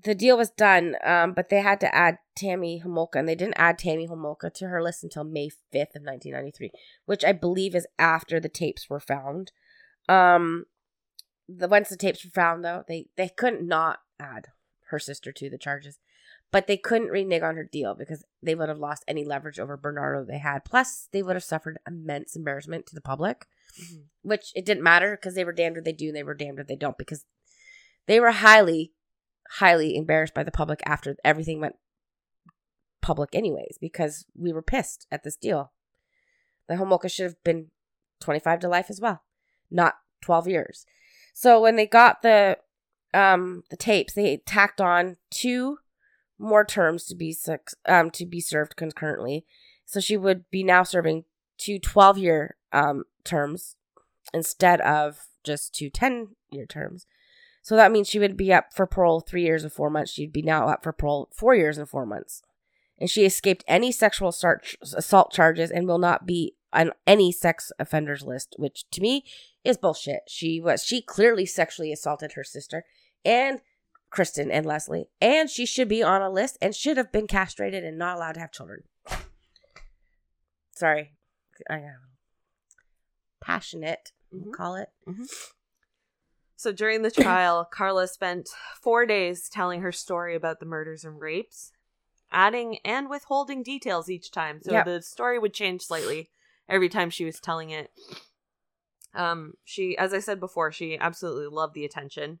the 0.03 0.15
deal 0.15 0.37
was 0.37 0.49
done. 0.51 0.95
Um, 1.03 1.33
but 1.33 1.49
they 1.49 1.61
had 1.61 1.79
to 1.81 1.93
add 1.95 2.17
Tammy 2.35 2.81
Homolka, 2.83 3.15
and 3.17 3.27
they 3.27 3.35
didn't 3.35 3.57
add 3.59 3.77
Tammy 3.77 4.07
Homolka 4.07 4.53
to 4.55 4.67
her 4.67 4.81
list 4.81 5.03
until 5.03 5.23
May 5.23 5.49
fifth 5.71 5.95
of 5.95 6.03
nineteen 6.03 6.33
ninety 6.33 6.51
three, 6.51 6.71
which 7.05 7.23
I 7.25 7.31
believe 7.33 7.75
is 7.75 7.87
after 7.99 8.39
the 8.39 8.49
tapes 8.49 8.89
were 8.89 8.99
found. 8.99 9.51
Um, 10.09 10.65
the 11.47 11.67
once 11.67 11.89
the 11.89 11.97
tapes 11.97 12.23
were 12.23 12.31
found, 12.31 12.63
though, 12.65 12.83
they 12.87 13.07
they 13.17 13.29
couldn't 13.29 13.67
not 13.67 13.99
add 14.19 14.47
her 14.89 14.99
sister 14.99 15.31
to 15.31 15.49
the 15.49 15.57
charges 15.57 15.99
but 16.51 16.67
they 16.67 16.75
couldn't 16.75 17.07
renege 17.07 17.41
on 17.41 17.55
her 17.55 17.63
deal 17.63 17.95
because 17.95 18.25
they 18.43 18.53
would 18.53 18.67
have 18.67 18.77
lost 18.77 19.05
any 19.07 19.23
leverage 19.23 19.57
over 19.57 19.77
Bernardo 19.77 20.25
they 20.25 20.37
had. 20.37 20.65
Plus, 20.65 21.07
they 21.13 21.23
would 21.23 21.37
have 21.37 21.43
suffered 21.45 21.79
immense 21.87 22.35
embarrassment 22.35 22.85
to 22.85 22.93
the 22.93 22.99
public, 22.99 23.47
Mhm. 23.81 24.03
which 24.21 24.51
it 24.53 24.65
didn't 24.65 24.83
matter 24.83 25.15
because 25.15 25.33
they 25.33 25.45
were 25.45 25.53
damned 25.53 25.77
if 25.77 25.85
they 25.85 25.93
do 25.93 26.07
and 26.07 26.15
they 26.17 26.23
were 26.23 26.33
damned 26.33 26.59
if 26.59 26.67
they 26.67 26.75
don't 26.75 26.97
because 26.97 27.23
they 28.05 28.19
were 28.19 28.31
highly, 28.31 28.91
highly 29.55 29.95
embarrassed 29.95 30.33
by 30.33 30.43
the 30.43 30.51
public 30.51 30.81
after 30.85 31.15
everything 31.23 31.59
went 31.59 31.75
public, 33.01 33.35
anyways, 33.35 33.77
because 33.81 34.25
we 34.35 34.53
were 34.53 34.61
pissed 34.61 35.07
at 35.11 35.23
this 35.23 35.35
deal. 35.35 35.71
The 36.67 36.75
Homolka 36.75 37.11
should 37.11 37.25
have 37.25 37.43
been 37.43 37.67
25 38.21 38.59
to 38.61 38.69
life 38.69 38.89
as 38.89 39.01
well, 39.01 39.23
not 39.69 39.95
12 40.21 40.47
years. 40.47 40.85
So 41.33 41.59
when 41.59 41.75
they 41.75 41.87
got 41.87 42.21
the 42.21 42.57
um 43.13 43.63
the 43.69 43.77
tapes, 43.77 44.13
they 44.13 44.37
tacked 44.37 44.79
on 44.79 45.17
two 45.29 45.79
more 46.39 46.63
terms 46.63 47.05
to 47.05 47.15
be 47.15 47.35
um 47.87 48.09
to 48.11 48.25
be 48.25 48.39
served 48.39 48.75
concurrently. 48.75 49.45
So 49.85 49.99
she 49.99 50.15
would 50.15 50.49
be 50.49 50.63
now 50.63 50.83
serving 50.83 51.25
two 51.57 51.79
12 51.79 52.17
year 52.17 52.55
um 52.71 53.03
terms 53.23 53.75
instead 54.33 54.79
of 54.81 55.27
just 55.43 55.73
two 55.73 55.89
10 55.89 56.35
year 56.51 56.65
terms. 56.65 57.05
So 57.61 57.75
that 57.75 57.91
means 57.91 58.07
she 58.09 58.19
would 58.19 58.35
be 58.35 58.51
up 58.51 58.73
for 58.73 58.87
parole 58.87 59.21
3 59.21 59.43
years 59.43 59.63
and 59.63 59.71
4 59.71 59.89
months. 59.89 60.11
She'd 60.11 60.33
be 60.33 60.41
now 60.41 60.67
up 60.67 60.83
for 60.83 60.91
parole 60.91 61.29
4 61.33 61.55
years 61.55 61.77
and 61.77 61.87
4 61.87 62.05
months. 62.05 62.41
And 62.97 63.09
she 63.09 63.25
escaped 63.25 63.63
any 63.67 63.91
sexual 63.91 64.29
assault, 64.29 65.31
charges 65.31 65.71
and 65.71 65.87
will 65.87 65.97
not 65.97 66.25
be 66.25 66.55
on 66.73 66.91
any 67.05 67.31
sex 67.31 67.71
offenders 67.79 68.23
list, 68.23 68.55
which 68.57 68.89
to 68.91 69.01
me 69.01 69.25
is 69.63 69.77
bullshit. 69.77 70.21
She 70.27 70.59
was 70.61 70.83
she 70.83 71.01
clearly 71.01 71.45
sexually 71.45 71.91
assaulted 71.91 72.33
her 72.33 72.43
sister 72.43 72.85
and 73.25 73.61
Kristen 74.09 74.51
and 74.51 74.65
Leslie, 74.65 75.09
and 75.21 75.49
she 75.49 75.65
should 75.65 75.87
be 75.87 76.03
on 76.03 76.21
a 76.21 76.29
list 76.29 76.57
and 76.61 76.75
should 76.75 76.97
have 76.97 77.11
been 77.11 77.27
castrated 77.27 77.83
and 77.83 77.97
not 77.97 78.17
allowed 78.17 78.33
to 78.33 78.39
have 78.39 78.51
children. 78.51 78.83
Sorry, 80.71 81.13
I 81.69 81.77
am 81.79 82.09
passionate. 83.39 84.11
we'll 84.31 84.51
Mhm. 84.51 84.53
Call 84.53 84.75
it. 84.75 84.89
So 86.61 86.71
during 86.71 87.01
the 87.01 87.09
trial, 87.21 87.65
Karla 87.65 88.07
spent 88.07 88.49
four 88.79 89.07
days 89.07 89.49
telling 89.49 89.81
her 89.81 89.91
story 89.91 90.35
about 90.35 90.59
the 90.59 90.67
murders 90.67 91.03
and 91.03 91.19
rapes, 91.19 91.71
adding 92.31 92.77
and 92.85 93.09
withholding 93.09 93.63
details 93.63 94.11
each 94.11 94.29
time. 94.29 94.61
So 94.61 94.73
Yep. 94.73 94.85
the 94.85 95.01
story 95.01 95.39
would 95.39 95.55
change 95.55 95.81
slightly 95.81 96.29
every 96.69 96.87
time 96.87 97.09
she 97.09 97.25
was 97.25 97.39
telling 97.39 97.71
it. 97.71 97.89
Um, 99.15 99.55
she, 99.65 99.97
as 99.97 100.13
I 100.13 100.19
said 100.19 100.39
before, 100.39 100.71
she 100.71 100.99
absolutely 100.99 101.47
loved 101.47 101.73
the 101.73 101.83
attention. 101.83 102.39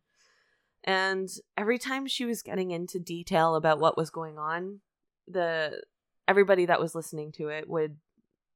And 0.83 1.27
every 1.57 1.79
time 1.79 2.05
she 2.05 2.25
was 2.25 2.43
getting 2.43 2.69
into 2.69 2.99
detail 2.99 3.55
about 3.55 3.79
what 3.79 3.97
was 3.97 4.11
going 4.11 4.37
on, 4.37 4.81
the 5.27 5.81
everybody 6.27 6.67
that 6.67 6.79
was 6.79 6.93
listening 6.93 7.31
to 7.31 7.49
it 7.49 7.67
would 7.67 7.97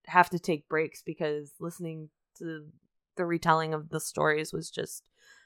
have 0.05 0.29
to 0.29 0.37
take 0.37 0.69
breaks 0.69 1.01
because 1.01 1.53
listening 1.59 2.09
to 2.37 2.67
the 3.15 3.25
retelling 3.25 3.73
of 3.73 3.89
the 3.89 3.99
stories 3.99 4.53
was 4.53 4.69
just 4.69 5.03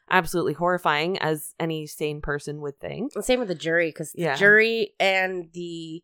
absolutely 0.10 0.54
horrifying 0.54 1.18
as 1.20 1.54
any 1.60 1.88
sane 1.88 2.22
person 2.22 2.62
would 2.62 2.80
think. 2.80 3.14
And 3.16 3.24
same 3.24 3.40
with 3.40 3.48
the 3.50 3.56
jury 3.56 3.90
because 3.90 4.12
the 4.14 4.22
Yeah. 4.24 4.36
jury 4.36 4.94
and 5.00 5.52
the 5.54 6.04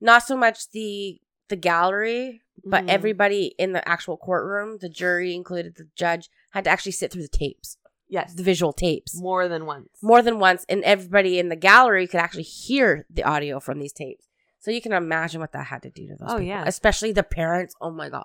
not 0.00 0.22
so 0.22 0.36
much 0.36 0.70
the 0.70 1.20
the 1.48 1.56
gallery, 1.56 2.40
but 2.64 2.84
Mhm. 2.84 2.88
everybody 2.88 3.54
in 3.58 3.72
the 3.72 3.86
actual 3.86 4.16
courtroom, 4.16 4.78
the 4.80 4.88
jury 4.88 5.34
included 5.34 5.74
the 5.76 5.88
judge, 5.94 6.30
had 6.52 6.64
to 6.64 6.70
actually 6.70 6.92
sit 6.92 7.12
through 7.12 7.20
the 7.22 7.28
tapes, 7.28 7.76
Yes, 8.08 8.32
the 8.34 8.42
visual 8.42 8.72
tapes. 8.72 9.14
more 9.20 9.46
than 9.46 9.66
once. 9.66 9.90
more 10.02 10.22
than 10.22 10.38
once, 10.38 10.64
and 10.70 10.82
everybody 10.84 11.38
in 11.38 11.50
the 11.50 11.56
gallery 11.56 12.06
could 12.06 12.20
actually 12.20 12.44
hear 12.44 13.04
the 13.10 13.22
audio 13.24 13.60
from 13.60 13.78
these 13.78 13.92
tapes. 13.92 14.26
So 14.58 14.70
you 14.70 14.80
can 14.80 14.92
imagine 14.92 15.42
what 15.42 15.52
that 15.52 15.66
had 15.66 15.82
to 15.82 15.90
do 15.90 16.06
to 16.08 16.16
those 16.16 16.28
Oh, 16.30 16.34
people, 16.38 16.44
yeah. 16.46 16.64
especially 16.66 17.12
the 17.12 17.22
parents. 17.22 17.74
Oh 17.82 17.90
my 17.90 18.08
god! 18.08 18.24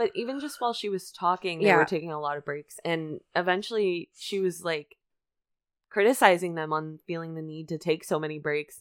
But 0.00 0.12
even 0.14 0.40
just 0.40 0.62
while 0.62 0.72
she 0.72 0.88
was 0.88 1.12
talking, 1.12 1.58
they 1.58 1.66
Yeah. 1.66 1.76
were 1.76 1.84
taking 1.84 2.10
a 2.10 2.18
lot 2.18 2.38
of 2.38 2.44
breaks. 2.46 2.80
And 2.86 3.20
eventually 3.36 4.08
she 4.16 4.40
was 4.40 4.64
like 4.64 4.96
criticizing 5.90 6.54
them 6.54 6.72
on 6.72 7.00
feeling 7.06 7.34
the 7.34 7.42
need 7.42 7.68
to 7.68 7.76
take 7.76 8.02
so 8.04 8.18
many 8.18 8.38
breaks. 8.38 8.80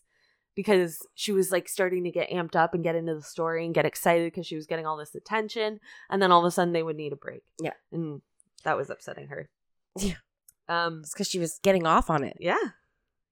because 0.55 1.05
she 1.15 1.32
was 1.32 1.51
like 1.53 1.70
starting 1.70 2.03
to 2.03 2.11
get 2.11 2.30
amped 2.30 2.55
up 2.55 2.74
and 2.74 2.84
get 2.84 2.95
into 2.95 3.13
the 3.15 3.22
story 3.22 3.63
and 3.65 3.74
get 3.74 3.86
excited 3.86 4.26
because 4.32 4.45
she 4.47 4.55
was 4.57 4.65
getting 4.65 4.86
all 4.86 4.97
this 4.97 5.15
attention 5.15 5.80
and 6.09 6.22
then 6.22 6.32
all 6.34 6.39
of 6.39 6.45
a 6.45 6.51
sudden 6.51 6.74
they 6.74 6.84
would 6.84 6.97
need 6.97 7.13
a 7.13 7.15
break 7.15 7.43
Yeah. 7.61 7.74
and 7.93 8.22
that 8.63 8.76
was 8.76 8.89
upsetting 8.89 9.28
her 9.28 9.47
Yeah. 9.97 10.15
um 10.67 10.99
It's 11.01 11.13
because 11.13 11.30
she 11.30 11.39
was 11.39 11.59
getting 11.63 11.86
off 11.86 12.09
on 12.09 12.24
it. 12.26 12.36
yeah 12.41 12.72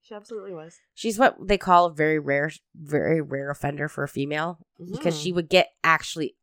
she 0.02 0.14
absolutely 0.16 0.54
was 0.54 0.80
She's 0.94 1.20
what 1.20 1.36
they 1.46 1.58
call 1.58 1.88
a 1.88 1.94
very 1.94 2.20
rare, 2.20 2.52
very 2.76 3.20
rare 3.20 3.50
offender 3.50 3.90
for 3.90 4.04
a 4.06 4.08
female 4.08 4.60
because 4.80 5.16
Mhm. 5.16 5.24
she 5.24 5.32
would 5.34 5.50
get 5.50 5.70
actually 5.84 6.38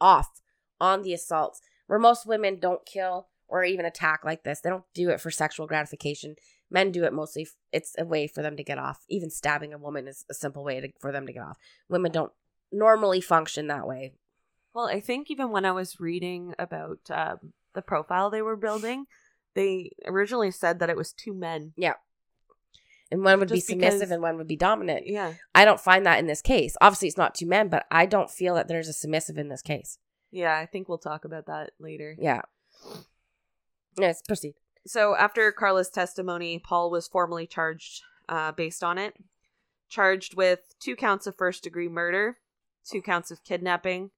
off 0.00 0.40
on 0.84 1.02
the 1.02 1.14
assaults 1.14 1.60
where 1.86 1.98
most 1.98 2.26
women 2.26 2.58
don't 2.60 2.84
kill 2.86 3.28
or 3.48 3.64
even 3.64 3.84
attack 3.86 4.20
like 4.24 4.42
this. 4.44 4.60
They 4.60 4.70
don't 4.70 4.84
do 4.94 5.10
it 5.10 5.20
for 5.20 5.30
sexual 5.30 5.66
gratification. 5.66 6.36
Men 6.70 6.90
do 6.92 7.04
it 7.04 7.12
mostly. 7.12 7.42
f- 7.42 7.56
It's 7.72 7.94
a 7.98 8.04
way 8.04 8.26
for 8.26 8.42
them 8.42 8.56
to 8.56 8.64
get 8.64 8.78
off. 8.78 9.04
Even 9.08 9.30
stabbing 9.30 9.72
a 9.72 9.78
woman 9.78 10.06
is 10.08 10.24
a 10.30 10.34
simple 10.34 10.64
way 10.64 10.80
to, 10.80 10.88
for 11.00 11.12
them 11.12 11.26
to 11.26 11.32
get 11.32 11.42
off. 11.42 11.58
Women 11.88 12.12
don't 12.12 12.32
normally 12.72 13.20
function 13.20 13.66
that 13.68 13.86
way. 13.86 14.14
Well, 14.74 14.86
I 14.86 15.00
think 15.00 15.30
even 15.30 15.50
when 15.50 15.64
I 15.64 15.72
was 15.72 16.00
reading 16.00 16.54
about 16.58 16.98
um, 17.10 17.52
the 17.74 17.82
profile 17.82 18.28
they 18.30 18.42
were 18.42 18.56
building, 18.56 19.04
they 19.54 19.90
originally 20.06 20.50
said 20.50 20.80
that 20.80 20.90
it 20.90 20.96
was 20.96 21.12
two 21.12 21.32
men. 21.34 21.72
Yeah. 21.76 21.94
And 23.10 23.22
one 23.22 23.38
would 23.38 23.48
Just 23.50 23.68
be 23.68 23.72
submissive 23.74 24.00
because- 24.00 24.10
and 24.10 24.22
one 24.22 24.36
would 24.38 24.48
be 24.48 24.56
dominant. 24.56 25.06
Yeah. 25.06 25.34
I 25.54 25.64
don't 25.64 25.78
find 25.78 26.04
that 26.06 26.18
in 26.18 26.26
this 26.26 26.42
case. 26.42 26.76
Obviously, 26.80 27.06
it's 27.08 27.16
not 27.18 27.34
two 27.34 27.46
men, 27.46 27.68
but 27.68 27.86
I 27.90 28.06
don't 28.06 28.30
feel 28.30 28.54
that 28.56 28.66
there's 28.66 28.88
a 28.88 28.92
submissive 28.94 29.38
in 29.38 29.48
this 29.48 29.62
case. 29.62 29.98
Yeah, 30.34 30.58
I 30.58 30.66
think 30.66 30.88
we'll 30.88 30.98
talk 30.98 31.24
about 31.24 31.46
that 31.46 31.70
later. 31.78 32.16
Yeah. 32.18 32.42
Yes, 33.96 34.20
proceed. 34.20 34.54
So 34.84 35.14
after 35.14 35.52
Karla's 35.52 35.90
testimony, 35.90 36.58
Paul 36.58 36.90
was 36.90 37.06
formally 37.06 37.46
charged 37.46 38.02
uh, 38.28 38.50
based 38.50 38.82
on 38.82 38.98
it. 38.98 39.14
Charged 39.88 40.36
with 40.36 40.74
two 40.80 40.96
counts 40.96 41.28
of 41.28 41.36
first 41.36 41.62
degree 41.62 41.88
murder, 41.88 42.38
two 42.84 43.00
counts 43.00 43.30
of 43.30 43.44
kidnapping, 43.44 44.10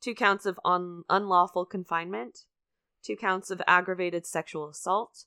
two 0.00 0.14
counts 0.14 0.46
of 0.46 0.60
un- 0.64 1.02
unlawful 1.10 1.64
confinement, 1.64 2.44
two 3.02 3.16
counts 3.16 3.50
of 3.50 3.60
aggravated 3.66 4.28
sexual 4.28 4.68
assault, 4.68 5.24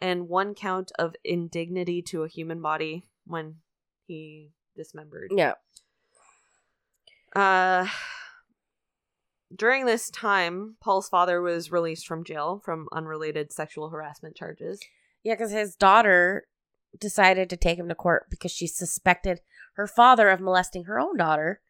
and 0.00 0.28
one 0.28 0.54
count 0.54 0.92
of 0.96 1.16
indignity 1.24 2.00
to 2.02 2.22
a 2.22 2.28
human 2.28 2.62
body 2.62 3.08
when 3.26 3.56
he 4.06 4.50
dismembered. 4.76 5.32
Yeah. 5.34 5.54
Uh, 7.34 7.88
during 9.54 9.84
this 9.84 10.10
time, 10.10 10.76
Paul's 10.80 11.08
father 11.08 11.40
was 11.40 11.72
released 11.72 12.06
from 12.06 12.24
jail 12.24 12.60
from 12.64 12.88
unrelated 12.92 13.52
sexual 13.52 13.90
harassment 13.90 14.36
charges. 14.36 14.80
Yeah, 15.22 15.34
because 15.34 15.50
his 15.50 15.74
daughter 15.74 16.46
decided 16.98 17.50
to 17.50 17.56
take 17.56 17.78
him 17.78 17.88
to 17.88 17.94
court 17.94 18.26
because 18.30 18.52
she 18.52 18.66
suspected 18.66 19.40
her 19.74 19.86
father 19.86 20.28
of 20.28 20.40
molesting 20.40 20.84
her 20.84 20.98
own 20.98 21.16
daughter. 21.16 21.60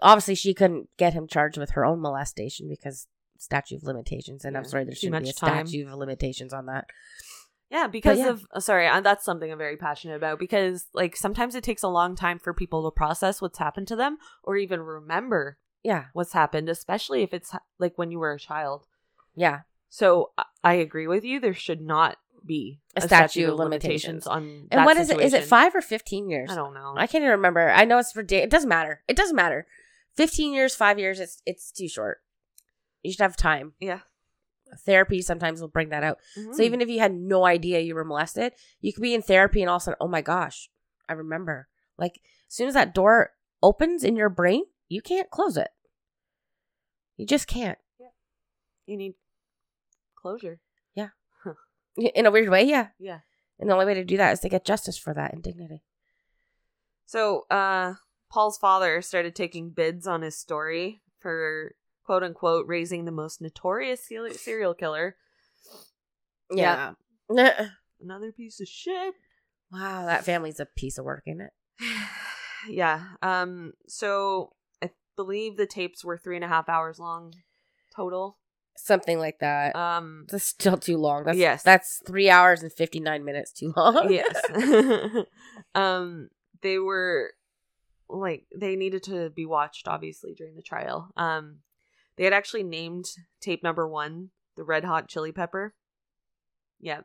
Obviously, 0.00 0.34
she 0.34 0.54
couldn't 0.54 0.88
get 0.98 1.14
him 1.14 1.26
charged 1.26 1.56
with 1.56 1.70
her 1.70 1.84
own 1.84 2.00
molestation 2.00 2.68
because 2.68 3.06
statute 3.38 3.76
of 3.76 3.84
limitations. 3.84 4.44
And 4.44 4.56
I'm 4.56 4.64
sorry, 4.64 4.84
there 4.84 4.94
shouldn't 4.94 5.24
be 5.24 5.30
a 5.30 5.32
time. 5.32 5.66
statute 5.66 5.88
of 5.88 5.98
limitations 5.98 6.52
on 6.52 6.66
that. 6.66 6.86
Yeah, 7.70 7.88
because 7.88 8.18
yeah. 8.18 8.28
of 8.28 8.46
uh, 8.52 8.60
sorry, 8.60 8.86
uh, 8.86 9.00
that's 9.00 9.24
something 9.24 9.50
I'm 9.50 9.58
very 9.58 9.76
passionate 9.76 10.16
about 10.16 10.38
because 10.38 10.86
like 10.94 11.16
sometimes 11.16 11.54
it 11.54 11.64
takes 11.64 11.82
a 11.82 11.88
long 11.88 12.14
time 12.14 12.38
for 12.38 12.54
people 12.54 12.84
to 12.84 12.94
process 12.94 13.42
what's 13.42 13.58
happened 13.58 13.88
to 13.88 13.96
them 13.96 14.18
or 14.44 14.56
even 14.56 14.80
remember 14.80 15.58
Yeah, 15.82 16.06
what's 16.14 16.32
happened, 16.32 16.68
especially 16.68 17.22
if 17.22 17.32
it's 17.32 17.54
like 17.78 17.96
when 17.96 18.10
you 18.10 18.18
were 18.18 18.32
a 18.32 18.38
child. 18.38 18.86
yeah. 19.34 19.60
So 19.88 20.32
I- 20.64 20.74
agree 20.74 21.06
with 21.06 21.24
you. 21.24 21.38
There 21.40 21.54
should 21.54 21.80
not 21.80 22.18
be 22.44 22.80
A 22.96 23.00
statute 23.00 23.48
of 23.48 23.56
limitations. 23.58 24.26
on. 24.26 24.66
And 24.70 24.84
what 24.84 24.96
is 24.96 25.10
it? 25.10 25.20
Is 25.20 25.32
it 25.32 25.44
five 25.44 25.74
or 25.74 25.80
fifteen 25.80 26.28
years? 26.28 26.50
I 26.50 26.54
don't 26.56 26.74
know. 26.74 26.94
I 26.96 27.06
can't 27.06 27.22
even 27.22 27.30
remember. 27.36 27.70
I 27.70 27.84
know 27.84 27.98
it's 27.98 28.12
for 28.12 28.22
day. 28.22 28.42
It 28.42 28.50
doesn't 28.50 28.68
matter. 28.68 29.02
It 29.08 29.16
doesn't 29.16 29.36
matter. 29.36 29.66
Fifteen 30.16 30.52
years, 30.52 30.74
five 30.74 30.98
years. 30.98 31.20
It's 31.20 31.40
it's 31.46 31.70
too 31.70 31.88
short. 31.88 32.18
You 33.02 33.12
should 33.12 33.20
have 33.22 33.36
time. 33.36 33.74
yeah. 33.80 34.00
Therapy 34.84 35.22
sometimes 35.22 35.60
will 35.60 35.68
bring 35.68 35.90
that 35.90 36.02
out. 36.02 36.18
So 36.34 36.40
Mhm. 36.42 36.60
even 36.60 36.80
if 36.80 36.88
you 36.88 36.98
had 36.98 37.14
no 37.14 37.46
idea 37.46 37.78
you 37.80 37.94
were 37.94 38.04
molested, 38.04 38.52
you 38.80 38.92
could 38.92 39.02
be 39.02 39.14
in 39.14 39.22
therapy 39.22 39.62
and 39.62 39.70
all 39.70 39.76
of 39.76 39.82
a 39.82 39.84
sudden, 39.84 39.98
oh 40.00 40.08
my 40.08 40.20
gosh, 40.22 40.68
I 41.08 41.12
remember. 41.12 41.68
Like 41.96 42.20
as 42.48 42.54
soon 42.54 42.66
as 42.66 42.74
that 42.74 42.92
door 42.92 43.34
opens 43.62 44.02
in 44.02 44.16
your 44.16 44.28
brain, 44.28 44.64
you 44.88 45.02
can't 45.02 45.30
close 45.30 45.56
it. 45.56 45.68
You 47.16 47.26
just 47.26 47.46
can't. 47.46 47.78
Yeah. 47.98 48.08
you 48.86 48.96
need 48.96 49.14
closure. 50.14 50.60
Yeah. 50.94 51.08
In 52.14 52.26
a 52.26 52.30
weird 52.30 52.48
way, 52.50 52.64
yeah. 52.64 52.88
Yeah. 52.98 53.20
And 53.58 53.70
the 53.70 53.74
only 53.74 53.86
way 53.86 53.94
to 53.94 54.04
do 54.04 54.18
that 54.18 54.32
is 54.32 54.40
to 54.40 54.48
get 54.48 54.64
justice 54.66 54.98
for 54.98 55.14
that 55.14 55.32
indignity. 55.32 55.82
So, 57.06 57.46
uh, 57.50 57.94
Paul's 58.30 58.58
father 58.58 59.00
started 59.00 59.34
taking 59.34 59.70
bids 59.70 60.06
on 60.06 60.22
his 60.22 60.36
story 60.36 61.00
for 61.20 61.74
quote 62.04 62.22
unquote 62.22 62.66
raising 62.66 63.04
the 63.04 63.12
most 63.12 63.40
notorious 63.40 64.08
serial 64.34 64.74
killer. 64.74 65.16
Yeah. 66.50 66.92
Another 68.00 68.32
piece 68.32 68.60
of 68.60 68.68
shit. 68.68 69.14
wow, 69.72 70.04
that 70.06 70.24
family's 70.24 70.60
a 70.60 70.66
piece 70.66 70.98
of 70.98 71.04
work, 71.04 71.22
isn't 71.26 71.40
it? 71.40 71.52
yeah. 72.68 73.02
Um. 73.22 73.72
So 73.86 74.52
believe 75.16 75.56
the 75.56 75.66
tapes 75.66 76.04
were 76.04 76.16
three 76.16 76.36
and 76.36 76.44
a 76.44 76.48
half 76.48 76.68
hours 76.68 76.98
long 76.98 77.34
total. 77.94 78.38
Something 78.76 79.18
like 79.18 79.38
that. 79.40 79.74
Um. 79.74 80.26
That's 80.28 80.44
still 80.44 80.76
too 80.76 80.98
long. 80.98 81.24
That's, 81.24 81.38
Yes. 81.38 81.62
That's 81.62 82.02
three 82.06 82.28
hours 82.28 82.62
and 82.62 82.72
59 82.72 83.24
minutes 83.24 83.52
too 83.52 83.72
long. 83.76 84.12
yes. 84.12 85.26
um. 85.74 86.28
They 86.62 86.78
were 86.78 87.32
like 88.08 88.46
they 88.54 88.76
needed 88.76 89.02
to 89.04 89.30
be 89.30 89.46
watched 89.46 89.88
obviously 89.88 90.34
during 90.34 90.56
the 90.56 90.62
trial. 90.62 91.10
Um. 91.16 91.60
They 92.16 92.24
had 92.24 92.32
actually 92.32 92.62
named 92.62 93.06
tape 93.40 93.62
number 93.62 93.88
one 93.88 94.30
the 94.56 94.64
Red 94.64 94.84
Hot 94.84 95.08
Chili 95.08 95.32
Pepper. 95.32 95.74
Yeah. 96.80 97.00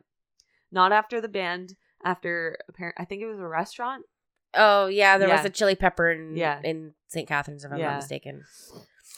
Not 0.70 0.92
after 0.92 1.20
the 1.20 1.28
band. 1.28 1.74
After 2.04 2.58
apparent, 2.68 2.96
I 2.98 3.04
think 3.04 3.22
it 3.22 3.26
was 3.26 3.38
a 3.38 3.46
restaurant. 3.46 4.04
Oh, 4.54 4.86
yeah. 4.86 5.18
There 5.18 5.28
was 5.28 5.44
a 5.44 5.50
chili 5.50 5.74
pepper 5.74 6.10
in, 6.10 6.36
Yeah. 6.36 6.60
in 6.62 6.94
St. 7.08 7.26
Catharines, 7.28 7.64
if 7.64 7.72
I'm 7.72 7.78
Yeah. 7.78 7.90
not 7.90 7.96
mistaken. 7.96 8.44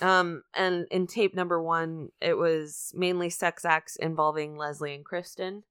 Um, 0.01 0.43
and 0.55 0.87
in 0.91 1.07
tape 1.07 1.35
number 1.35 1.63
one, 1.63 2.11
it 2.21 2.35
was 2.35 2.93
mainly 2.97 3.31
sex 3.31 3.65
acts 3.65 3.97
involving 3.97 4.57
Leslie 4.57 4.95
and 4.95 5.05
Kristen. 5.05 5.63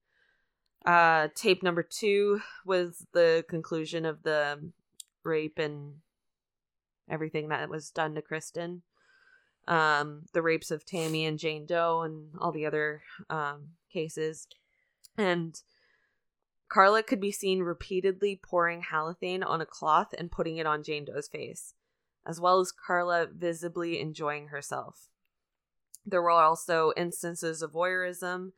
Uh, 0.85 1.27
tape 1.35 1.61
number 1.63 1.83
two 1.83 2.41
was 2.65 3.05
the 3.13 3.43
conclusion 3.49 4.05
of 4.05 4.23
the 4.23 4.71
rape 5.23 5.57
and 5.59 5.95
everything 7.09 7.49
that 7.49 7.69
was 7.69 7.89
done 7.91 8.15
to 8.15 8.21
Kristen. 8.21 8.81
Um, 9.67 10.23
the 10.33 10.41
rapes 10.41 10.71
of 10.71 10.85
Tammy 10.85 11.25
and 11.25 11.39
Jane 11.39 11.65
Doe 11.65 12.01
and 12.01 12.31
all 12.39 12.51
the 12.51 12.65
other 12.65 13.01
um 13.29 13.69
cases, 13.91 14.47
and 15.17 15.61
Karla 16.73 17.03
could 17.03 17.19
be 17.19 17.31
seen 17.31 17.59
repeatedly 17.59 18.39
pouring 18.41 18.81
halothane 18.91 19.45
on 19.45 19.61
a 19.61 19.65
cloth 19.65 20.13
and 20.17 20.31
putting 20.31 20.57
it 20.57 20.65
on 20.65 20.81
Jane 20.83 21.05
Doe's 21.05 21.27
face 21.27 21.73
as 22.25 22.39
well 22.39 22.59
as 22.59 22.71
Karla 22.71 23.27
visibly 23.27 23.99
enjoying 23.99 24.47
herself. 24.47 25.09
There 26.05 26.21
were 26.21 26.31
also 26.31 26.93
instances 26.97 27.61
of 27.61 27.73
voyeurism 27.73 28.51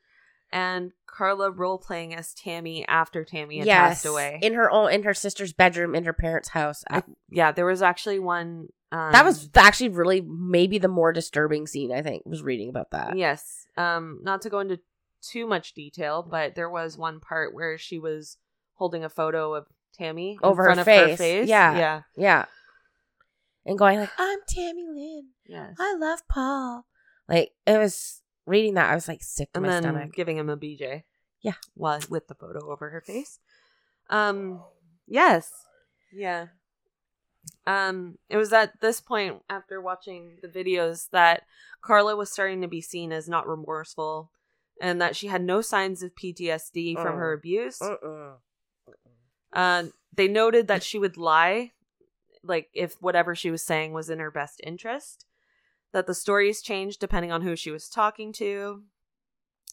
and 0.51 0.91
Karla 1.07 1.51
role 1.51 1.77
playing 1.79 2.13
as 2.13 2.33
Tammy 2.33 2.87
after 2.87 3.23
Tammy 3.23 3.57
had 3.57 3.67
passed 3.89 4.05
away. 4.05 4.39
In 4.41 4.53
her 4.53 4.69
own, 4.69 4.91
in 4.91 5.03
her 5.03 5.13
sister's 5.13 5.51
bedroom, 5.53 5.95
in 5.95 6.05
her 6.05 6.13
parents' 6.13 6.49
house. 6.49 6.83
I- 6.89 7.03
yeah, 7.29 7.51
there 7.51 7.65
was 7.65 7.81
actually 7.81 8.19
one. 8.19 8.69
Um, 8.91 9.11
that 9.11 9.25
was 9.25 9.49
actually 9.55 9.89
really 9.89 10.21
maybe 10.21 10.77
the 10.77 10.87
more 10.87 11.11
disturbing 11.11 11.67
scene, 11.67 11.91
I 11.91 12.01
think, 12.01 12.23
was 12.25 12.43
reading 12.43 12.69
about 12.69 12.91
that. 12.91 13.17
yes. 13.17 13.67
Um, 13.77 14.19
not 14.21 14.41
to 14.43 14.49
go 14.49 14.59
into 14.59 14.79
too 15.27 15.45
much 15.47 15.73
detail, 15.73 16.21
but 16.23 16.55
there 16.55 16.69
was 16.69 16.97
one 16.97 17.19
part 17.19 17.53
where 17.53 17.77
she 17.77 17.99
was 17.99 18.37
holding 18.75 19.03
a 19.03 19.09
photo 19.09 19.53
of 19.55 19.67
Tammy 19.93 20.33
in 20.33 20.39
Over 20.43 20.63
her 20.65 20.69
of 20.71 20.77
her 20.79 20.83
face. 20.83 21.17
face. 21.17 21.47
Yeah. 21.49 21.77
yeah, 21.77 22.01
Yeah. 22.17 22.45
And 23.65 23.77
going 23.79 23.99
like, 23.99 24.09
I'm 24.19 24.39
Tammy 24.47 24.85
Lynn. 24.87 25.29
yes. 25.47 25.75
I 25.79 25.95
love 25.95 26.19
Paul. 26.27 26.85
Like, 27.27 27.51
it 27.65 27.77
was 27.79 28.21
reading 28.45 28.75
that, 28.75 28.91
I 28.91 28.95
was 28.95 29.07
like 29.07 29.23
sick 29.23 29.51
to 29.53 29.57
and 29.59 29.65
my 29.65 29.71
then 29.73 29.83
stomach. 29.83 30.13
giving 30.13 30.37
him 30.37 30.49
a 30.49 30.57
BJ. 30.57 31.03
Yeah. 31.41 31.53
While 31.73 31.99
with 32.09 32.27
the 32.27 32.35
photo 32.35 32.71
over 32.71 32.89
her 32.91 33.01
face. 33.01 33.39
Um 34.09 34.61
yes. 35.07 35.51
Yeah. 36.13 36.47
Um 37.65 38.17
it 38.29 38.37
was 38.37 38.53
at 38.53 38.79
this 38.81 39.01
point 39.01 39.41
after 39.49 39.81
watching 39.81 40.37
the 40.41 40.47
videos 40.47 41.09
that 41.11 41.43
Karla 41.81 42.15
was 42.15 42.31
starting 42.31 42.61
to 42.61 42.67
be 42.67 42.81
seen 42.81 43.11
as 43.11 43.27
not 43.29 43.47
remorseful 43.47 44.31
and 44.81 45.01
that 45.01 45.15
she 45.15 45.27
had 45.27 45.43
no 45.43 45.61
signs 45.61 46.03
of 46.03 46.15
PTSD 46.15 46.95
from 46.95 47.17
her 47.17 47.33
abuse. 47.33 47.79
Mm-mm. 47.79 48.33
Uh, 49.53 49.83
they 50.13 50.27
noted 50.27 50.67
that 50.67 50.83
she 50.83 50.99
would 50.99 51.17
lie, 51.17 51.71
like 52.43 52.69
if 52.73 52.95
whatever 53.01 53.35
she 53.35 53.51
was 53.51 53.63
saying 53.63 53.93
was 53.93 54.09
in 54.09 54.19
her 54.19 54.31
best 54.31 54.59
interest, 54.63 55.25
that 55.93 56.07
the 56.07 56.13
stories 56.13 56.61
changed 56.61 56.99
depending 56.99 57.31
on 57.31 57.41
who 57.41 57.55
she 57.55 57.71
was 57.71 57.87
talking 57.87 58.33
to, 58.33 58.83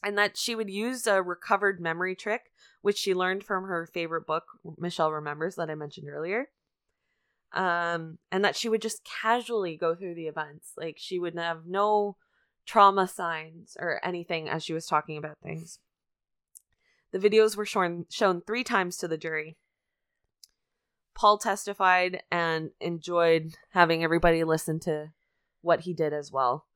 and 0.05 0.17
that 0.17 0.37
she 0.37 0.55
would 0.55 0.71
use 0.71 1.07
a 1.07 1.21
recovered 1.23 1.81
memory 1.81 2.15
trick, 2.15 2.53
which 2.81 2.99
she 2.99 3.15
learned 3.15 3.43
from 3.45 3.65
her 3.65 3.87
favorite 3.87 4.27
book, 4.27 4.45
Michelle 4.79 5.13
Remembers, 5.13 5.57
that 5.57 5.71
I 5.71 5.75
mentioned 5.75 6.09
earlier. 6.09 6.49
um, 7.55 8.19
and 8.31 8.45
that 8.45 8.57
she 8.57 8.69
would 8.69 8.81
just 8.83 9.05
casually 9.05 9.77
go 9.77 9.95
through 9.95 10.15
the 10.15 10.27
events. 10.27 10.73
Like 10.77 10.97
she 10.99 11.19
would 11.19 11.37
have 11.37 11.67
no 11.67 12.17
trauma 12.67 13.09
signs 13.09 13.77
or 13.81 14.01
anything 14.05 14.49
as 14.49 14.63
she 14.65 14.73
was 14.73 14.87
talking 14.87 15.17
about 15.17 15.39
things. 15.43 15.79
The 17.13 17.19
videos 17.19 17.57
were 17.57 17.67
shown 17.67 18.07
shown 18.11 18.41
three 18.41 18.65
times 18.65 18.97
to 18.99 19.09
the 19.09 19.19
jury. 19.19 19.57
Paul 21.15 21.39
testified 21.39 22.23
and 22.31 22.71
enjoyed 22.81 23.55
having 23.71 24.03
everybody 24.03 24.45
listen 24.45 24.81
to 24.81 25.13
what 25.61 25.81
he 25.81 25.93
did 25.93 26.13
as 26.13 26.33
well. 26.33 26.67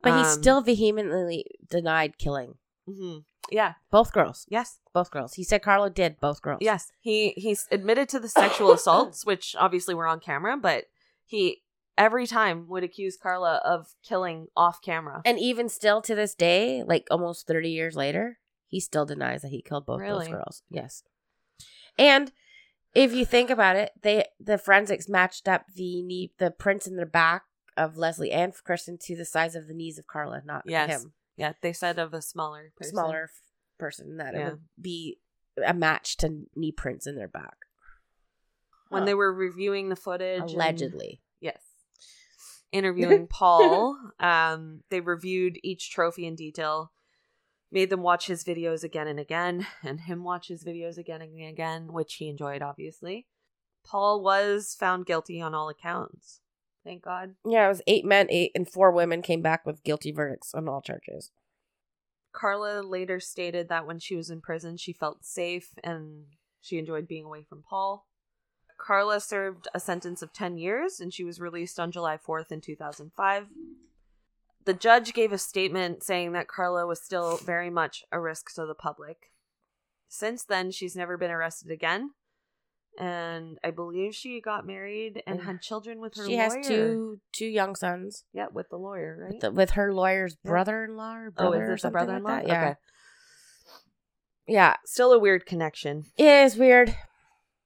But 0.00 0.12
he 0.14 0.20
Um, 0.20 0.26
still 0.26 0.60
vehemently 0.60 1.46
denied 1.68 2.18
killing 2.18 2.54
Mm-hmm. 2.88 3.20
yeah, 3.50 3.74
both 3.90 4.12
girls. 4.12 4.46
yes, 4.48 4.78
Both 4.92 5.10
girls. 5.10 5.34
He 5.34 5.42
said 5.42 5.62
Karla 5.62 5.90
did 5.90 6.20
both 6.20 6.40
girls. 6.42 6.58
yes. 6.60 6.92
He 7.00 7.30
he's 7.36 7.66
admitted 7.72 8.08
to 8.10 8.20
the 8.20 8.28
sexual 8.28 8.70
assaults, 8.78 9.24
which 9.26 9.56
obviously 9.58 9.94
were 9.94 10.06
on 10.06 10.20
camera, 10.20 10.56
but 10.56 10.84
he 11.24 11.62
every 11.96 12.26
time 12.26 12.66
would 12.68 12.82
accuse 12.84 13.16
Karla 13.16 13.60
of 13.64 13.94
killing 14.02 14.48
off 14.56 14.80
camera. 14.82 15.22
And 15.24 15.38
even 15.38 15.68
still 15.68 16.00
to 16.02 16.14
this 16.14 16.34
day, 16.34 16.82
like 16.82 17.06
almost 17.10 17.46
30 17.46 17.70
years 17.70 17.96
later, 17.96 18.38
he 18.66 18.80
still 18.80 19.06
denies 19.06 19.42
that 19.42 19.48
he 19.48 19.62
killed 19.62 19.86
both 19.86 20.00
Really? 20.00 20.26
those 20.26 20.34
girls. 20.34 20.62
Yes. 20.70 21.02
And 21.98 22.32
if 22.94 23.12
you 23.12 23.24
think 23.24 23.50
about 23.50 23.76
it, 23.76 23.92
they 24.02 24.24
the 24.40 24.58
forensics 24.58 25.08
matched 25.08 25.48
up 25.48 25.66
the 25.74 26.02
knee 26.02 26.32
the 26.38 26.50
prints 26.50 26.86
in 26.86 26.96
the 26.96 27.06
back 27.06 27.42
of 27.76 27.96
Leslie 27.96 28.30
and 28.32 28.52
Kristen 28.64 28.98
to 29.02 29.16
the 29.16 29.24
size 29.24 29.54
of 29.56 29.66
the 29.68 29.74
knees 29.74 29.98
of 29.98 30.06
Karla, 30.06 30.42
not 30.44 30.62
Yes. 30.66 30.90
him. 31.02 31.12
yeah, 31.36 31.52
they 31.60 31.72
said 31.72 31.98
of 31.98 32.14
a 32.14 32.22
smaller 32.22 32.72
person. 32.76 32.92
Smaller 32.92 33.24
f- 33.24 33.40
person 33.78 34.16
that 34.18 34.34
it 34.34 34.44
would 34.44 34.60
be 34.80 35.18
a 35.64 35.74
match 35.74 36.16
to 36.18 36.44
knee 36.54 36.72
prints 36.72 37.06
in 37.06 37.16
their 37.16 37.28
back. 37.28 37.56
when 38.90 39.02
Huh. 39.02 39.06
they 39.06 39.14
were 39.14 39.32
reviewing 39.32 39.88
the 39.88 39.96
footage 39.96 40.52
allegedly. 40.52 41.20
Interviewing 42.74 43.26
paul 43.30 43.96
um 44.20 44.82
they 44.90 45.00
reviewed 45.00 45.58
each 45.62 45.90
trophy 45.90 46.26
in 46.26 46.34
detail 46.34 46.90
made 47.72 47.88
them 47.90 48.02
watch 48.02 48.26
his 48.26 48.44
videos 48.44 48.84
again 48.84 49.06
and 49.08 49.18
again 49.18 49.66
and 49.82 50.00
him 50.00 50.22
watch 50.24 50.48
his 50.48 50.62
videos 50.64 50.98
again 50.98 51.22
and 51.22 51.48
again 51.48 51.92
which 51.92 52.14
he 52.14 52.28
enjoyed 52.28 52.62
obviously. 52.62 53.26
Paul 53.86 54.22
was 54.22 54.74
found 54.78 55.06
guilty 55.06 55.40
on 55.40 55.54
all 55.54 55.68
accounts. 55.68 56.40
Thank 56.84 57.02
god. 57.02 57.34
Yeah, 57.46 57.66
it 57.66 57.68
was 57.68 57.82
eight 57.86 58.04
men, 58.04 58.26
eight 58.30 58.52
and 58.54 58.68
four 58.68 58.90
women 58.92 59.22
came 59.22 59.42
back 59.42 59.64
with 59.66 59.82
guilty 59.84 60.10
verdicts 60.12 60.54
on 60.54 60.68
all 60.68 60.80
charges. 60.82 61.30
karla 62.32 62.80
later 62.82 63.20
stated 63.20 63.68
that 63.68 63.86
when 63.86 63.98
she 63.98 64.16
was 64.16 64.30
in 64.30 64.40
prison 64.40 64.76
she 64.76 64.92
felt 64.92 65.24
safe 65.24 65.70
and 65.84 66.24
she 66.60 66.78
enjoyed 66.78 67.06
being 67.06 67.24
away 67.24 67.42
from 67.48 67.62
paul 67.62 68.06
Karla 68.84 69.18
served 69.20 69.66
a 69.74 69.80
sentence 69.80 70.20
of 70.20 70.32
10 70.32 70.58
years 70.58 71.00
and 71.00 71.12
she 71.12 71.24
was 71.24 71.40
released 71.40 71.80
on 71.80 71.90
July 71.90 72.18
4th 72.18 72.52
in 72.52 72.60
2005. 72.60 73.46
The 74.66 74.74
judge 74.74 75.14
gave 75.14 75.32
a 75.32 75.38
statement 75.38 76.02
saying 76.02 76.32
that 76.32 76.48
Karla 76.48 76.86
was 76.86 77.00
still 77.02 77.38
very 77.38 77.70
much 77.70 78.04
a 78.12 78.20
risk 78.20 78.54
to 78.54 78.66
the 78.66 78.74
public. 78.74 79.30
Since 80.08 80.44
then, 80.44 80.70
she's 80.70 80.94
never 80.96 81.16
been 81.16 81.30
arrested 81.30 81.70
again. 81.70 82.10
And 82.98 83.58
I 83.64 83.70
believe 83.72 84.14
she 84.14 84.40
got 84.40 84.66
married 84.66 85.22
and 85.26 85.42
had 85.42 85.60
children 85.60 86.00
with 86.00 86.14
her 86.16 86.26
She 86.26 86.36
lawyer. 86.36 86.42
has 86.42 86.66
two 86.66 87.20
two 87.32 87.46
young 87.46 87.74
sons 87.74 88.24
Yeah, 88.32 88.46
with 88.52 88.68
the 88.68 88.76
lawyer, 88.76 89.18
right? 89.22 89.32
with, 89.32 89.40
the, 89.40 89.50
with 89.50 89.70
her 89.72 89.92
lawyer's 89.92 90.36
Yeah. 90.44 90.50
brother-in-law 90.50 91.16
or 91.16 91.32
oh, 91.36 91.50
brother 91.50 91.64
is 91.64 91.68
or 91.70 91.88
this 91.88 91.90
brother-in-law? 91.92 92.30
like 92.30 92.46
that. 92.46 92.48
Yeah, 92.48 92.64
Okay. 92.70 92.74
yeah. 94.46 94.76
Still 94.84 95.12
a 95.12 95.18
weird 95.18 95.44
connection. 95.44 96.04
It 96.16 96.26
is 96.26 96.56
weird. 96.56 96.94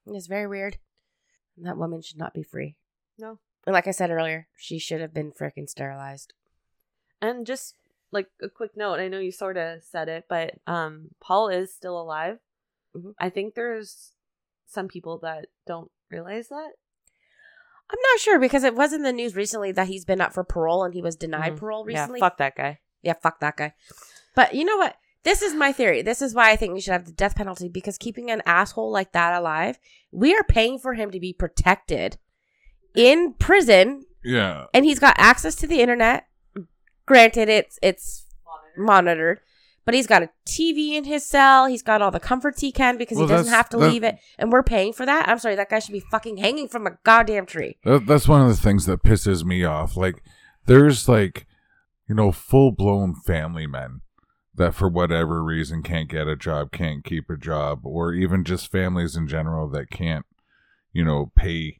It's 0.07 0.25
very 0.27 0.47
weird. 0.47 0.77
That 1.63 1.77
woman 1.77 2.01
should 2.01 2.17
not 2.17 2.33
be 2.33 2.43
free. 2.43 2.75
No. 3.17 3.39
And 3.65 3.73
like 3.73 3.87
I 3.87 3.91
said 3.91 4.09
earlier, 4.11 4.47
she 4.57 4.79
should 4.79 5.01
have 5.01 5.13
been 5.13 5.31
freaking 5.31 5.67
sterilized. 5.69 6.33
And 7.21 7.45
just 7.45 7.75
like 8.11 8.27
a 8.41 8.49
quick 8.49 8.75
note, 8.77 8.99
I 8.99 9.07
know 9.07 9.19
you 9.19 9.31
sort 9.31 9.57
of 9.57 9.83
said 9.83 10.07
it, 10.09 10.25
but 10.29 10.55
um, 10.65 11.09
Paul 11.19 11.49
is 11.49 11.73
still 11.73 11.99
alive. 11.99 12.39
Mhm. 12.95 13.13
I 13.19 13.29
think 13.29 13.53
there's 13.55 14.13
some 14.65 14.87
people 14.87 15.17
that 15.19 15.47
don't 15.67 15.91
realize 16.09 16.47
that. 16.49 16.71
I'm 17.91 17.99
not 18.13 18.19
sure 18.19 18.39
because 18.39 18.63
it 18.63 18.75
was 18.75 18.93
in 18.93 19.01
the 19.03 19.11
news 19.11 19.35
recently 19.35 19.71
that 19.73 19.87
he's 19.87 20.05
been 20.05 20.21
up 20.21 20.33
for 20.33 20.43
parole 20.43 20.83
and 20.83 20.93
he 20.93 21.01
was 21.01 21.15
denied 21.15 21.53
Mhm. 21.53 21.57
parole 21.57 21.85
recently. 21.85 22.19
Yeah, 22.19 22.25
fuck 22.29 22.37
that 22.37 22.55
guy. 22.55 22.79
Yeah, 23.01 23.13
fuck 23.13 23.39
that 23.39 23.57
guy. 23.57 23.73
But 24.35 24.53
you 24.53 24.63
know 24.63 24.77
what? 24.77 24.95
This 25.23 25.41
is 25.41 25.53
my 25.53 25.71
theory. 25.73 26.01
This 26.01 26.21
is 26.21 26.33
why 26.33 26.51
I 26.51 26.55
think 26.55 26.73
we 26.73 26.79
should 26.81 26.93
have 26.93 27.05
the 27.05 27.11
death 27.11 27.35
penalty 27.35 27.67
because 27.67 27.97
keeping 27.97 28.31
an 28.31 28.41
asshole 28.45 28.91
like 28.91 29.11
that 29.11 29.33
alive, 29.37 29.77
we 30.11 30.33
are 30.33 30.43
paying 30.43 30.79
for 30.79 30.93
him 30.93 31.11
to 31.11 31.19
be 31.19 31.33
protected 31.33 32.17
in 32.95 33.33
prison 33.33 34.03
Yeah. 34.23 34.65
and 34.73 34.85
he's 34.85 34.99
got 34.99 35.15
access 35.19 35.55
to 35.55 35.67
the 35.67 35.81
internet. 35.81 36.25
Granted, 37.05 37.49
it's 37.49 37.77
it's 37.81 38.27
monitored, 38.77 39.39
but 39.83 39.93
he's 39.93 40.07
got 40.07 40.23
a 40.23 40.29
TV 40.47 40.93
in 40.93 41.03
his 41.03 41.25
cell. 41.25 41.65
He's 41.65 41.81
got 41.83 42.01
all 42.01 42.11
the 42.11 42.19
comforts 42.19 42.61
he 42.61 42.71
can 42.71 42.97
because 42.97 43.17
Well, 43.17 43.27
he 43.27 43.33
doesn't 43.33 43.51
have 43.51 43.67
to 43.69 43.77
that- 43.77 43.91
leave 43.91 44.03
it, 44.03 44.19
and 44.37 44.51
we're 44.51 44.63
paying 44.63 44.93
for 44.93 45.05
that. 45.05 45.27
I'm 45.27 45.39
sorry, 45.39 45.55
that 45.55 45.69
guy 45.69 45.79
should 45.79 45.91
be 45.93 45.99
fucking 46.11 46.37
hanging 46.37 46.67
from 46.67 46.85
a 46.87 46.91
goddamn 47.03 47.45
tree. 47.47 47.77
That, 47.83 48.05
that's 48.05 48.27
one 48.27 48.41
of 48.41 48.47
the 48.47 48.55
things 48.55 48.85
that 48.85 49.03
pisses 49.03 49.43
me 49.43 49.63
off. 49.65 49.97
Like, 49.97 50.23
there's 50.65 51.09
like, 51.09 51.45
you 52.07 52.13
know, 52.15 52.31
full 52.31 52.71
blown 52.71 53.15
family 53.15 53.65
men 53.67 54.01
that 54.59 54.75
for 54.75 54.87
whatever 54.87 55.43
reason 55.43 55.81
can't 55.81 56.09
get 56.09 56.27
a 56.27 56.35
job, 56.35 56.71
can't 56.71 57.03
keep 57.03 57.29
a 57.29 57.37
job, 57.37 57.79
or 57.85 58.13
even 58.13 58.43
just 58.43 58.69
families 58.71 59.15
in 59.15 59.25
general 59.27 59.67
that 59.69 59.89
can't, 59.89 60.25
you 60.93 61.03
know, 61.03 61.31
pay 61.35 61.79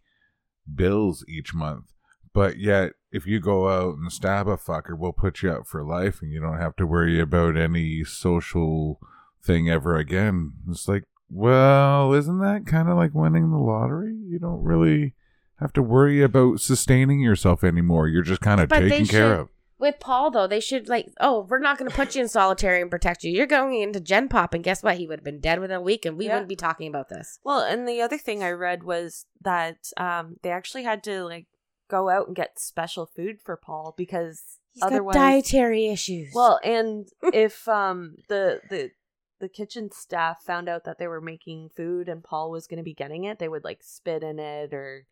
bills 0.74 1.24
each 1.28 1.54
month. 1.54 1.94
But 2.34 2.58
yet, 2.58 2.94
if 3.12 3.26
you 3.26 3.40
go 3.40 3.68
out 3.70 3.98
and 3.98 4.12
stab 4.12 4.48
a 4.48 4.56
fucker, 4.58 4.98
we'll 4.98 5.12
put 5.14 5.42
you 5.42 5.52
up 5.52 5.68
for 5.68 5.84
life 5.84 6.22
and 6.22 6.32
you 6.32 6.40
don't 6.40 6.60
have 6.60 6.76
to 6.78 6.86
worry 6.88 7.20
about 7.20 7.58
any 7.58 8.04
social 8.04 9.00
thing 9.44 9.70
ever 9.70 9.96
again. 9.98 10.54
It's 10.70 10.88
like, 10.88 11.04
well, 11.30 12.14
isn't 12.14 12.40
that 12.40 12.66
kind 12.66 12.88
of 12.88 12.98
like 12.98 13.14
winning 13.14 13.52
the 13.52 13.58
lottery? 13.58 14.16
You 14.16 14.40
don't 14.40 14.64
really 14.64 15.16
have 15.60 15.74
to 15.74 15.82
worry 15.84 16.22
about 16.22 16.62
sustaining 16.62 17.20
yourself 17.20 17.64
anymore. 17.64 18.08
You're 18.08 18.24
just 18.24 18.42
kind 18.42 18.62
of 18.62 18.70
But 18.70 18.80
taken 18.80 19.06
care 19.06 19.34
should- 19.34 19.40
of. 19.42 19.50
With 19.80 20.00
Paul 20.00 20.30
though, 20.32 20.46
they 20.48 20.60
should 20.60 20.90
like, 20.90 21.08
oh, 21.22 21.48
we're 21.50 21.60
not 21.60 21.78
going 21.78 21.90
to 21.90 21.96
put 21.96 22.14
you 22.16 22.22
in 22.22 22.28
solitary 22.40 22.82
and 22.82 22.92
protect 22.92 23.24
you. 23.24 23.32
You're 23.32 23.48
going 23.48 23.82
into 23.82 24.00
Gen 24.00 24.28
Pop, 24.28 24.54
and 24.54 24.64
guess 24.64 24.84
what? 24.84 24.98
He 24.98 25.08
would 25.08 25.20
have 25.20 25.24
been 25.26 25.40
dead 25.40 25.60
within 25.60 25.78
a 25.78 25.82
week, 25.82 26.06
and 26.06 26.18
we 26.18 26.26
Yeah. 26.26 26.34
wouldn't 26.34 26.50
be 26.50 26.56
talking 26.58 26.88
about 26.90 27.08
this. 27.10 27.40
Well, 27.44 27.62
and 27.62 27.88
the 27.88 28.02
other 28.02 28.18
thing 28.18 28.44
I 28.44 28.52
read 28.52 28.84
was 28.84 29.26
that 29.42 29.92
um, 29.98 30.36
they 30.44 30.52
actually 30.52 30.84
had 30.84 31.02
to 31.06 31.24
like 31.24 31.48
go 31.90 32.10
out 32.10 32.28
and 32.28 32.36
get 32.36 32.60
special 32.60 33.06
food 33.06 33.40
for 33.42 33.56
Paul 33.58 33.94
because 33.98 34.60
He's 34.74 34.84
otherwise, 34.84 35.16
dietary 35.16 35.88
issues. 35.88 36.32
well, 36.36 36.60
and 36.64 37.08
if 37.34 37.68
um 37.68 38.18
the 38.28 38.62
the 38.70 38.92
the 39.40 39.48
kitchen 39.50 39.90
staff 39.92 40.44
found 40.44 40.68
out 40.68 40.84
that 40.84 41.00
they 41.00 41.08
were 41.08 41.22
making 41.22 41.70
food 41.70 42.10
and 42.10 42.22
Paul 42.22 42.52
was 42.52 42.68
going 42.68 42.78
to 42.78 42.84
be 42.84 42.94
getting 42.94 43.24
it, 43.24 43.40
they 43.40 43.48
would 43.48 43.64
like 43.64 43.82
spit 43.82 44.22
in 44.22 44.38
it 44.38 44.74
or 44.74 45.06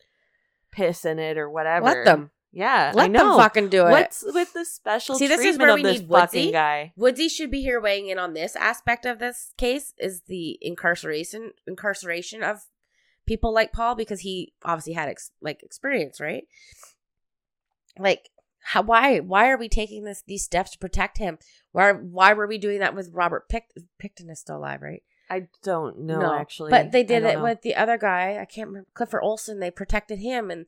piss 0.71 1.05
in 1.05 1.17
it 1.17 1.37
or 1.37 1.49
whatever. 1.49 1.85
let 1.85 2.03
them, 2.05 2.31
Yeah, 2.57 2.91
I 2.91 2.97
let 2.97 3.11
know. 3.11 3.29
them 3.29 3.37
fucking 3.37 3.69
do 3.69 3.85
it. 3.85 3.91
What's 3.91 4.23
with 4.25 4.51
the 4.53 4.65
special 4.65 5.13
See, 5.15 5.27
this 5.27 5.39
is 5.39 5.57
treatment 5.57 5.59
where 5.61 5.69
of 5.69 5.75
we 5.75 5.83
this 5.83 5.99
need 6.01 6.09
fucking 6.09 6.39
Woodsy. 6.45 6.51
guy? 6.51 6.93
Woodsy 6.97 7.29
should 7.29 7.51
be 7.51 7.61
here 7.61 7.79
weighing 7.79 8.07
in 8.07 8.17
on 8.17 8.33
this 8.33 8.55
aspect 8.55 9.05
of 9.05 9.19
this 9.19 9.53
case 9.57 9.93
is 9.99 10.21
the 10.27 10.57
incarceration 10.61 11.51
incarceration 11.67 12.41
of 12.41 12.65
people 13.27 13.53
like 13.53 13.71
Paul 13.73 13.93
because 13.93 14.21
he 14.21 14.53
obviously 14.63 14.93
had 14.93 15.07
ex- 15.07 15.29
like 15.39 15.61
experience, 15.61 16.19
right? 16.19 16.45
Like 17.99 18.29
how 18.63 18.81
why 18.81 19.19
why 19.19 19.49
are 19.49 19.57
we 19.57 19.69
taking 19.69 20.03
this 20.03 20.23
these 20.25 20.43
steps 20.43 20.71
to 20.71 20.79
protect 20.79 21.19
him? 21.19 21.37
Why 21.73 21.91
why 21.91 22.33
were 22.33 22.47
we 22.47 22.57
doing 22.57 22.79
that 22.79 22.95
with 22.95 23.11
Robert 23.13 23.47
Pict- 23.49 23.77
Picton 23.99 24.29
is 24.31 24.39
still 24.39 24.57
alive, 24.57 24.81
right? 24.81 25.03
I 25.29 25.47
don't 25.61 25.99
know 25.99 26.33
actually, 26.33 26.71
But 26.71 26.91
they 26.91 27.03
did 27.03 27.23
it 27.23 27.35
know. 27.35 27.43
with 27.43 27.61
the 27.61 27.75
other 27.75 27.97
guy. 27.97 28.37
I 28.41 28.45
can't 28.45 28.69
remember 28.69 28.87
Clifford 28.93 29.21
Olson. 29.23 29.59
They 29.59 29.69
protected 29.69 30.19
him, 30.19 30.49
and 30.49 30.65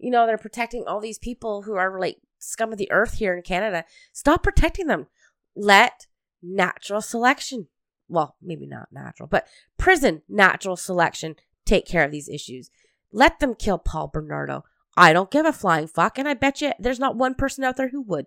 you 0.00 0.10
know 0.10 0.26
they're 0.26 0.38
protecting 0.38 0.84
all 0.86 1.00
these 1.00 1.18
people 1.18 1.62
who 1.62 1.74
are 1.74 2.00
like 2.00 2.18
scum 2.38 2.72
of 2.72 2.78
the 2.78 2.90
earth 2.90 3.14
here 3.14 3.34
in 3.34 3.42
Canada. 3.42 3.84
Stop 4.12 4.42
protecting 4.42 4.86
them. 4.86 5.06
Let 5.54 6.06
natural 6.42 7.02
selection. 7.02 7.68
Well, 8.08 8.36
maybe 8.42 8.66
not 8.66 8.88
natural, 8.90 9.28
but 9.28 9.46
prison 9.78 10.22
natural 10.28 10.76
selection 10.76 11.36
take 11.64 11.86
care 11.86 12.04
of 12.04 12.10
these 12.10 12.28
issues. 12.28 12.70
Let 13.12 13.38
them 13.38 13.54
kill 13.54 13.78
Paul 13.78 14.08
Bernardo. 14.08 14.64
I 14.96 15.12
don't 15.12 15.30
give 15.30 15.46
a 15.46 15.52
flying 15.52 15.86
fuck, 15.86 16.18
and 16.18 16.28
I 16.28 16.34
bet 16.34 16.60
you 16.60 16.72
there's 16.78 16.98
not 16.98 17.16
one 17.16 17.34
person 17.34 17.62
out 17.62 17.76
there 17.76 17.88
who 17.88 18.02
would. 18.02 18.26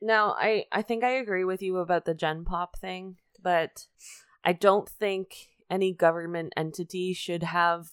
Now, 0.00 0.34
I 0.38 0.66
I 0.70 0.82
think 0.82 1.04
I 1.04 1.10
agree 1.10 1.44
with 1.44 1.62
you 1.62 1.78
about 1.78 2.04
the 2.04 2.14
Gen 2.14 2.44
Pop 2.44 2.78
thing, 2.78 3.16
but 3.42 3.86
I 4.44 4.52
don't 4.52 4.88
think 4.88 5.48
any 5.70 5.92
government 5.92 6.52
entity 6.56 7.12
should 7.12 7.42
have 7.42 7.90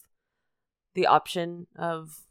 the 0.94 1.06
option 1.06 1.66
of 1.76 2.25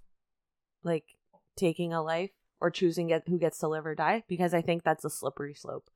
like 0.85 1.17
taking 1.55 1.93
a 1.93 2.01
life 2.01 2.31
or 2.61 2.71
choosing 2.71 3.07
get, 3.07 3.27
who 3.27 3.37
gets 3.37 3.59
to 3.59 3.67
live 3.67 3.85
or 3.85 3.95
die 3.95 4.23
because 4.27 4.53
I 4.53 4.61
think 4.61 4.83
that's 4.83 5.03
a 5.03 5.09
slippery 5.09 5.53
slope. 5.53 5.89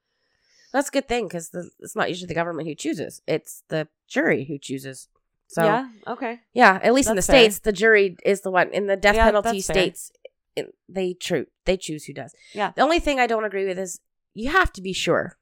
That's 0.73 0.89
a 0.89 0.91
good 0.91 1.07
thing 1.07 1.27
because 1.27 1.49
it's 1.79 1.95
not 1.95 2.09
usually 2.09 2.27
the 2.27 2.35
government 2.35 2.67
who 2.67 2.75
chooses; 2.75 3.21
it's 3.27 3.63
the 3.69 3.87
jury 4.07 4.45
who 4.45 4.59
chooses. 4.59 5.07
So 5.47 5.63
yeah, 5.63 5.89
okay. 6.07 6.41
Yeah, 6.53 6.79
at 6.83 6.93
least 6.93 7.09
in 7.09 7.15
the 7.15 7.21
fair. 7.21 7.35
states, 7.35 7.59
the 7.59 7.71
jury 7.71 8.17
is 8.23 8.41
the 8.41 8.51
one. 8.51 8.69
In 8.71 8.87
the 8.87 8.95
death 8.95 9.15
Yeah, 9.15 9.25
penalty 9.25 9.61
states, 9.61 10.11
it, 10.55 10.75
they 10.87 11.13
true 11.13 11.47
they 11.65 11.77
choose 11.77 12.05
who 12.05 12.13
does. 12.13 12.35
Yeah. 12.53 12.71
The 12.75 12.81
only 12.81 12.99
thing 12.99 13.19
I 13.19 13.27
don't 13.27 13.45
agree 13.45 13.65
with 13.65 13.79
is 13.79 13.99
you 14.33 14.51
have 14.51 14.71
to 14.73 14.81
be 14.81 14.93
sure. 14.93 15.37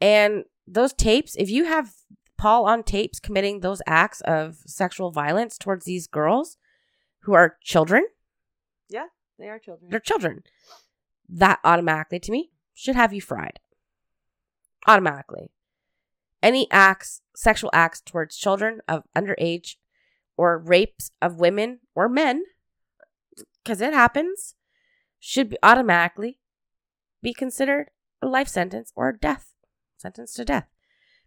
And 0.00 0.44
those 0.66 0.92
tapes, 0.92 1.34
if 1.36 1.50
you 1.50 1.64
have 1.64 1.94
Paul 2.36 2.66
on 2.66 2.82
tapes 2.82 3.20
committing 3.20 3.60
those 3.60 3.82
acts 3.86 4.20
of 4.22 4.58
sexual 4.66 5.10
violence 5.10 5.58
towards 5.58 5.84
these 5.84 6.06
girls 6.06 6.56
who 7.20 7.34
are 7.34 7.56
children, 7.62 8.04
Yeah, 8.92 9.06
they 9.38 9.48
are 9.48 9.58
children. 9.58 9.90
they're 9.90 10.00
children. 10.00 10.42
That 11.28 11.60
automatically, 11.64 12.20
to 12.20 12.32
me, 12.32 12.50
should 12.74 12.94
have 12.94 13.12
you 13.12 13.20
fried. 13.20 13.58
Automatically. 14.86 15.50
Any 16.42 16.68
acts, 16.70 17.22
sexual 17.34 17.70
acts 17.72 18.00
towards 18.00 18.36
children 18.36 18.80
of 18.88 19.04
underage 19.16 19.76
or 20.36 20.58
rapes 20.58 21.12
of 21.22 21.40
women 21.40 21.80
or 21.94 22.08
men, 22.08 22.42
because 23.62 23.80
it 23.80 23.94
happens, 23.94 24.56
should 25.20 25.48
be 25.48 25.56
automatically 25.62 26.40
be 27.22 27.32
considered 27.32 27.90
a 28.20 28.26
life 28.26 28.48
sentence 28.48 28.92
or 28.96 29.12
death 29.12 29.54
sentence 29.96 30.34
to 30.34 30.44
death. 30.44 30.66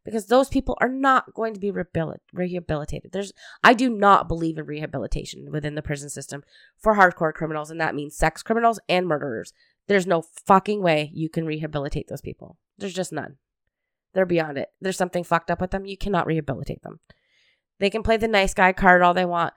Because 0.05 0.27
those 0.27 0.49
people 0.49 0.77
are 0.79 0.89
not 0.89 1.33
going 1.33 1.55
to 1.55 1.59
be 1.59 1.71
rehabil- 1.71 2.19
rehabilitated. 2.31 3.11
There's, 3.11 3.33
I 3.63 3.73
do 3.73 3.89
not 3.89 4.27
believe 4.27 4.57
in 4.57 4.65
rehabilitation 4.65 5.51
within 5.51 5.73
the 5.73 5.81
prison 5.81 6.09
system 6.09 6.43
for 6.77 6.95
hardcore 6.95 7.33
criminals, 7.33 7.71
and 7.71 7.81
that 7.81 7.95
means 7.95 8.15
sex 8.15 8.43
criminals 8.43 8.79
and 8.87 9.07
murderers. 9.07 9.51
There's 9.87 10.07
no 10.07 10.21
fucking 10.21 10.81
way 10.81 11.11
you 11.13 11.27
can 11.27 11.45
rehabilitate 11.45 12.07
those 12.07 12.21
people. 12.21 12.57
There's 12.77 12.93
just 12.93 13.11
none. 13.11 13.37
They're 14.13 14.25
beyond 14.25 14.57
it. 14.57 14.69
There's 14.79 14.97
something 14.97 15.23
fucked 15.23 15.51
up 15.51 15.59
with 15.59 15.71
them. 15.71 15.85
You 15.85 15.97
cannot 15.97 16.27
rehabilitate 16.27 16.83
them. 16.83 16.99
They 17.79 17.89
can 17.89 18.03
play 18.03 18.17
the 18.17 18.27
nice 18.27 18.53
guy 18.53 18.71
card 18.73 19.01
all 19.01 19.13
they 19.13 19.25
want, 19.25 19.53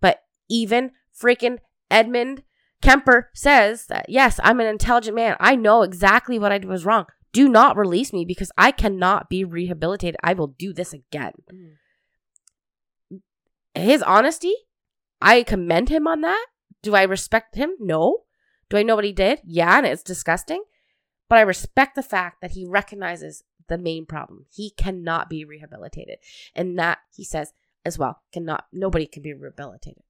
but 0.00 0.22
even 0.48 0.92
freaking 1.18 1.58
Edmund 1.90 2.42
Kemper 2.82 3.30
says 3.34 3.86
that 3.86 4.06
yes, 4.08 4.38
I'm 4.42 4.60
an 4.60 4.66
intelligent 4.66 5.16
man. 5.16 5.36
I 5.40 5.56
know 5.56 5.82
exactly 5.82 6.38
what 6.38 6.52
I 6.52 6.58
was 6.58 6.84
wrong. 6.84 7.06
Do 7.32 7.48
not 7.48 7.76
release 7.76 8.12
me 8.12 8.24
because 8.24 8.50
I 8.56 8.70
cannot 8.70 9.28
be 9.28 9.44
rehabilitated. 9.44 10.16
I 10.22 10.32
will 10.32 10.48
do 10.48 10.72
this 10.72 10.92
again 10.92 11.32
Mm. 11.52 13.20
his 13.74 14.02
honesty, 14.02 14.54
I 15.20 15.42
commend 15.42 15.88
him 15.88 16.06
on 16.06 16.22
that. 16.22 16.46
Do 16.82 16.94
I 16.94 17.02
respect 17.02 17.56
him? 17.56 17.70
No. 17.78 18.24
Do 18.68 18.76
I 18.76 18.82
know 18.82 18.94
what 18.96 19.04
he 19.04 19.12
did? 19.12 19.40
Yeah, 19.44 19.76
and 19.78 19.86
it's 19.86 20.02
disgusting. 20.02 20.64
But 21.28 21.38
I 21.38 21.42
respect 21.42 21.94
the 21.94 22.02
fact 22.02 22.40
that 22.40 22.52
he 22.52 22.64
recognizes 22.64 23.42
the 23.68 23.78
main 23.78 24.06
problem. 24.06 24.46
He 24.50 24.70
cannot 24.70 25.28
be 25.28 25.44
rehabilitated. 25.44 26.18
And 26.54 26.78
that, 26.78 26.98
he 27.14 27.24
says 27.24 27.52
as 27.84 27.98
well, 27.98 28.22
cannot, 28.32 28.66
nobody 28.72 29.06
can 29.06 29.22
be 29.22 29.34
rehabilitated. 29.34 30.04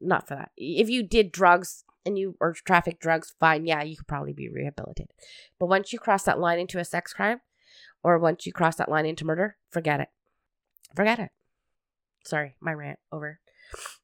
Not 0.00 0.28
for 0.28 0.34
that. 0.34 0.50
If 0.56 0.88
you 0.88 1.02
did 1.02 1.32
drugs 1.32 1.84
and 2.08 2.18
you, 2.18 2.36
or 2.40 2.52
traffic 2.52 2.98
drugs, 2.98 3.34
fine, 3.38 3.64
yeah, 3.66 3.82
you 3.82 3.96
could 3.96 4.08
probably 4.08 4.32
be 4.32 4.48
rehabilitated. 4.48 5.12
But 5.60 5.66
once 5.68 5.92
you 5.92 5.98
cross 6.00 6.24
that 6.24 6.40
line 6.40 6.58
into 6.58 6.78
a 6.80 6.84
sex 6.84 7.12
crime, 7.12 7.40
or 8.02 8.18
once 8.18 8.46
you 8.46 8.52
cross 8.52 8.76
that 8.76 8.90
line 8.90 9.06
into 9.06 9.24
murder, 9.24 9.56
forget 9.70 10.00
it. 10.00 10.08
Forget 10.96 11.18
it. 11.18 11.30
Sorry, 12.24 12.56
my 12.60 12.72
rant 12.72 12.98
over. 13.12 13.38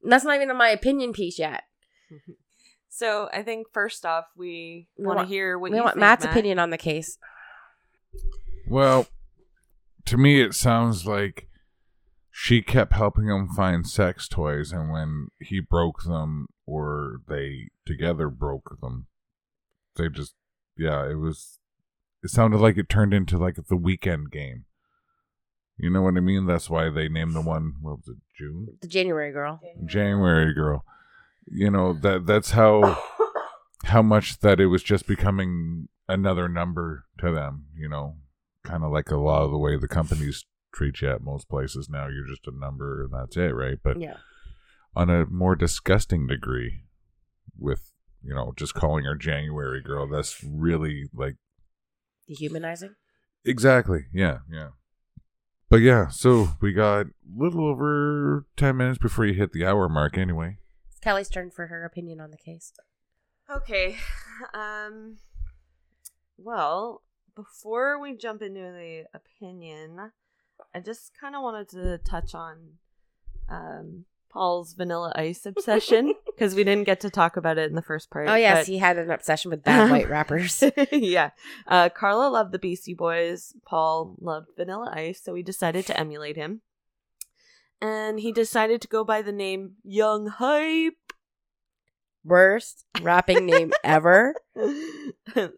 And 0.03 0.13
that's 0.13 0.25
not 0.25 0.41
even 0.41 0.57
my 0.57 0.69
opinion 0.69 1.13
piece 1.13 1.39
yet. 1.39 1.65
So 2.97 3.29
I 3.33 3.43
think 3.43 3.67
first 3.73 4.07
off, 4.07 4.27
we 4.37 4.87
We 4.97 5.05
want 5.05 5.19
to 5.19 5.27
hear 5.27 5.59
what 5.59 5.73
we 5.73 5.79
you 5.79 5.83
want 5.83 5.95
think, 5.95 6.01
Matt's 6.01 6.25
Matt. 6.25 6.33
opinion 6.33 6.61
on 6.61 6.71
the 6.71 6.79
case. 6.79 7.19
Well, 8.69 9.09
to 10.05 10.17
me, 10.17 10.41
it 10.41 10.55
sounds 10.55 11.05
like 11.05 11.49
she 12.31 12.63
kept 12.63 12.93
helping 12.93 13.27
him 13.27 13.49
find 13.49 13.85
sex 13.85 14.29
toys, 14.29 14.71
and 14.71 14.93
when 14.93 15.27
he 15.41 15.59
broke 15.59 16.05
them, 16.05 16.47
or 16.67 17.21
they 17.29 17.69
together 17.87 18.29
broke 18.29 18.81
them, 18.81 19.07
they 19.97 20.09
just, 20.09 20.35
yeah, 20.77 21.09
it 21.09 21.15
was, 21.15 21.59
it 22.23 22.31
sounded 22.31 22.59
like 22.59 22.79
it 22.79 22.89
turned 22.89 23.15
into 23.15 23.39
like 23.39 23.57
the 23.69 23.77
weekend 23.77 24.31
game. 24.31 24.65
You 25.77 25.91
know 25.91 26.03
what 26.03 26.17
I 26.17 26.21
mean? 26.21 26.47
That's 26.47 26.71
why 26.71 26.89
they 26.89 27.09
named 27.09 27.35
the 27.35 27.41
one, 27.41 27.75
what 27.81 27.99
was 27.99 28.09
it, 28.09 28.17
June? 28.37 28.69
The 28.81 28.89
January 28.89 29.33
girl. 29.33 29.61
January 29.85 30.55
girl. 30.55 30.85
You 31.47 31.71
know, 31.71 31.93
that 31.95 32.27
that's 32.27 32.53
how 32.53 33.03
how 33.85 34.01
much 34.01 34.39
that 34.39 34.61
it 34.61 34.67
was 34.67 34.83
just 34.83 35.07
becoming 35.07 35.89
another 36.09 36.49
number 36.49 37.07
to 37.19 37.33
them, 37.33 37.67
you 37.77 37.89
know, 37.89 38.17
kind 38.63 38.85
of 38.85 38.93
like 38.93 39.11
a 39.11 39.17
lot 39.17 39.43
of 39.43 39.51
the 39.51 39.59
way 39.59 39.77
the 39.77 39.89
companies 39.89 40.45
treat 40.73 41.03
you 41.03 41.11
at 41.11 41.23
most 41.23 41.49
places 41.49 41.89
now. 41.89 42.07
You're 42.07 42.27
just 42.27 42.47
a 42.47 42.57
number 42.57 43.05
and 43.05 43.13
that's 43.13 43.37
it, 43.37 43.55
right? 43.55 43.79
But 43.83 44.01
Yeah. 44.01 44.17
On 44.97 45.11
a 45.11 45.27
more 45.27 45.57
disgusting 45.57 46.27
degree, 46.27 46.85
with 47.59 47.91
you 48.23 48.35
know, 48.35 48.53
just 48.57 48.75
calling 48.75 49.05
her 49.05 49.15
January 49.15 49.83
girl, 49.83 50.07
that's 50.09 50.43
really 50.43 51.09
like 51.15 51.37
Dehumanizing. 52.29 52.95
exactly, 53.45 54.07
yeah, 54.13 54.39
yeah. 54.51 54.69
But 55.69 55.79
yeah, 55.79 56.09
so 56.09 56.51
we 56.61 56.73
got 56.73 57.07
a 57.07 57.11
little 57.37 57.67
over 57.67 58.47
ten 58.57 58.77
minutes 58.77 58.99
before 58.99 59.27
you 59.27 59.35
hit 59.35 59.53
the 59.53 59.65
hour 59.67 59.89
mark, 59.89 60.17
anyway. 60.17 60.59
It's 60.91 61.01
Kelly's 61.01 61.29
turn 61.29 61.51
for 61.51 61.67
her 61.67 61.85
opinion 61.85 62.21
on 62.21 62.31
the 62.31 62.37
case. 62.39 62.73
Okay. 63.51 63.97
Um 64.53 65.19
well, 66.37 67.03
before 67.37 68.01
we 68.01 68.17
jump 68.17 68.43
into 68.43 68.61
the 68.61 69.05
opinion, 69.15 70.11
I 70.75 70.81
just 70.81 71.13
kind 71.21 71.37
of 71.37 71.43
wanted 71.43 71.69
to 71.71 71.99
touch 71.99 72.35
on 72.35 72.79
um 73.49 74.07
Paul's 74.35 74.73
vanilla 74.75 75.13
ice 75.15 75.47
obsession 75.47 76.13
because 76.27 76.57
we 76.57 76.65
didn't 76.65 76.85
get 76.87 76.99
to 77.01 77.09
talk 77.09 77.37
about 77.37 77.57
it 77.57 77.69
in 77.71 77.77
the 77.77 77.83
first 77.83 78.11
part. 78.11 78.29
Oh 78.29 78.35
yes, 78.35 78.59
but- 78.59 78.67
he 78.67 78.79
had 78.79 78.99
an 78.99 79.09
obsession 79.13 79.53
with 79.53 79.63
bad 79.63 79.93
white 79.93 80.11
rappers. 80.11 80.63
yeah. 80.93 81.31
Uh, 81.69 81.89
Karla 81.89 82.29
loved 82.29 82.51
the 82.51 82.59
Beastie 82.59 82.95
Boys. 82.95 83.55
Paul 83.65 84.17
loved 84.21 84.49
Vanilla 84.57 84.93
Ice, 84.93 85.23
so 85.23 85.35
he 85.37 85.45
decided 85.45 85.87
to 85.87 85.97
emulate 85.99 86.35
him. 86.37 86.63
And 87.81 88.19
he 88.19 88.33
decided 88.33 88.81
to 88.83 88.89
go 88.89 89.05
by 89.05 89.23
the 89.23 89.31
name 89.33 89.75
Young 89.85 90.27
Hype. 90.27 90.95
Worst 92.25 92.87
rapping 93.03 93.47
name 93.47 93.73
ever. 93.85 94.35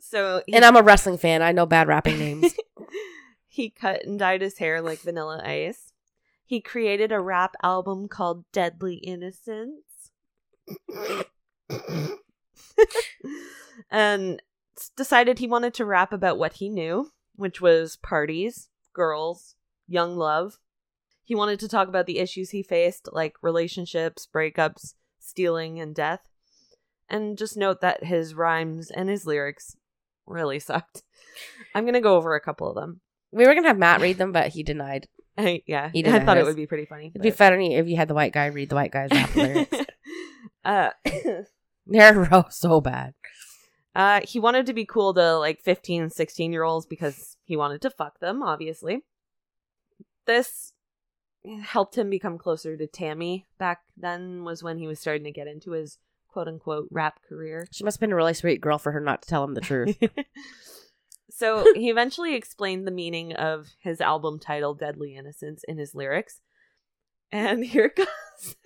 so 0.01 0.43
he, 0.47 0.53
And 0.55 0.65
I'm 0.67 0.77
a 0.77 0.83
wrestling 0.83 1.17
fan. 1.17 1.41
I 1.41 1.53
know 1.53 1.65
bad 1.65 1.89
rapping 1.89 2.19
names. 2.19 2.53
he 3.49 3.71
cut 3.71 4.05
and 4.05 4.19
dyed 4.19 4.43
his 4.43 4.59
hair 4.59 4.83
like 4.83 4.99
Vanilla 4.99 5.41
Ice. 5.43 5.93
He 6.47 6.61
created 6.61 7.11
a 7.11 7.21
rap 7.21 7.57
album 7.63 8.07
called 8.07 8.45
Deadly 8.53 8.95
Innocence. 8.97 10.11
and 13.91 14.41
decided 14.97 15.39
he 15.39 15.49
wanted 15.49 15.75
to 15.75 15.85
rap 15.85 16.13
about 16.13 16.39
what 16.39 16.55
he 16.55 16.69
knew, 16.69 17.11
which 17.35 17.61
was 17.61 17.97
parties, 17.97 18.69
girls, 18.95 19.57
young 19.89 20.17
love. 20.17 20.59
He 21.25 21.35
wanted 21.35 21.59
to 21.61 21.69
talk 21.69 21.89
about 21.89 22.07
the 22.07 22.21
issues 22.21 22.51
he 22.51 22.63
faced, 22.63 23.09
like 23.11 23.35
relationships, 23.43 24.29
breakups, 24.33 24.95
stealing, 25.19 25.81
and 25.81 25.97
death. 25.97 26.21
And 27.09 27.37
just 27.37 27.57
note 27.57 27.81
that 27.81 28.05
his 28.05 28.35
rhymes 28.35 28.91
and 28.91 29.09
his 29.09 29.27
lyrics 29.27 29.77
really 30.27 30.61
sucked. 30.61 31.03
I'm 31.75 31.85
going 31.85 31.95
to 31.95 32.01
go 32.01 32.17
over 32.17 32.37
a 32.37 32.41
couple 32.41 32.69
of 32.69 32.77
them. 32.77 33.01
We 33.37 33.47
were 33.47 33.55
gonna 33.55 33.69
have 33.69 33.79
Matt 33.79 34.01
read 34.01 34.19
them, 34.19 34.33
but 34.33 34.49
he 34.49 34.63
denied. 34.65 35.07
yeah, 35.39 35.91
He 35.93 36.05
I 36.05 36.11
did 36.19 36.25
thought 36.25 36.39
it 36.39 36.45
would 36.45 36.57
be 36.57 36.67
pretty 36.67 36.87
funny. 36.87 37.09
It'd 37.15 37.23
be 37.23 37.31
funny 37.31 37.75
if 37.77 37.87
you 37.87 37.97
had 37.97 38.09
the 38.09 38.15
white 38.15 38.33
guy 38.33 38.47
read 38.47 38.71
the 38.71 38.75
white 38.75 38.91
guy's 38.91 39.11
rap 39.13 39.37
lyrics. 39.37 39.77
uh, 40.65 40.91
They're 41.87 42.45
so 42.51 42.81
bad. 42.81 43.15
Uh, 43.95 44.21
he 44.25 44.39
wanted 44.41 44.67
to 44.67 44.73
be 44.73 44.85
cool 44.85 45.15
to 45.15 45.37
like 45.39 45.61
15, 45.63 46.11
16 46.11 46.53
year 46.53 46.63
olds 46.65 46.87
because 46.87 47.37
he 47.45 47.57
wanted 47.57 47.81
to 47.83 47.91
fuck 47.91 48.19
them, 48.21 48.43
obviously. 48.43 49.05
This 50.27 50.73
helped 51.63 51.97
him 51.97 52.11
become 52.11 52.39
closer 52.39 52.77
to 52.77 52.87
Tammy 52.87 53.47
back 53.59 53.81
then, 53.97 54.43
was 54.45 54.63
when 54.63 54.79
he 54.79 54.87
was 54.87 54.99
starting 54.99 55.25
to 55.25 55.31
get 55.31 55.47
into 55.47 55.71
his 55.73 55.99
quote 56.29 56.49
unquote 56.49 56.89
rap 56.91 57.21
career. 57.29 57.69
She 57.71 57.85
must 57.85 57.97
have 57.97 58.01
been 58.01 58.13
a 58.13 58.17
really 58.17 58.35
sweet 58.35 58.61
girl 58.61 58.79
for 58.79 58.93
her 58.93 59.01
not 59.01 59.23
to 59.23 59.29
tell 59.29 59.45
him 59.45 59.55
the 59.55 59.61
truth. 59.61 59.97
So 61.37 61.65
he 61.75 61.91
eventually 61.91 62.35
explained 62.35 62.87
the 62.87 62.91
meaning 62.93 63.33
of 63.35 63.69
his 63.81 64.01
album 64.01 64.39
title, 64.39 64.75
Deadly 64.75 65.15
Innocence, 65.17 65.63
in 65.69 65.79
his 65.79 65.95
lyrics. 65.95 66.41
And 67.33 67.65
here 67.73 67.87
it 67.87 67.97
goes. 67.97 68.57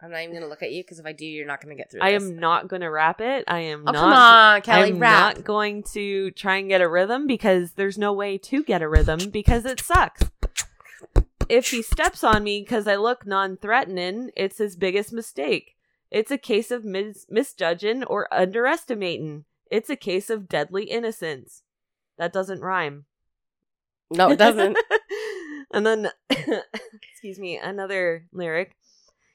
I'm 0.00 0.10
not 0.10 0.20
even 0.22 0.34
gonna 0.34 0.46
look 0.48 0.62
at 0.62 0.72
you 0.72 0.82
because 0.82 0.98
if 0.98 1.06
I 1.06 1.12
do, 1.12 1.24
you're 1.24 1.46
not 1.46 1.60
gonna 1.62 1.74
get 1.74 1.90
through. 1.90 2.02
I 2.02 2.12
this. 2.12 2.22
am 2.22 2.38
not 2.38 2.68
going 2.68 2.82
to 2.82 2.90
rap 2.90 3.20
it. 3.20 3.44
I 3.48 3.60
am 3.60 3.84
Oh 3.86 3.92
not. 3.92 3.94
come 3.94 4.12
on, 4.12 4.62
Kelly, 4.62 4.90
I'm 4.92 4.98
rap. 4.98 5.36
not 5.36 5.44
going 5.44 5.82
to 5.94 6.30
try 6.32 6.56
and 6.56 6.68
get 6.68 6.80
a 6.82 6.88
rhythm 6.88 7.26
because 7.26 7.72
there's 7.72 7.96
no 7.98 8.12
way 8.12 8.36
to 8.38 8.62
get 8.62 8.82
a 8.82 8.88
rhythm 8.88 9.30
because 9.30 9.64
it 9.64 9.80
sucks. 9.80 10.22
If 11.48 11.70
he 11.70 11.80
steps 11.80 12.22
on 12.24 12.42
me 12.44 12.60
because 12.60 12.86
I 12.88 12.96
look 12.96 13.24
non-threatening, 13.26 14.30
it's 14.36 14.58
his 14.58 14.76
biggest 14.76 15.12
mistake. 15.12 15.76
It's 16.10 16.30
a 16.30 16.38
case 16.38 16.70
of 16.70 16.84
mis- 16.84 17.24
misjudging 17.30 18.04
or 18.04 18.32
underestimating. 18.32 19.44
It's 19.70 19.90
a 19.90 19.96
case 19.96 20.30
of 20.30 20.48
deadly 20.48 20.84
innocence. 20.84 21.62
That 22.18 22.32
doesn't 22.32 22.60
rhyme. 22.60 23.04
No, 24.10 24.30
it 24.30 24.38
doesn't. 24.38 24.78
And 25.70 25.84
then, 25.84 26.10
excuse 26.30 27.38
me, 27.38 27.58
another 27.58 28.26
lyric. 28.32 28.76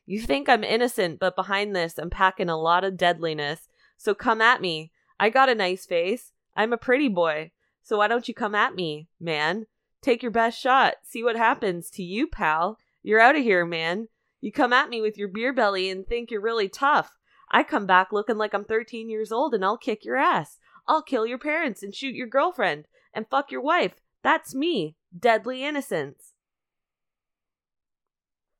You 0.05 0.21
think 0.21 0.49
I'm 0.49 0.63
innocent, 0.63 1.19
but 1.19 1.36
behind 1.36 1.75
this, 1.75 1.97
I'm 1.97 2.09
packing 2.09 2.49
a 2.49 2.59
lot 2.59 2.84
of 2.84 2.97
deadliness. 2.97 3.67
So 3.97 4.13
come 4.13 4.41
at 4.41 4.61
me. 4.61 4.91
I 5.19 5.29
got 5.29 5.49
a 5.49 5.55
nice 5.55 5.86
face. 5.86 6.32
I'm 6.55 6.73
a 6.73 6.77
pretty 6.77 7.09
boy. 7.09 7.51
So 7.84 7.97
why 7.97 8.07
don't 8.07 8.27
you 8.27 8.34
come 8.34 8.55
at 8.55 8.75
me, 8.75 9.07
man? 9.19 9.67
Take 10.01 10.23
your 10.23 10.32
best 10.32 10.59
shot. 10.59 10.95
See 11.03 11.23
what 11.23 11.36
happens 11.36 11.89
to 11.91 12.03
you, 12.03 12.27
pal. 12.27 12.77
You're 13.03 13.19
out 13.19 13.36
of 13.36 13.43
here, 13.43 13.65
man. 13.65 14.07
You 14.39 14.51
come 14.51 14.73
at 14.73 14.89
me 14.89 15.01
with 15.01 15.17
your 15.17 15.27
beer 15.27 15.53
belly 15.53 15.89
and 15.89 16.07
think 16.07 16.32
you're 16.32 16.41
really 16.41 16.69
tough. 16.69 17.11
I 17.52 17.64
come 17.64 17.86
back 17.86 18.14
looking 18.14 18.38
like 18.38 18.54
I'm 18.54 18.64
13 18.64 19.10
years 19.10 19.32
old 19.32 19.54
and 19.54 19.64
I'll 19.64 19.78
kick 19.78 20.06
your 20.06 20.16
ass. 20.16 20.58
I'll 20.88 21.04
kill 21.04 21.28
your 21.28 21.38
parents 21.38 21.84
and 21.84 21.93
shoot 21.93 22.16
your 22.16 22.28
girlfriend 22.28 22.86
and 23.14 23.28
fuck 23.30 23.52
your 23.52 23.62
wife. 23.62 23.95
That's 24.24 24.56
me. 24.56 24.95
Deadly 25.18 25.64
innocence. 25.64 26.34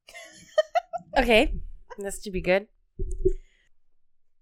Okay, 1.18 1.56
this 1.98 2.24
should 2.24 2.32
be 2.32 2.39
good. 2.39 2.68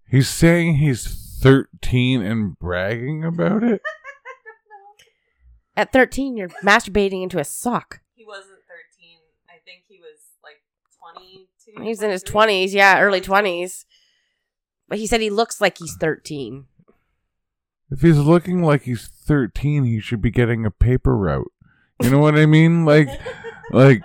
He's 0.08 0.28
saying 0.28 0.76
he's 0.76 1.38
13 1.40 2.22
and 2.22 2.56
bragging 2.58 3.24
about 3.24 3.64
it? 3.64 3.80
At 5.76 5.92
13, 5.92 6.36
you're 6.36 6.48
masturbating 6.64 7.24
into 7.24 7.40
a 7.40 7.44
sock. 7.44 8.02
He 8.14 8.24
wasn't 8.24 8.60
13. 8.68 9.18
I 9.48 9.58
think 9.64 9.82
he 9.88 9.98
was 9.98 10.20
like 10.44 10.62
22. 11.18 11.82
He's 11.82 12.02
in 12.02 12.10
his 12.10 12.22
20s, 12.22 12.72
yeah, 12.72 13.00
early 13.00 13.20
20s. 13.20 13.84
But 14.90 14.98
he 14.98 15.06
said 15.06 15.20
he 15.20 15.30
looks 15.30 15.60
like 15.60 15.78
he's 15.78 15.94
13. 15.94 16.66
If 17.92 18.02
he's 18.02 18.18
looking 18.18 18.60
like 18.62 18.82
he's 18.82 19.06
13, 19.06 19.84
he 19.84 20.00
should 20.00 20.20
be 20.20 20.32
getting 20.32 20.66
a 20.66 20.70
paper 20.70 21.16
route. 21.16 21.50
You 22.02 22.10
know 22.10 22.18
what 22.18 22.34
I 22.34 22.44
mean? 22.44 22.84
Like, 22.84 23.08
like, 23.70 24.02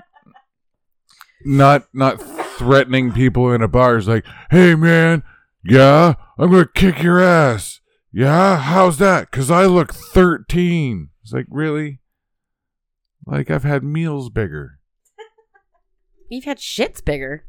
not 1.44 1.88
not 1.92 2.22
threatening 2.58 3.12
people 3.12 3.52
in 3.52 3.64
a 3.64 3.68
bar. 3.68 3.98
It's 3.98 4.08
like, 4.08 4.26
hey 4.52 4.76
man, 4.76 5.24
yeah, 5.64 6.14
I'm 6.38 6.52
gonna 6.52 6.68
kick 6.68 7.02
your 7.02 7.20
ass. 7.20 7.82
Yeah, 8.12 8.58
how's 8.58 9.00
that? 9.00 9.32
Cause 9.32 9.50
I 9.50 9.66
look 9.66 9.94
13. 9.94 11.10
It's 11.24 11.34
like, 11.34 11.48
really? 11.50 12.00
Like 13.26 13.50
I've 13.50 13.64
had 13.64 13.84
meals 13.84 14.30
bigger. 14.30 14.80
You've 16.30 16.46
had 16.46 16.60
shits 16.60 17.04
bigger. 17.04 17.46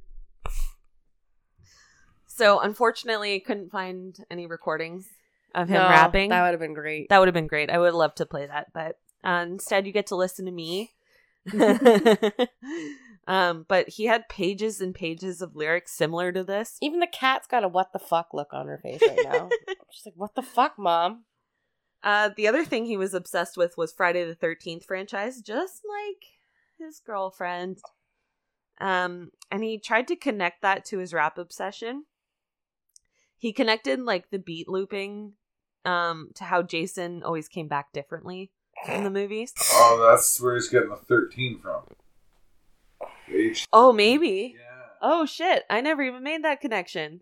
So 2.37 2.61
unfortunately, 2.61 3.35
I 3.35 3.39
couldn't 3.39 3.71
find 3.71 4.15
any 4.31 4.47
recordings 4.47 5.09
of 5.55 5.69
him 5.69 5.77
No, 5.77 5.89
rapping. 5.89 6.29
That 6.29 6.43
would 6.43 6.51
have 6.51 6.61
been 6.61 6.75
great. 6.75 7.09
That 7.09 7.19
would 7.19 7.29
have 7.29 7.35
been 7.35 7.47
great. 7.47 7.71
I 7.71 7.79
would 7.79 7.95
love 7.95 8.15
to 8.17 8.27
play 8.27 8.45
that, 8.45 8.75
but 8.75 8.99
uh, 9.25 9.47
instead 9.49 9.87
you 9.87 9.93
get 9.93 10.09
to 10.09 10.17
listen 10.17 10.45
to 10.45 10.53
me. 10.53 10.93
um, 13.27 13.65
but 13.67 13.89
he 13.89 14.05
had 14.05 14.29
pages 14.29 14.83
and 14.83 14.95
pages 14.95 15.41
of 15.41 15.57
lyrics 15.57 15.97
similar 15.97 16.31
to 16.31 16.45
this. 16.45 16.77
Even 16.83 17.01
the 17.01 17.07
cat's 17.07 17.47
got 17.47 17.65
a 17.65 17.69
what 17.69 17.95
the 17.95 17.99
fuck 17.99 18.35
look 18.35 18.53
on 18.53 18.67
her 18.67 18.79
face 18.83 19.01
right 19.07 19.19
now. 19.25 19.49
She's 19.91 20.05
like, 20.05 20.15
what 20.17 20.35
the 20.35 20.43
fuck, 20.43 20.79
mom? 20.79 21.25
Uh, 22.05 22.29
the 22.37 22.47
other 22.47 22.67
thing 22.67 22.85
he 22.85 22.99
was 22.99 23.15
obsessed 23.15 23.57
with 23.57 23.79
was 23.79 23.95
Friday 23.95 24.25
the 24.25 24.35
Thirteenth 24.35 24.85
franchise, 24.85 25.41
just 25.41 25.81
like 25.89 26.23
his 26.79 27.01
girlfriend. 27.01 27.79
Um, 28.79 29.31
and 29.51 29.65
he 29.65 29.79
tried 29.79 30.07
to 30.09 30.17
connect 30.17 30.61
that 30.61 30.85
to 30.87 30.99
his 30.99 31.15
rap 31.15 31.39
obsession. 31.39 32.05
He 33.39 33.53
connected 33.53 34.01
like 34.01 34.31
the 34.31 34.39
beat 34.39 34.69
looping, 34.69 35.33
um, 35.85 36.31
to 36.37 36.45
how 36.45 36.63
Jason 36.63 37.23
always 37.23 37.49
came 37.49 37.69
back 37.69 37.93
differently 37.93 38.51
in 38.89 39.05
the 39.05 39.11
movies. 39.11 39.53
Oh, 39.73 40.07
that's 40.11 40.41
where 40.41 40.55
he's 40.55 40.69
getting 40.69 40.89
the 40.91 40.97
13 40.97 41.61
from. 41.61 41.83
H- 43.29 43.67
Oh, 43.73 43.93
maybe. 43.93 44.55
yeah. 44.59 44.63
Oh 45.03 45.27
shit! 45.27 45.65
I 45.69 45.81
never 45.81 46.03
even 46.03 46.23
made 46.23 46.43
that 46.45 46.61
connection. 46.61 47.21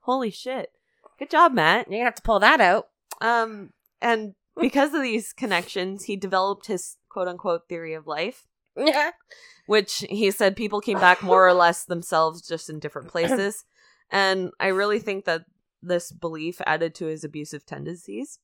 Holy 0.00 0.30
shit! 0.30 0.70
Good 1.18 1.30
job, 1.30 1.52
Matt. 1.52 1.88
You're 1.88 1.98
gonna 1.98 2.04
have 2.06 2.14
to 2.16 2.22
pull 2.22 2.40
that 2.40 2.60
out. 2.60 2.88
Um, 3.20 3.70
and 4.00 4.34
because 4.58 4.94
of 4.94 5.02
these 5.02 5.32
connections, 5.32 6.04
he 6.04 6.16
developed 6.16 6.66
his 6.66 6.96
quote 7.08 7.28
unquote 7.28 7.68
theory 7.68 7.92
of 7.94 8.06
life, 8.06 8.46
Yeah. 8.76 9.10
which 9.66 10.04
he 10.08 10.30
said 10.30 10.56
people 10.56 10.80
came 10.80 10.98
back 10.98 11.22
more 11.22 11.46
or 11.46 11.52
less 11.52 11.84
themselves, 11.84 12.40
just 12.46 12.70
in 12.70 12.78
different 12.78 13.08
places. 13.12 13.64
And 14.12 14.50
I 14.60 14.68
really 14.68 14.98
think 15.00 15.24
that 15.24 15.46
this 15.82 16.12
belief 16.12 16.60
added 16.66 16.94
to 16.96 17.06
his 17.06 17.24
abusive 17.24 17.66
tendencies. 17.66 18.38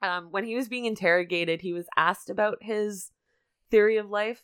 Um, 0.00 0.28
when 0.30 0.44
he 0.44 0.54
was 0.54 0.68
being 0.68 0.86
interrogated, 0.86 1.60
he 1.60 1.74
was 1.74 1.86
asked 1.96 2.30
about 2.30 2.58
his 2.62 3.10
theory 3.70 3.98
of 3.98 4.08
life, 4.08 4.42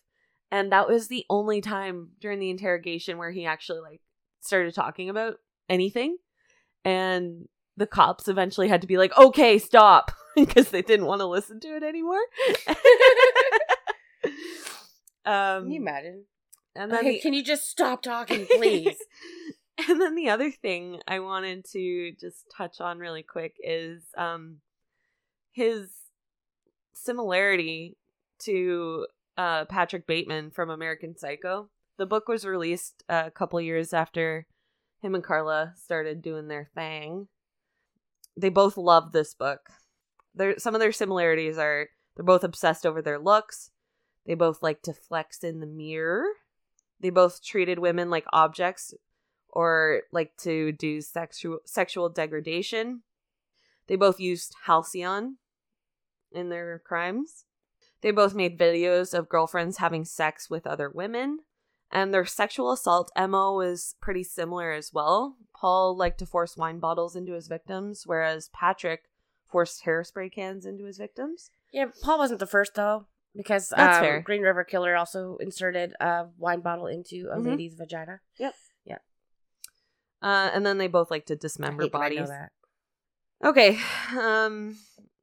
and 0.50 0.70
that 0.72 0.86
was 0.88 1.08
the 1.08 1.24
only 1.30 1.60
time 1.62 2.10
during 2.20 2.38
the 2.40 2.50
interrogation 2.50 3.16
where 3.16 3.30
he 3.30 3.46
actually 3.46 3.80
like 3.80 4.02
started 4.40 4.74
talking 4.74 5.08
about 5.08 5.36
anything. 5.70 6.18
And 6.84 7.48
the 7.78 7.86
cops 7.86 8.28
eventually 8.28 8.68
had 8.68 8.82
to 8.82 8.86
be 8.86 8.98
like, 8.98 9.16
"Okay, 9.16 9.58
stop," 9.58 10.12
because 10.36 10.68
they 10.70 10.82
didn't 10.82 11.06
want 11.06 11.20
to 11.20 11.26
listen 11.26 11.58
to 11.60 11.68
it 11.76 11.82
anymore. 11.82 12.20
um, 15.24 15.62
Can 15.64 15.70
you 15.70 15.80
imagine? 15.80 16.24
and 16.74 16.92
then 16.92 16.98
Okay, 17.00 17.12
the- 17.14 17.20
can 17.20 17.32
you 17.32 17.42
just 17.42 17.70
stop 17.70 18.02
talking, 18.02 18.46
please? 18.46 18.96
and 19.88 20.00
then 20.00 20.14
the 20.14 20.30
other 20.30 20.50
thing 20.50 21.00
I 21.06 21.20
wanted 21.20 21.64
to 21.72 22.12
just 22.18 22.44
touch 22.56 22.80
on 22.80 22.98
really 22.98 23.22
quick 23.22 23.56
is 23.62 24.02
um 24.16 24.56
his 25.52 25.90
similarity 26.94 27.96
to 28.40 29.06
uh 29.36 29.66
Patrick 29.66 30.06
Bateman 30.06 30.50
from 30.50 30.70
American 30.70 31.16
Psycho. 31.16 31.68
The 31.98 32.06
book 32.06 32.28
was 32.28 32.44
released 32.44 33.02
a 33.08 33.30
couple 33.30 33.60
years 33.60 33.92
after 33.92 34.46
him 35.02 35.14
and 35.14 35.24
Karla 35.24 35.74
started 35.76 36.22
doing 36.22 36.48
their 36.48 36.68
thing. 36.74 37.28
They 38.36 38.48
both 38.48 38.76
love 38.76 39.12
this 39.12 39.34
book. 39.34 39.70
There 40.34 40.58
some 40.58 40.74
of 40.74 40.80
their 40.80 40.92
similarities 40.92 41.58
are 41.58 41.88
they're 42.14 42.24
both 42.24 42.44
obsessed 42.44 42.86
over 42.86 43.02
their 43.02 43.18
looks. 43.18 43.70
They 44.24 44.34
both 44.34 44.62
like 44.62 44.82
to 44.82 44.94
flex 44.94 45.44
in 45.44 45.60
the 45.60 45.66
mirror. 45.66 46.24
They 46.98 47.10
both 47.10 47.44
treated 47.44 47.78
women 47.78 48.08
like 48.08 48.24
objects 48.32 48.94
or 49.56 50.02
like 50.12 50.36
to 50.38 50.72
do 50.72 51.00
sexual 51.00 51.58
sexual 51.64 52.08
degradation. 52.10 53.02
They 53.86 53.96
both 53.96 54.20
used 54.20 54.54
Halcion 54.66 55.36
in 56.32 56.48
their 56.50 56.78
crimes. 56.84 57.44
They 58.02 58.10
both 58.10 58.34
made 58.34 58.58
videos 58.58 59.16
of 59.18 59.28
girlfriends 59.28 59.78
having 59.78 60.04
sex 60.04 60.50
with 60.50 60.66
other 60.66 60.90
women. 60.90 61.40
And 61.90 62.12
their 62.12 62.26
sexual 62.26 62.72
assault 62.72 63.10
MO 63.16 63.54
was 63.54 63.94
pretty 64.00 64.24
similar 64.24 64.72
as 64.72 64.92
well. 64.92 65.36
Paul 65.58 65.96
liked 65.96 66.18
to 66.18 66.26
force 66.26 66.56
wine 66.56 66.78
bottles 66.80 67.14
into 67.16 67.32
his 67.32 67.46
victims, 67.48 68.02
whereas 68.04 68.50
Patrick 68.52 69.04
forced 69.46 69.84
hairspray 69.84 70.32
cans 70.32 70.66
into 70.66 70.84
his 70.84 70.98
victims. 70.98 71.50
yeah, 71.72 71.86
Paul 72.02 72.18
wasn't 72.18 72.40
the 72.40 72.46
first 72.46 72.74
though, 72.74 73.06
because 73.34 73.68
That's 73.68 73.98
um, 73.98 74.02
fair. 74.02 74.20
Green 74.20 74.42
River 74.42 74.64
Killer 74.64 74.96
also 74.96 75.36
inserted 75.40 75.94
a 76.00 76.26
wine 76.36 76.60
bottle 76.60 76.86
into 76.88 77.28
a 77.32 77.36
Mhm. 77.38 77.46
lady's 77.46 77.74
vagina. 77.74 78.20
Uh, 80.22 80.50
and 80.52 80.64
then 80.64 80.78
they 80.78 80.88
both 80.88 81.10
like 81.10 81.26
to 81.26 81.36
dismember 81.36 81.82
hate 81.84 81.92
that 81.92 81.98
I 81.98 82.08
know 82.08 82.14
bodies. 82.16 82.28
that. 82.28 82.52
Okay. 83.44 83.78
Um 84.16 84.76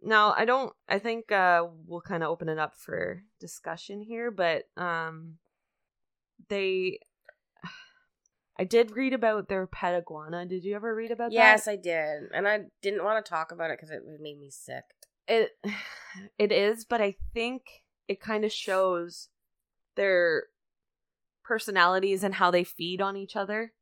now 0.05 0.33
I 0.37 0.43
don't 0.43 0.73
I 0.89 0.99
think 0.99 1.31
uh 1.31 1.65
we'll 1.87 2.01
kind 2.01 2.23
of 2.23 2.29
open 2.29 2.49
it 2.49 2.59
up 2.59 2.75
for 2.75 3.23
discussion 3.39 4.01
here, 4.01 4.31
but 4.31 4.63
um 4.75 5.37
they 6.49 6.99
I 8.59 8.65
did 8.65 8.91
read 8.91 9.13
about 9.13 9.47
their 9.47 9.65
pet 9.65 9.95
iguana. 9.95 10.45
Did 10.45 10.63
you 10.63 10.75
ever 10.75 10.93
read 10.93 11.11
about 11.11 11.31
Yes, 11.31 11.65
that? 11.65 11.71
I 11.71 11.75
did, 11.77 12.23
and 12.33 12.47
I 12.47 12.65
didn't 12.81 13.03
want 13.03 13.23
to 13.25 13.29
talk 13.29 13.51
about 13.51 13.71
it 13.71 13.77
because 13.79 13.89
it 13.89 14.03
made 14.19 14.39
me 14.39 14.49
sick. 14.51 14.83
It 15.27 15.51
it 16.37 16.51
is, 16.51 16.85
but 16.85 17.01
I 17.01 17.15
think 17.33 17.63
it 18.07 18.19
kind 18.19 18.43
of 18.45 18.51
shows 18.51 19.29
their 19.95 20.43
personalities 21.43 22.23
and 22.23 22.35
how 22.35 22.51
they 22.51 22.63
feed 22.63 23.01
on 23.01 23.15
each 23.17 23.35
other, 23.35 23.73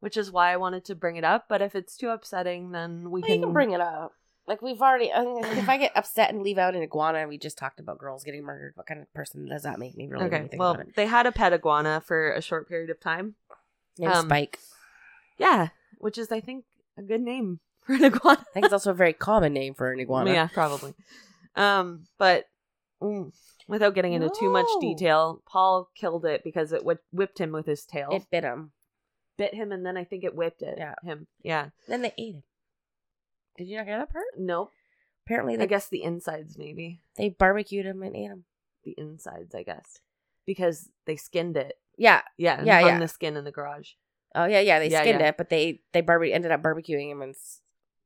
which 0.00 0.16
is 0.16 0.30
why 0.30 0.52
I 0.52 0.56
wanted 0.56 0.84
to 0.86 0.94
bring 0.94 1.16
it 1.16 1.24
up, 1.24 1.46
but 1.48 1.62
if 1.62 1.74
it's 1.74 1.96
too 1.96 2.10
upsetting 2.10 2.72
then 2.72 3.10
we 3.10 3.22
Well, 3.22 3.30
you 3.30 3.40
can 3.40 3.52
bring 3.52 3.72
it 3.72 3.80
up. 3.80 4.12
Like 4.46 4.62
we've 4.62 4.80
already. 4.80 5.12
I 5.12 5.24
mean, 5.24 5.44
if 5.44 5.68
I 5.68 5.76
get 5.76 5.92
upset 5.96 6.32
and 6.32 6.42
leave 6.42 6.58
out 6.58 6.76
an 6.76 6.82
iguana, 6.82 7.26
we 7.26 7.36
just 7.36 7.58
talked 7.58 7.80
about 7.80 7.98
girls 7.98 8.22
getting 8.22 8.44
murdered. 8.44 8.72
What 8.76 8.86
kind 8.86 9.00
of 9.00 9.12
person 9.12 9.48
does 9.48 9.64
that 9.64 9.78
make 9.80 9.96
me? 9.96 10.06
Really? 10.06 10.26
Okay. 10.26 10.46
think 10.48 10.60
Well, 10.60 10.80
they 10.94 11.06
had 11.06 11.26
a 11.26 11.32
pet 11.32 11.52
iguana 11.52 12.00
for 12.06 12.30
a 12.32 12.40
short 12.40 12.68
period 12.68 12.90
of 12.90 13.00
time. 13.00 13.34
Named 13.98 14.12
um, 14.12 14.26
Spike. 14.26 14.60
Yeah, 15.36 15.68
which 15.98 16.16
is 16.16 16.30
I 16.30 16.40
think 16.40 16.64
a 16.96 17.02
good 17.02 17.22
name 17.22 17.58
for 17.86 17.94
an 17.94 18.04
iguana. 18.04 18.40
I 18.40 18.52
think 18.52 18.66
it's 18.66 18.72
also 18.72 18.92
a 18.92 18.94
very 18.94 19.12
common 19.12 19.52
name 19.52 19.74
for 19.74 19.90
an 19.90 19.98
iguana. 19.98 20.32
Yeah, 20.32 20.46
probably. 20.46 20.94
Um, 21.56 22.06
but 22.16 22.44
mm, 23.02 23.32
without 23.66 23.94
getting 23.94 24.12
into 24.12 24.30
too 24.38 24.50
much 24.50 24.66
detail, 24.80 25.42
Paul 25.46 25.90
killed 25.96 26.24
it 26.24 26.44
because 26.44 26.72
it 26.72 26.82
whi- 26.84 26.98
whipped 27.12 27.40
him 27.40 27.50
with 27.50 27.66
his 27.66 27.84
tail. 27.84 28.10
It 28.12 28.30
bit 28.30 28.44
him. 28.44 28.70
Bit 29.36 29.54
him, 29.54 29.72
and 29.72 29.84
then 29.84 29.96
I 29.96 30.04
think 30.04 30.24
it 30.24 30.34
whipped 30.34 30.62
it. 30.62 30.74
Yeah. 30.78 30.94
him. 31.02 31.26
Yeah. 31.42 31.70
Then 31.88 32.02
they 32.02 32.12
ate 32.18 32.34
him. 32.36 32.42
Did 33.58 33.68
you 33.68 33.76
not 33.78 33.86
hear 33.86 33.98
that 33.98 34.12
part? 34.12 34.24
Nope. 34.36 34.70
Apparently, 35.26 35.56
they 35.56 35.64
I 35.64 35.66
guess 35.66 35.88
the 35.88 36.02
insides, 36.02 36.56
maybe 36.58 37.00
they 37.16 37.30
barbecued 37.30 37.86
him 37.86 38.02
and 38.02 38.14
ate 38.14 38.24
him. 38.30 38.44
the 38.84 38.94
insides. 38.98 39.54
I 39.54 39.62
guess. 39.62 39.98
because 40.46 40.88
they 41.06 41.16
skinned 41.16 41.56
it. 41.56 41.74
Yeah. 41.98 42.22
Yeah, 42.36 42.62
Yeah, 42.62 42.80
hung 42.80 42.88
yeah. 42.90 42.98
the 43.00 43.08
skin 43.08 43.36
in 43.36 43.44
the 43.44 43.50
garage. 43.50 43.92
Oh 44.34 44.44
yeah, 44.44 44.60
yeah. 44.60 44.78
They 44.78 44.90
Yeah, 44.90 45.00
skinned 45.00 45.20
yeah. 45.20 45.28
it, 45.28 45.36
but 45.36 45.48
they 45.48 45.80
they 45.92 46.02
barbe- 46.02 46.32
ended 46.32 46.52
up 46.52 46.62
barbecuing 46.62 47.10
him 47.10 47.22
and 47.22 47.34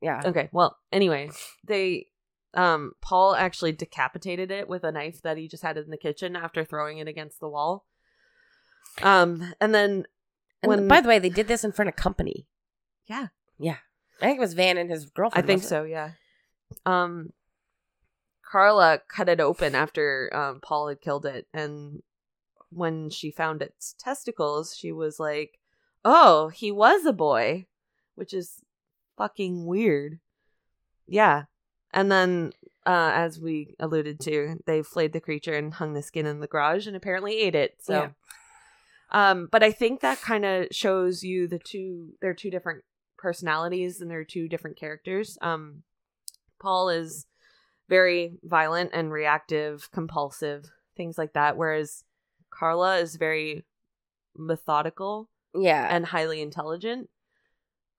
yeah. 0.00 0.22
Okay, 0.24 0.48
well, 0.52 0.78
anyway, 0.92 1.30
they 1.66 2.06
um 2.54 2.92
Paul 3.02 3.34
actually 3.34 3.72
decapitated 3.72 4.50
it 4.50 4.68
with 4.68 4.82
a 4.84 4.92
knife 4.92 5.20
that 5.22 5.36
he 5.36 5.46
just 5.48 5.62
had 5.62 5.76
in 5.76 5.90
the 5.90 5.96
kitchen 5.98 6.34
after 6.36 6.64
throwing 6.64 6.98
it 6.98 7.08
against 7.08 7.40
the 7.40 7.48
wall. 7.48 7.84
Um 9.02 9.52
and 9.60 9.74
then 9.74 10.06
And 10.62 10.68
when 10.70 10.88
by 10.88 11.00
the 11.00 11.08
way, 11.08 11.18
they 11.18 11.28
did 11.30 11.48
this 11.48 11.64
in 11.64 11.72
front 11.72 11.88
of 11.88 11.96
company. 11.96 12.46
yeah, 13.06 13.28
Yeah. 13.58 13.76
I 14.20 14.26
think 14.26 14.36
it 14.36 14.40
was 14.40 14.52
Van 14.54 14.76
and 14.76 14.90
his 14.90 15.06
girlfriend. 15.06 15.44
I 15.44 15.46
think 15.46 15.62
so, 15.62 15.84
yeah. 15.84 16.12
Um 16.84 17.32
Karla 18.42 19.00
cut 19.08 19.28
it 19.28 19.40
open 19.40 19.74
after 19.74 20.30
um 20.34 20.60
Paul 20.60 20.88
had 20.88 21.00
killed 21.00 21.24
it 21.26 21.46
and 21.54 22.02
when 22.72 23.10
she 23.10 23.30
found 23.32 23.62
its 23.62 23.94
testicles, 23.98 24.76
she 24.76 24.92
was 24.92 25.18
like, 25.18 25.58
"Oh, 26.04 26.48
he 26.48 26.70
was 26.70 27.04
a 27.04 27.12
boy," 27.12 27.66
which 28.14 28.32
is 28.32 28.62
fucking 29.18 29.66
weird. 29.66 30.20
Yeah. 31.08 31.44
And 31.92 32.12
then 32.12 32.52
uh 32.86 33.10
as 33.14 33.40
we 33.40 33.74
alluded 33.80 34.20
to, 34.20 34.58
they 34.66 34.82
flayed 34.82 35.12
the 35.12 35.20
creature 35.20 35.54
and 35.54 35.74
hung 35.74 35.94
the 35.94 36.02
skin 36.02 36.26
in 36.26 36.40
the 36.40 36.46
garage 36.46 36.86
and 36.86 36.94
apparently 36.96 37.38
ate 37.40 37.54
it. 37.56 37.76
So 37.82 37.92
Yeah. 37.94 38.10
Um 39.12 39.48
but 39.50 39.62
I 39.62 39.72
think 39.72 40.00
that 40.00 40.20
kind 40.20 40.44
of 40.44 40.68
shows 40.70 41.22
you 41.22 41.48
the 41.48 41.58
two 41.58 42.14
they're 42.20 42.34
two 42.34 42.50
different 42.50 42.84
personalities 43.18 44.00
and 44.00 44.10
they're 44.10 44.24
two 44.24 44.48
different 44.48 44.76
characters. 44.78 45.38
Um 45.40 45.82
Paul 46.60 46.90
is 46.90 47.26
very 47.88 48.38
violent 48.44 48.90
and 48.92 49.10
reactive, 49.10 49.90
compulsive, 49.92 50.70
things 50.96 51.18
like 51.18 51.32
that 51.34 51.56
whereas 51.56 52.04
Karla 52.50 52.98
is 52.98 53.16
very 53.16 53.64
methodical? 54.36 55.28
Yeah. 55.54 55.86
and 55.90 56.06
highly 56.06 56.40
intelligent. 56.40 57.08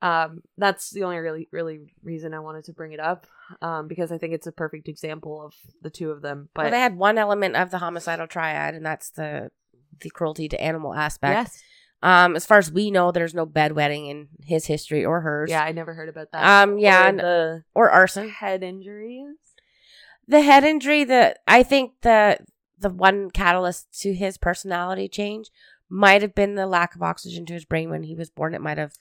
Um, 0.01 0.41
that's 0.57 0.89
the 0.89 1.03
only 1.03 1.17
really, 1.17 1.47
really 1.51 1.79
reason 2.03 2.33
I 2.33 2.39
wanted 2.39 2.63
to 2.65 2.73
bring 2.73 2.91
it 2.91 2.99
up, 2.99 3.27
um, 3.61 3.87
because 3.87 4.11
I 4.11 4.17
think 4.17 4.33
it's 4.33 4.47
a 4.47 4.51
perfect 4.51 4.87
example 4.87 5.45
of 5.45 5.53
the 5.81 5.91
two 5.91 6.09
of 6.09 6.21
them. 6.21 6.49
But 6.55 6.63
well, 6.63 6.71
they 6.71 6.79
had 6.79 6.97
one 6.97 7.19
element 7.19 7.55
of 7.55 7.69
the 7.69 7.77
homicidal 7.77 8.25
triad, 8.25 8.73
and 8.73 8.85
that's 8.85 9.11
the 9.11 9.51
the 9.99 10.09
cruelty 10.09 10.47
to 10.49 10.61
animal 10.61 10.93
aspect. 10.93 11.33
yes, 11.37 11.63
Um, 12.03 12.35
as 12.35 12.45
far 12.45 12.57
as 12.57 12.71
we 12.71 12.89
know, 12.91 13.11
there's 13.11 13.33
no 13.35 13.45
bedwetting 13.45 14.09
in 14.09 14.29
his 14.43 14.65
history 14.65 15.05
or 15.05 15.21
hers. 15.21 15.49
yeah, 15.49 15.63
I 15.63 15.71
never 15.71 15.93
heard 15.93 16.09
about 16.09 16.31
that. 16.31 16.43
Um, 16.63 16.79
yeah, 16.79 17.03
Or 17.03 17.07
and- 17.07 17.19
the 17.19 17.63
Or 17.75 17.89
arson. 17.91 18.29
head 18.29 18.63
injuries. 18.63 19.35
The 20.27 20.41
head 20.41 20.63
injury. 20.63 21.03
The 21.03 21.35
I 21.47 21.63
think 21.63 21.93
the 22.01 22.39
the 22.79 22.89
one 22.89 23.29
catalyst 23.29 23.99
to 24.01 24.13
his 24.13 24.37
personality 24.37 25.07
change 25.07 25.51
might 25.89 26.21
have 26.23 26.33
been 26.33 26.55
the 26.55 26.65
lack 26.65 26.95
of 26.95 27.03
oxygen 27.03 27.45
to 27.45 27.53
his 27.53 27.65
brain 27.65 27.89
when 27.89 28.03
he 28.03 28.15
was 28.15 28.29
born. 28.31 28.53
It 28.55 28.61
might 28.61 28.77
have 28.77 28.93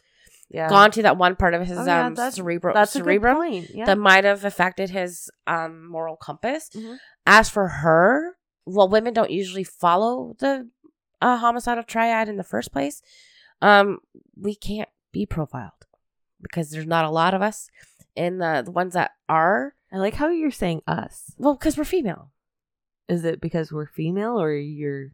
Yeah, 0.50 0.68
gone 0.68 0.90
to 0.90 1.02
that 1.02 1.16
one 1.16 1.36
part 1.36 1.54
of 1.54 1.64
his 1.66 1.78
Oh, 1.78 1.84
yeah, 1.84 2.06
um 2.06 2.14
that's- 2.14 2.34
cerebral 2.34 2.74
that's 2.74 2.94
a 2.96 2.98
good 2.98 3.04
cerebrum 3.04 3.36
point. 3.36 3.70
Yeah, 3.72 3.84
that 3.86 3.96
might 3.98 4.24
have 4.24 4.44
affected 4.44 4.90
his 4.90 5.30
um 5.46 5.86
moral 5.86 6.16
compass. 6.16 6.68
Mhm. 6.74 6.98
As 7.26 7.48
for 7.48 7.68
her, 7.68 8.36
well, 8.66 8.88
women 8.88 9.14
don't 9.14 9.30
usually 9.30 9.64
follow 9.64 10.34
the 10.40 10.68
uh, 11.20 11.36
homicidal 11.38 11.84
triad 11.84 12.28
in 12.28 12.36
the 12.36 12.44
first 12.44 12.72
place. 12.72 13.02
Um, 13.62 13.98
we 14.40 14.54
can't 14.54 14.88
be 15.12 15.26
profiled 15.26 15.86
because 16.40 16.70
there's 16.70 16.86
not 16.86 17.04
a 17.04 17.10
lot 17.10 17.34
of 17.34 17.42
us, 17.42 17.68
and 18.16 18.40
the 18.40 18.62
the 18.64 18.70
ones 18.70 18.94
that 18.94 19.12
are, 19.28 19.74
I 19.92 19.98
like 19.98 20.14
how 20.14 20.28
you're 20.28 20.50
saying 20.50 20.82
us. 20.86 21.32
well, 21.38 21.54
because 21.54 21.76
we're 21.76 21.84
female. 21.84 22.30
Is 23.08 23.24
it 23.24 23.40
because 23.40 23.70
we're 23.72 23.86
female, 23.86 24.40
or 24.40 24.54
you're 24.54 25.08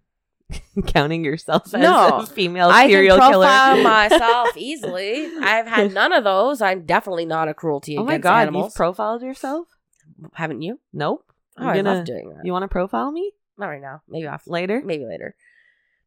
counting 0.86 1.24
yourself 1.24 1.66
as 1.74 1.80
No. 1.80 2.18
a 2.18 2.26
female 2.26 2.70
serial 2.70 3.16
killer? 3.18 3.46
I 3.46 3.48
can 3.48 3.74
profile 3.74 3.74
killer? 3.76 3.82
myself 4.28 4.56
easily. 4.56 5.26
I've 5.40 5.66
had 5.66 5.92
none 6.00 6.12
of 6.12 6.22
those. 6.22 6.60
I'm 6.62 6.84
definitely 6.86 7.26
not 7.26 7.48
a 7.48 7.54
cruelty 7.54 7.96
oh 7.96 8.02
against 8.04 8.12
my 8.12 8.18
god, 8.30 8.40
animals. 8.42 8.66
you've 8.66 8.74
profiled 8.76 9.22
yourself? 9.22 9.66
Haven't 10.34 10.62
you? 10.62 10.78
Nope. 10.92 11.24
Oh, 11.58 11.62
You're 11.64 11.72
I 11.72 11.76
gonna- 11.76 11.94
love 11.96 12.04
doing 12.04 12.28
that. 12.36 12.44
You 12.44 12.52
want 12.52 12.62
to 12.64 12.68
profile 12.68 13.10
me 13.10 13.32
Not 13.58 13.68
right 13.68 13.80
now. 13.80 14.02
Maybe 14.08 14.26
off 14.28 14.46
later? 14.46 14.82
Maybe 14.84 15.04
later. 15.06 15.34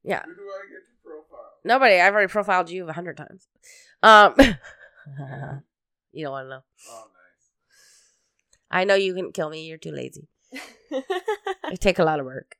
Yeah. 0.04 0.24
Who 0.26 0.34
do 0.36 0.42
I 0.42 0.70
get 0.70 0.86
to 0.86 1.04
profile? 1.04 1.52
Nobody. 1.64 2.00
I've 2.00 2.14
already 2.14 2.32
profiled 2.32 2.70
you 2.70 2.88
a 2.88 2.94
hundred 2.94 3.18
times. 3.18 3.48
Um, 4.02 4.34
you 6.12 6.24
don't 6.26 6.32
want 6.32 6.46
to 6.46 6.50
know. 6.50 6.62
Oh, 6.90 7.04
nice. 7.08 8.72
I 8.72 8.84
know 8.86 8.96
you 8.96 9.14
can 9.14 9.32
kill 9.32 9.50
me. 9.50 9.66
You're 9.66 9.78
too 9.78 9.92
lazy. 9.92 10.28
It 11.72 11.80
take 11.82 12.00
a 12.00 12.04
lot 12.04 12.20
of 12.20 12.26
work. 12.26 12.56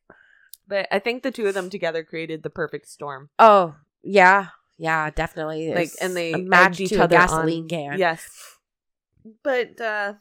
but 0.68 0.88
I 0.92 1.00
think 1.00 1.24
the 1.24 1.32
two 1.32 1.48
of 1.48 1.56
them 1.56 1.70
together 1.72 2.04
created 2.04 2.44
the 2.44 2.50
perfect 2.52 2.88
storm. 2.88 3.30
Oh 3.40 3.76
yeah, 4.04 4.50
yeah, 4.78 5.10
definitely. 5.10 5.74
Like, 5.74 5.86
It's 5.88 5.96
and 6.02 6.16
they 6.16 6.34
a 6.34 6.38
match 6.38 6.80
each 6.80 6.90
to 6.90 6.98
a 7.00 7.04
other 7.06 7.16
gasoline 7.16 7.64
on. 7.64 7.70
can. 7.70 7.98
Yes. 7.98 8.30
But 9.44 9.82
uh 9.82 10.14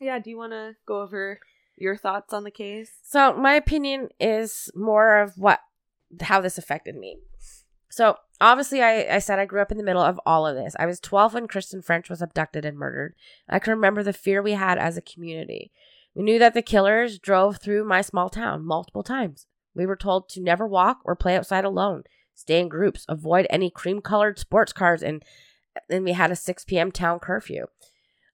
yeah, 0.00 0.18
do 0.18 0.30
you 0.30 0.36
want 0.36 0.52
to 0.52 0.74
go 0.86 1.00
over 1.00 1.38
your 1.76 1.96
thoughts 1.96 2.32
on 2.34 2.42
the 2.42 2.50
case? 2.50 2.90
So 3.04 3.34
my 3.34 3.54
opinion 3.54 4.08
is 4.18 4.68
more 4.74 5.18
of 5.20 5.38
what 5.38 5.60
how 6.22 6.40
this 6.40 6.58
affected 6.58 6.96
me. 6.96 7.18
So 7.88 8.16
obviously 8.40 8.82
I, 8.82 9.16
I 9.16 9.18
said 9.20 9.38
I 9.38 9.46
grew 9.46 9.62
up 9.62 9.70
in 9.70 9.78
the 9.78 9.84
middle 9.84 10.02
of 10.02 10.20
all 10.26 10.46
of 10.46 10.56
this. 10.56 10.76
I 10.78 10.86
was 10.86 11.00
12 11.00 11.34
when 11.34 11.48
Kristen 11.48 11.82
French 11.82 12.10
was 12.10 12.20
abducted 12.20 12.64
and 12.64 12.76
murdered. 12.76 13.14
I 13.48 13.58
can 13.58 13.72
remember 13.72 14.02
the 14.02 14.12
fear 14.12 14.42
we 14.42 14.52
had 14.52 14.78
as 14.78 14.96
a 14.96 15.02
community. 15.02 15.72
We 16.14 16.22
knew 16.22 16.38
that 16.38 16.54
the 16.54 16.62
killers 16.62 17.18
drove 17.18 17.58
through 17.58 17.84
my 17.84 18.00
small 18.00 18.28
town 18.28 18.64
multiple 18.64 19.02
times. 19.02 19.46
We 19.74 19.86
were 19.86 19.96
told 19.96 20.28
to 20.30 20.40
never 20.40 20.66
walk 20.66 21.00
or 21.04 21.14
play 21.14 21.36
outside 21.36 21.64
alone, 21.64 22.04
stay 22.34 22.60
in 22.60 22.68
groups, 22.68 23.04
avoid 23.08 23.46
any 23.50 23.70
cream 23.70 24.00
colored 24.00 24.38
sports 24.38 24.72
cars, 24.72 25.02
and 25.02 25.22
then 25.88 26.04
we 26.04 26.12
had 26.12 26.30
a 26.30 26.36
6 26.36 26.64
p.m. 26.64 26.90
town 26.90 27.18
curfew. 27.18 27.66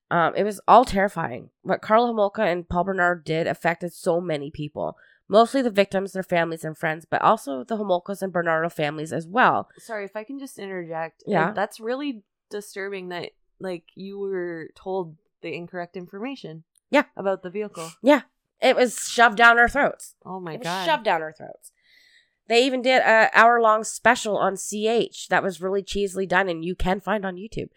Um, 0.09 0.33
it 0.35 0.43
was 0.43 0.61
all 0.67 0.85
terrifying. 0.85 1.49
What 1.61 1.81
Karla 1.81 2.13
Homolka 2.13 2.39
and 2.39 2.69
Paul 2.69 2.85
Bernard 2.85 3.25
did 3.25 3.47
affected 3.47 3.93
so 3.93 4.21
many 4.21 4.51
people, 4.51 4.95
mostly 5.27 5.61
the 5.61 5.69
victims, 5.69 6.13
their 6.13 6.23
families, 6.23 6.63
and 6.63 6.77
friends, 6.77 7.05
but 7.09 7.21
also 7.21 7.63
the 7.63 7.77
Homolkas 7.77 8.21
and 8.21 8.31
Bernardo 8.33 8.69
families 8.69 9.11
as 9.13 9.27
well. 9.27 9.69
Sorry 9.77 10.05
if 10.05 10.15
I 10.15 10.23
can 10.23 10.39
just 10.39 10.59
interject. 10.59 11.23
Yeah. 11.25 11.49
Uh, 11.49 11.53
That's 11.53 11.79
really 11.79 12.23
disturbing 12.49 13.09
that 13.09 13.31
like 13.59 13.83
you 13.95 14.19
were 14.19 14.69
told 14.75 15.15
the 15.41 15.53
incorrect 15.55 15.95
information. 15.97 16.63
Yeah. 16.89 17.03
About 17.17 17.43
the 17.43 17.49
vehicle. 17.49 17.89
Yeah. 18.01 18.21
It 18.61 18.75
was 18.75 18.97
shoved 19.09 19.37
down 19.37 19.57
our 19.57 19.67
throats. 19.67 20.15
Oh 20.25 20.39
my 20.39 20.53
It 20.53 20.59
was 20.59 20.65
god. 20.65 20.85
shoved 20.85 21.03
down 21.03 21.21
our 21.21 21.33
throats. 21.33 21.71
They 22.47 22.65
even 22.65 22.81
did 22.81 23.01
a 23.01 23.29
hour 23.33 23.61
long 23.61 23.83
special 23.83 24.37
on 24.37 24.55
CH 24.57 25.27
that 25.29 25.41
was 25.43 25.61
really 25.61 25.81
cheesily 25.81 26.27
done, 26.27 26.49
and 26.49 26.63
you 26.63 26.75
can 26.75 26.99
find 26.99 27.25
on 27.25 27.35
YouTube. 27.35 27.69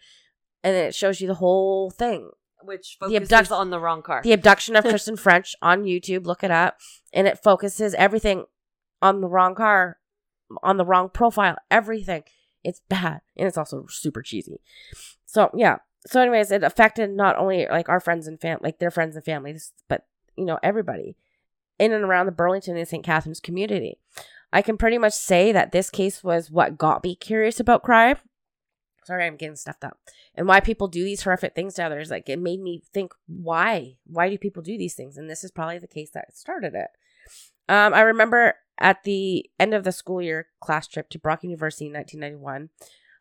And 0.63 0.75
it 0.75 0.93
shows 0.93 1.21
you 1.21 1.27
the 1.27 1.35
whole 1.35 1.89
thing. 1.89 2.31
Which 2.63 2.97
The 2.99 3.05
focuses 3.07 3.31
abduct- 3.31 3.51
on 3.51 3.69
the 3.69 3.79
wrong 3.79 4.01
car. 4.01 4.21
The 4.23 4.33
abduction 4.33 4.75
of 4.75 4.83
Kristen 4.83 5.15
French 5.15 5.55
on 5.61 5.83
YouTube. 5.83 6.25
Look 6.25 6.43
it 6.43 6.51
up, 6.51 6.77
and 7.13 7.27
it 7.27 7.41
focuses 7.41 7.93
everything 7.95 8.45
on 9.01 9.21
the 9.21 9.27
wrong 9.27 9.55
car, 9.55 9.97
on 10.63 10.77
the 10.77 10.85
wrong 10.85 11.09
profile. 11.09 11.57
Everything. 11.69 12.23
It's 12.63 12.81
bad, 12.89 13.21
and 13.37 13.47
it's 13.47 13.57
also 13.57 13.85
super 13.89 14.21
cheesy. 14.21 14.59
So 15.25 15.49
yeah. 15.53 15.77
So, 16.05 16.21
anyways, 16.21 16.51
it 16.51 16.63
affected 16.63 17.09
not 17.09 17.37
only 17.37 17.67
like 17.69 17.89
our 17.89 17.99
friends 17.99 18.27
and 18.27 18.39
fam, 18.39 18.59
like 18.61 18.79
their 18.79 18.91
friends 18.91 19.15
and 19.15 19.25
families, 19.25 19.73
but 19.89 20.05
you 20.37 20.45
know 20.45 20.57
everybody 20.63 21.15
in 21.79 21.91
and 21.91 22.03
around 22.03 22.25
the 22.25 22.31
Burlington 22.31 22.75
and 22.77 22.87
St. 22.87 23.03
Catharines 23.03 23.39
community. 23.39 23.99
I 24.51 24.61
can 24.61 24.77
pretty 24.77 24.97
much 24.97 25.13
say 25.13 25.51
that 25.51 25.71
this 25.71 25.89
case 25.89 26.23
was 26.23 26.49
what 26.49 26.77
got 26.77 27.03
me 27.03 27.13
curious 27.15 27.59
about 27.59 27.83
crime. 27.83 28.17
Sorry, 29.07 29.25
I'm 29.25 29.37
getting 29.37 29.55
stuffed 29.55 29.85
up. 29.85 29.97
And 30.35 30.49
why 30.49 30.59
people 30.59 30.89
do 30.89 31.01
these 31.01 31.23
horrific 31.23 31.55
things 31.55 31.75
to 31.75 31.85
others. 31.85 32.11
Like, 32.11 32.27
it 32.27 32.39
made 32.39 32.59
me 32.59 32.83
think, 32.93 33.13
why? 33.25 33.95
Why 34.05 34.29
do 34.29 34.37
people 34.37 34.61
do 34.61 34.77
these 34.77 34.95
things? 34.95 35.15
And 35.15 35.29
this 35.29 35.45
is 35.45 35.51
probably 35.51 35.79
the 35.79 35.87
case 35.87 36.09
that 36.13 36.35
started 36.35 36.75
it. 36.75 36.89
Um, 37.69 37.93
I 37.93 38.01
remember 38.01 38.55
at 38.77 39.05
the 39.05 39.49
end 39.57 39.73
of 39.73 39.85
the 39.85 39.93
school 39.93 40.21
year 40.21 40.47
class 40.59 40.87
trip 40.87 41.09
to 41.11 41.19
Brock 41.19 41.45
University 41.45 41.85
in 41.85 41.93
1991, 41.93 42.67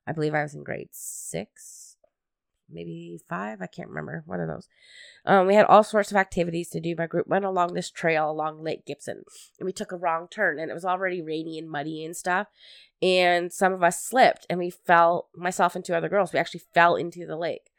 I 0.09 0.13
believe 0.13 0.35
I 0.35 0.43
was 0.43 0.57
in 0.57 0.65
grade 0.65 0.89
six, 0.91 1.96
maybe 2.71 3.19
five. 3.29 3.61
I 3.61 3.67
can't 3.67 3.89
remember. 3.89 4.23
One 4.27 4.41
of 4.41 4.49
those. 4.49 4.69
Um, 5.25 5.47
we 5.47 5.55
had 5.55 5.67
all 5.67 5.83
sorts 5.83 6.11
of 6.11 6.17
activities 6.17 6.71
to 6.71 6.81
do. 6.81 6.95
My 6.97 7.07
group 7.07 7.27
went 7.27 7.45
along 7.45 7.75
this 7.75 7.91
trail 7.91 8.31
along 8.31 8.63
Lake 8.63 8.87
Gibson, 8.87 9.25
and 9.59 9.67
we 9.67 9.73
took 9.73 9.93
a 9.93 9.97
wrong 9.97 10.29
turn, 10.31 10.59
and 10.59 10.71
it 10.71 10.75
was 10.75 10.85
already 10.85 11.23
rainy 11.23 11.59
and 11.59 11.71
muddy 11.71 12.05
and 12.05 12.17
stuff. 12.17 12.49
And 13.03 13.53
some 13.53 13.73
of 13.73 13.83
us 13.83 14.03
slipped, 14.03 14.47
and 14.49 14.59
we 14.59 14.71
fell. 14.71 15.29
Myself 15.35 15.77
and 15.77 15.85
two 15.85 15.95
other 15.95 16.09
girls, 16.09 16.33
we 16.33 16.39
actually 16.39 16.63
fell 16.73 16.97
into 16.97 17.27
the 17.27 17.37
lake, 17.37 17.71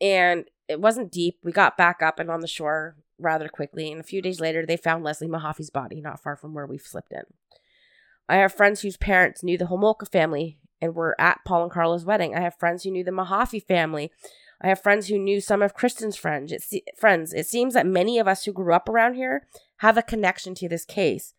and 0.00 0.44
it 0.68 0.80
wasn't 0.80 1.12
deep. 1.12 1.38
We 1.42 1.52
got 1.52 1.76
back 1.76 2.02
up 2.02 2.18
and 2.18 2.30
on 2.30 2.40
the 2.40 2.46
shore 2.46 2.96
rather 3.18 3.48
quickly, 3.48 3.90
and 3.90 4.00
a 4.00 4.04
few 4.04 4.22
days 4.22 4.40
later, 4.40 4.64
they 4.64 4.76
found 4.76 5.04
Leslie 5.04 5.28
Mahaffey's 5.28 5.70
body 5.70 6.00
not 6.00 6.22
far 6.22 6.36
from 6.36 6.54
where 6.54 6.66
we 6.66 6.78
slipped 6.78 7.12
in. 7.12 7.24
I 8.28 8.36
have 8.36 8.52
friends 8.52 8.82
whose 8.82 8.96
parents 8.96 9.42
knew 9.42 9.56
the 9.56 9.64
Homolka 9.64 10.10
family 10.10 10.58
and 10.80 10.94
we 10.94 10.98
were 10.98 11.20
at 11.20 11.40
Paul 11.44 11.64
and 11.64 11.72
Karla's 11.72 12.04
wedding. 12.04 12.34
I 12.34 12.40
have 12.40 12.58
friends 12.58 12.82
who 12.82 12.90
knew 12.90 13.04
the 13.04 13.10
Mahaffey 13.10 13.62
family. 13.62 14.10
I 14.60 14.68
have 14.68 14.82
friends 14.82 15.08
who 15.08 15.18
knew 15.18 15.40
some 15.40 15.62
of 15.62 15.74
Kristen's 15.74 16.16
friends. 16.16 16.52
It 16.52 16.62
se- 16.62 16.84
friends. 16.96 17.32
It 17.32 17.46
seems 17.46 17.74
that 17.74 17.86
many 17.86 18.18
of 18.18 18.26
us 18.26 18.44
who 18.44 18.52
grew 18.52 18.74
up 18.74 18.88
around 18.88 19.14
here 19.14 19.46
have 19.78 19.96
a 19.96 20.02
connection 20.02 20.54
to 20.56 20.68
this 20.68 20.84
case. 20.84 21.34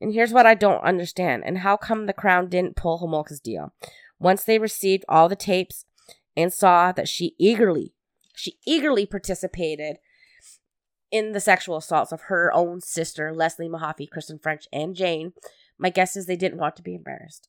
And 0.00 0.12
here's 0.12 0.32
what 0.32 0.46
I 0.46 0.54
don't 0.54 0.82
understand 0.82 1.42
and 1.44 1.58
how 1.58 1.76
come 1.76 2.06
the 2.06 2.12
Crown 2.12 2.48
didn't 2.48 2.76
pull 2.76 2.98
Homolka's 2.98 3.40
deal? 3.40 3.72
Once 4.18 4.44
they 4.44 4.58
received 4.58 5.04
all 5.08 5.28
the 5.28 5.36
tapes 5.36 5.84
and 6.36 6.52
saw 6.52 6.92
that 6.92 7.08
she 7.08 7.34
eagerly, 7.38 7.92
she 8.34 8.54
eagerly 8.66 9.04
participated 9.06 9.96
in 11.10 11.32
the 11.32 11.40
sexual 11.40 11.76
assaults 11.76 12.12
of 12.12 12.22
her 12.22 12.52
own 12.54 12.80
sister, 12.80 13.32
Leslie 13.34 13.68
Mahaffey, 13.68 14.08
Kristen 14.08 14.38
French, 14.38 14.68
and 14.72 14.94
Jane, 14.94 15.32
my 15.76 15.90
guess 15.90 16.14
is 16.14 16.26
they 16.26 16.36
didn't 16.36 16.60
want 16.60 16.76
to 16.76 16.82
be 16.82 16.94
embarrassed 16.94 17.48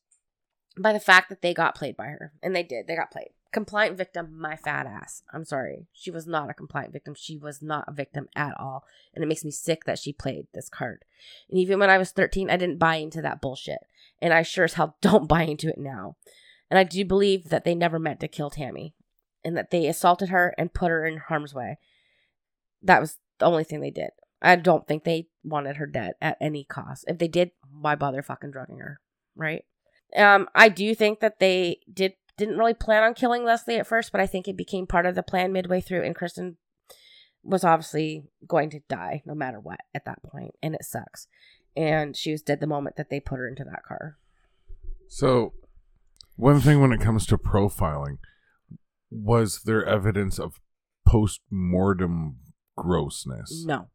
by 0.78 0.92
the 0.92 1.00
fact 1.00 1.28
that 1.28 1.42
they 1.42 1.54
got 1.54 1.74
played 1.74 1.96
by 1.96 2.06
her. 2.06 2.32
And 2.42 2.54
they 2.54 2.62
did. 2.62 2.86
They 2.86 2.96
got 2.96 3.10
played. 3.10 3.30
Compliant 3.52 3.98
victim, 3.98 4.38
my 4.38 4.56
fat 4.56 4.86
ass. 4.86 5.22
I'm 5.32 5.44
sorry. 5.44 5.86
She 5.92 6.10
was 6.10 6.26
not 6.26 6.48
a 6.48 6.54
compliant 6.54 6.92
victim. 6.92 7.14
She 7.14 7.36
was 7.36 7.60
not 7.60 7.84
a 7.86 7.92
victim 7.92 8.28
at 8.34 8.58
all. 8.58 8.84
And 9.14 9.22
it 9.22 9.26
makes 9.26 9.44
me 9.44 9.50
sick 9.50 9.84
that 9.84 9.98
she 9.98 10.12
played 10.12 10.46
this 10.54 10.70
card. 10.70 11.04
And 11.50 11.58
even 11.58 11.78
when 11.78 11.90
I 11.90 11.98
was 11.98 12.10
13, 12.12 12.48
I 12.48 12.56
didn't 12.56 12.78
buy 12.78 12.96
into 12.96 13.20
that 13.20 13.42
bullshit. 13.42 13.80
And 14.20 14.32
I 14.32 14.42
sure 14.42 14.64
as 14.64 14.74
hell 14.74 14.96
don't 15.02 15.28
buy 15.28 15.42
into 15.42 15.68
it 15.68 15.78
now. 15.78 16.16
And 16.70 16.78
I 16.78 16.84
do 16.84 17.04
believe 17.04 17.50
that 17.50 17.64
they 17.64 17.74
never 17.74 17.98
meant 17.98 18.20
to 18.20 18.28
kill 18.28 18.48
Tammy 18.48 18.94
and 19.44 19.56
that 19.56 19.70
they 19.70 19.86
assaulted 19.86 20.30
her 20.30 20.54
and 20.56 20.72
put 20.72 20.90
her 20.90 21.04
in 21.04 21.18
harm's 21.18 21.52
way. 21.52 21.78
That 22.82 23.00
was 23.00 23.18
the 23.38 23.44
only 23.44 23.64
thing 23.64 23.80
they 23.80 23.90
did. 23.90 24.10
I 24.40 24.56
don't 24.56 24.86
think 24.88 25.04
they 25.04 25.28
wanted 25.44 25.76
her 25.76 25.86
dead 25.86 26.14
at 26.20 26.38
any 26.40 26.64
cost. 26.64 27.04
If 27.06 27.18
they 27.18 27.28
did, 27.28 27.50
why 27.70 27.94
bother 27.94 28.22
fucking 28.22 28.50
drugging 28.50 28.78
her, 28.78 29.00
right? 29.36 29.64
Um, 30.16 30.48
I 30.54 30.68
do 30.68 30.94
think 30.94 31.20
that 31.20 31.38
they 31.38 31.78
did 31.92 32.14
didn't 32.38 32.58
really 32.58 32.74
plan 32.74 33.02
on 33.02 33.14
killing 33.14 33.44
Leslie 33.44 33.76
at 33.76 33.86
first, 33.86 34.10
but 34.10 34.20
I 34.20 34.26
think 34.26 34.48
it 34.48 34.56
became 34.56 34.86
part 34.86 35.06
of 35.06 35.14
the 35.14 35.22
plan 35.22 35.52
midway 35.52 35.80
through, 35.80 36.02
and 36.02 36.14
Kristen 36.14 36.56
was 37.42 37.64
obviously 37.64 38.24
going 38.46 38.70
to 38.70 38.80
die 38.88 39.22
no 39.26 39.34
matter 39.34 39.60
what 39.60 39.80
at 39.94 40.04
that 40.04 40.22
point, 40.22 40.54
and 40.62 40.74
it 40.74 40.84
sucks. 40.84 41.26
And 41.76 42.16
she 42.16 42.32
was 42.32 42.42
dead 42.42 42.60
the 42.60 42.66
moment 42.66 42.96
that 42.96 43.10
they 43.10 43.20
put 43.20 43.38
her 43.38 43.48
into 43.48 43.64
that 43.64 43.82
car. 43.86 44.18
So, 45.08 45.52
one 46.36 46.60
thing 46.60 46.80
when 46.80 46.92
it 46.92 47.00
comes 47.00 47.26
to 47.26 47.38
profiling, 47.38 48.18
was 49.10 49.62
there 49.64 49.84
evidence 49.84 50.38
of 50.38 50.60
post 51.06 51.40
mortem 51.50 52.36
grossness? 52.76 53.64
No, 53.66 53.88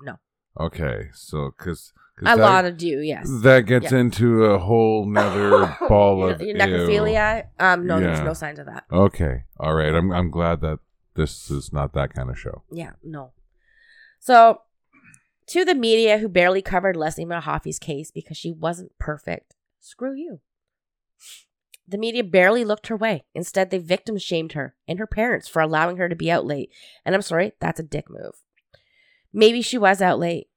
no, 0.00 0.18
Okay, 0.58 1.08
so 1.14 1.52
because 1.56 1.92
a 2.24 2.36
lot 2.36 2.64
of 2.64 2.76
do, 2.76 3.00
yes. 3.00 3.28
that 3.42 3.62
gets 3.66 3.90
Yeah. 3.90 3.98
into 3.98 4.44
a 4.44 4.58
whole 4.58 5.06
nother 5.06 5.76
ball 5.88 6.28
of 6.28 6.40
your 6.40 6.50
ew. 6.50 6.54
necrophilia. 6.56 7.46
Um, 7.58 7.86
no, 7.86 7.98
there's 8.00 8.20
no 8.20 8.34
signs 8.34 8.58
of 8.58 8.66
that. 8.66 8.84
Okay, 8.92 9.44
all 9.58 9.74
right. 9.74 9.94
I'm 9.94 10.12
I'm 10.12 10.30
glad 10.30 10.60
that 10.60 10.78
this 11.14 11.50
is 11.50 11.72
not 11.72 11.94
that 11.94 12.12
kind 12.14 12.30
of 12.30 12.38
show. 12.38 12.62
Yeah, 12.70 12.92
no. 13.02 13.32
So, 14.20 14.60
to 15.48 15.64
the 15.64 15.74
media 15.74 16.18
who 16.18 16.28
barely 16.28 16.62
covered 16.62 16.96
Leslie 16.96 17.24
Mahaffey's 17.24 17.78
case 17.78 18.10
because 18.10 18.36
she 18.36 18.52
wasn't 18.52 18.96
perfect, 18.98 19.56
screw 19.80 20.14
you. 20.14 20.40
The 21.88 21.98
media 21.98 22.22
barely 22.22 22.64
looked 22.64 22.86
her 22.86 22.96
way. 22.96 23.24
Instead, 23.34 23.70
they 23.70 23.78
victim 23.78 24.16
shamed 24.16 24.52
her 24.52 24.74
and 24.86 24.98
her 25.00 25.06
parents 25.06 25.48
for 25.48 25.60
allowing 25.60 25.96
her 25.96 26.08
to 26.08 26.14
be 26.14 26.30
out 26.30 26.46
late. 26.46 26.70
And 27.04 27.14
I'm 27.14 27.22
sorry, 27.22 27.52
that's 27.58 27.80
a 27.80 27.82
dick 27.82 28.08
move. 28.08 28.34
Maybe 29.32 29.62
she 29.62 29.78
was 29.78 30.02
out 30.02 30.18
late, 30.18 30.48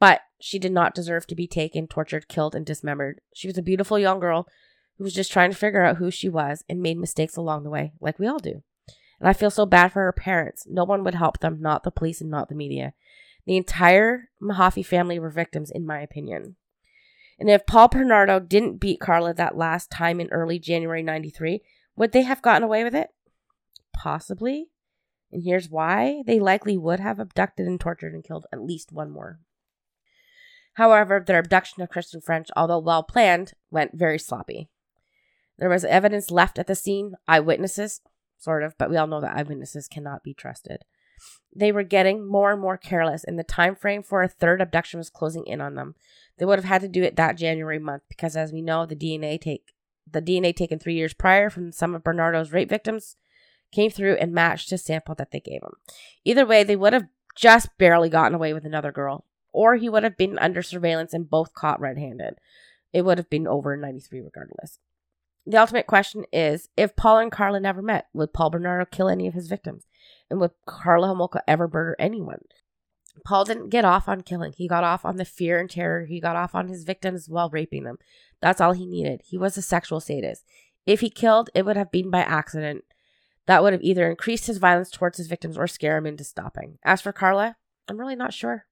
but 0.00 0.20
she 0.40 0.58
did 0.58 0.72
not 0.72 0.94
deserve 0.94 1.26
to 1.26 1.34
be 1.34 1.46
taken, 1.46 1.86
tortured, 1.86 2.28
killed, 2.28 2.54
and 2.54 2.64
dismembered. 2.64 3.20
She 3.34 3.48
was 3.48 3.58
a 3.58 3.62
beautiful 3.62 3.98
young 3.98 4.20
girl 4.20 4.46
who 4.96 5.04
was 5.04 5.14
just 5.14 5.32
trying 5.32 5.50
to 5.50 5.56
figure 5.56 5.82
out 5.82 5.96
who 5.96 6.10
she 6.10 6.28
was 6.28 6.64
and 6.68 6.82
made 6.82 6.98
mistakes 6.98 7.36
along 7.36 7.62
the 7.62 7.70
way, 7.70 7.92
like 8.00 8.18
we 8.18 8.26
all 8.26 8.38
do. 8.38 8.62
And 9.20 9.28
I 9.28 9.32
feel 9.32 9.50
so 9.50 9.66
bad 9.66 9.92
for 9.92 10.02
her 10.02 10.12
parents. 10.12 10.66
No 10.68 10.84
one 10.84 11.02
would 11.04 11.14
help 11.14 11.40
them, 11.40 11.58
not 11.60 11.82
the 11.82 11.90
police 11.90 12.20
and 12.20 12.30
not 12.30 12.48
the 12.48 12.54
media. 12.54 12.94
The 13.46 13.56
entire 13.56 14.28
Mahaffey 14.42 14.84
family 14.84 15.18
were 15.18 15.30
victims, 15.30 15.70
in 15.70 15.86
my 15.86 16.00
opinion. 16.00 16.56
And 17.38 17.48
if 17.48 17.66
Paul 17.66 17.88
Bernardo 17.88 18.40
didn't 18.40 18.78
beat 18.78 19.00
Karla 19.00 19.32
that 19.34 19.56
last 19.56 19.90
time 19.90 20.20
in 20.20 20.28
early 20.28 20.58
January 20.58 21.02
93, 21.02 21.62
would 21.96 22.12
they 22.12 22.22
have 22.22 22.42
gotten 22.42 22.62
away 22.62 22.84
with 22.84 22.94
it? 22.94 23.10
Possibly. 23.94 24.68
And 25.30 25.42
here's 25.42 25.68
why 25.68 26.22
they 26.26 26.40
likely 26.40 26.76
would 26.76 27.00
have 27.00 27.18
abducted 27.18 27.66
and 27.66 27.78
tortured 27.78 28.14
and 28.14 28.24
killed 28.24 28.46
at 28.52 28.62
least 28.62 28.92
one 28.92 29.10
more. 29.10 29.40
However, 30.74 31.22
their 31.26 31.40
abduction 31.40 31.82
of 31.82 31.88
Kristen 31.88 32.20
French, 32.20 32.48
although 32.56 32.78
well 32.78 33.02
planned, 33.02 33.52
went 33.70 33.94
very 33.94 34.18
sloppy. 34.18 34.68
There 35.58 35.68
was 35.68 35.84
evidence 35.84 36.30
left 36.30 36.58
at 36.58 36.68
the 36.68 36.76
scene, 36.76 37.16
eyewitnesses, 37.26 38.00
sort 38.38 38.62
of, 38.62 38.78
but 38.78 38.88
we 38.88 38.96
all 38.96 39.08
know 39.08 39.20
that 39.20 39.36
eyewitnesses 39.36 39.88
cannot 39.88 40.22
be 40.22 40.32
trusted. 40.32 40.84
They 41.54 41.72
were 41.72 41.82
getting 41.82 42.24
more 42.26 42.52
and 42.52 42.60
more 42.60 42.76
careless, 42.78 43.24
and 43.24 43.36
the 43.36 43.44
time 43.44 43.74
frame 43.74 44.04
for 44.04 44.22
a 44.22 44.28
third 44.28 44.60
abduction 44.60 44.98
was 44.98 45.10
closing 45.10 45.44
in 45.46 45.60
on 45.60 45.74
them. 45.74 45.96
They 46.38 46.44
would 46.44 46.60
have 46.60 46.64
had 46.64 46.82
to 46.82 46.88
do 46.88 47.02
it 47.02 47.16
that 47.16 47.36
January 47.36 47.80
month 47.80 48.04
because, 48.08 48.36
as 48.36 48.52
we 48.52 48.62
know, 48.62 48.86
the 48.86 48.94
DNA 48.94 49.40
take 49.40 49.74
the 50.10 50.22
DNA 50.22 50.54
taken 50.56 50.78
three 50.78 50.94
years 50.94 51.12
prior 51.12 51.50
from 51.50 51.72
some 51.72 51.94
of 51.94 52.04
Bernardo's 52.04 52.52
rape 52.52 52.70
victims 52.70 53.16
came 53.72 53.90
through 53.90 54.14
and 54.14 54.32
matched 54.32 54.70
his 54.70 54.84
sample 54.84 55.14
that 55.16 55.30
they 55.30 55.40
gave 55.40 55.62
him. 55.62 55.74
Either 56.24 56.46
way, 56.46 56.64
they 56.64 56.76
would 56.76 56.92
have 56.92 57.06
just 57.36 57.76
barely 57.78 58.08
gotten 58.08 58.34
away 58.34 58.52
with 58.52 58.64
another 58.64 58.92
girl, 58.92 59.24
or 59.52 59.76
he 59.76 59.88
would 59.88 60.04
have 60.04 60.16
been 60.16 60.38
under 60.38 60.62
surveillance 60.62 61.12
and 61.12 61.30
both 61.30 61.54
caught 61.54 61.80
red-handed. 61.80 62.34
It 62.92 63.02
would 63.02 63.18
have 63.18 63.30
been 63.30 63.46
over 63.46 63.74
in 63.74 63.80
93 63.80 64.20
regardless. 64.20 64.78
The 65.46 65.58
ultimate 65.58 65.86
question 65.86 66.24
is 66.32 66.68
if 66.76 66.96
Paul 66.96 67.18
and 67.18 67.32
Karla 67.32 67.60
never 67.60 67.80
met, 67.80 68.08
would 68.12 68.32
Paul 68.32 68.50
Bernardo 68.50 68.84
kill 68.84 69.08
any 69.08 69.26
of 69.26 69.34
his 69.34 69.48
victims? 69.48 69.86
And 70.30 70.40
would 70.40 70.50
Karla 70.66 71.08
Homolka 71.08 71.40
ever 71.46 71.66
murder 71.68 71.96
anyone? 71.98 72.40
Paul 73.24 73.44
didn't 73.44 73.70
get 73.70 73.84
off 73.84 74.08
on 74.08 74.20
killing. 74.22 74.52
He 74.52 74.68
got 74.68 74.84
off 74.84 75.04
on 75.04 75.16
the 75.16 75.24
fear 75.24 75.58
and 75.58 75.70
terror. 75.70 76.04
He 76.04 76.20
got 76.20 76.36
off 76.36 76.54
on 76.54 76.68
his 76.68 76.84
victims 76.84 77.28
while 77.28 77.50
raping 77.50 77.84
them. 77.84 77.98
That's 78.40 78.60
all 78.60 78.72
he 78.72 78.86
needed. 78.86 79.22
He 79.24 79.38
was 79.38 79.56
a 79.56 79.62
sexual 79.62 80.00
sadist. 80.00 80.44
If 80.86 81.00
he 81.00 81.10
killed, 81.10 81.50
it 81.54 81.64
would 81.64 81.76
have 81.76 81.90
been 81.90 82.10
by 82.10 82.20
accident. 82.20 82.84
That 83.48 83.62
would 83.62 83.72
have 83.72 83.82
either 83.82 84.10
increased 84.10 84.46
his 84.46 84.58
violence 84.58 84.90
towards 84.90 85.16
his 85.16 85.26
victims 85.26 85.56
or 85.56 85.66
scare 85.66 85.96
him 85.96 86.04
into 86.04 86.22
stopping. 86.22 86.76
As 86.84 87.00
for 87.00 87.12
Karla, 87.12 87.56
I'm 87.88 87.98
really 87.98 88.14
not 88.14 88.34
sure. 88.34 88.66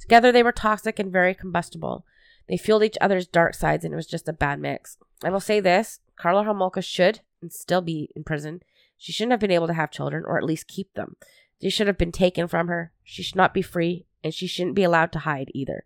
Together 0.00 0.32
they 0.32 0.42
were 0.42 0.50
toxic 0.50 0.98
and 0.98 1.12
very 1.12 1.34
combustible. 1.34 2.04
They 2.48 2.56
fueled 2.56 2.82
each 2.82 2.98
other's 3.00 3.28
dark 3.28 3.54
sides 3.54 3.84
and 3.84 3.94
it 3.94 3.96
was 3.96 4.08
just 4.08 4.28
a 4.28 4.32
bad 4.32 4.58
mix. 4.58 4.98
I 5.22 5.30
will 5.30 5.38
say 5.38 5.60
this 5.60 6.00
Karla 6.16 6.42
Homolka 6.42 6.82
should 6.82 7.20
and 7.40 7.52
still 7.52 7.80
be 7.80 8.10
in 8.16 8.24
prison. 8.24 8.62
She 8.96 9.12
shouldn't 9.12 9.30
have 9.30 9.40
been 9.40 9.52
able 9.52 9.68
to 9.68 9.74
have 9.74 9.92
children 9.92 10.24
or 10.26 10.36
at 10.36 10.44
least 10.44 10.66
keep 10.66 10.94
them. 10.94 11.14
They 11.60 11.68
should 11.68 11.86
have 11.86 11.98
been 11.98 12.10
taken 12.10 12.48
from 12.48 12.66
her. 12.66 12.90
She 13.04 13.22
should 13.22 13.36
not 13.36 13.54
be 13.54 13.62
free 13.62 14.06
and 14.24 14.34
she 14.34 14.48
shouldn't 14.48 14.74
be 14.74 14.82
allowed 14.82 15.12
to 15.12 15.20
hide 15.20 15.52
either. 15.54 15.84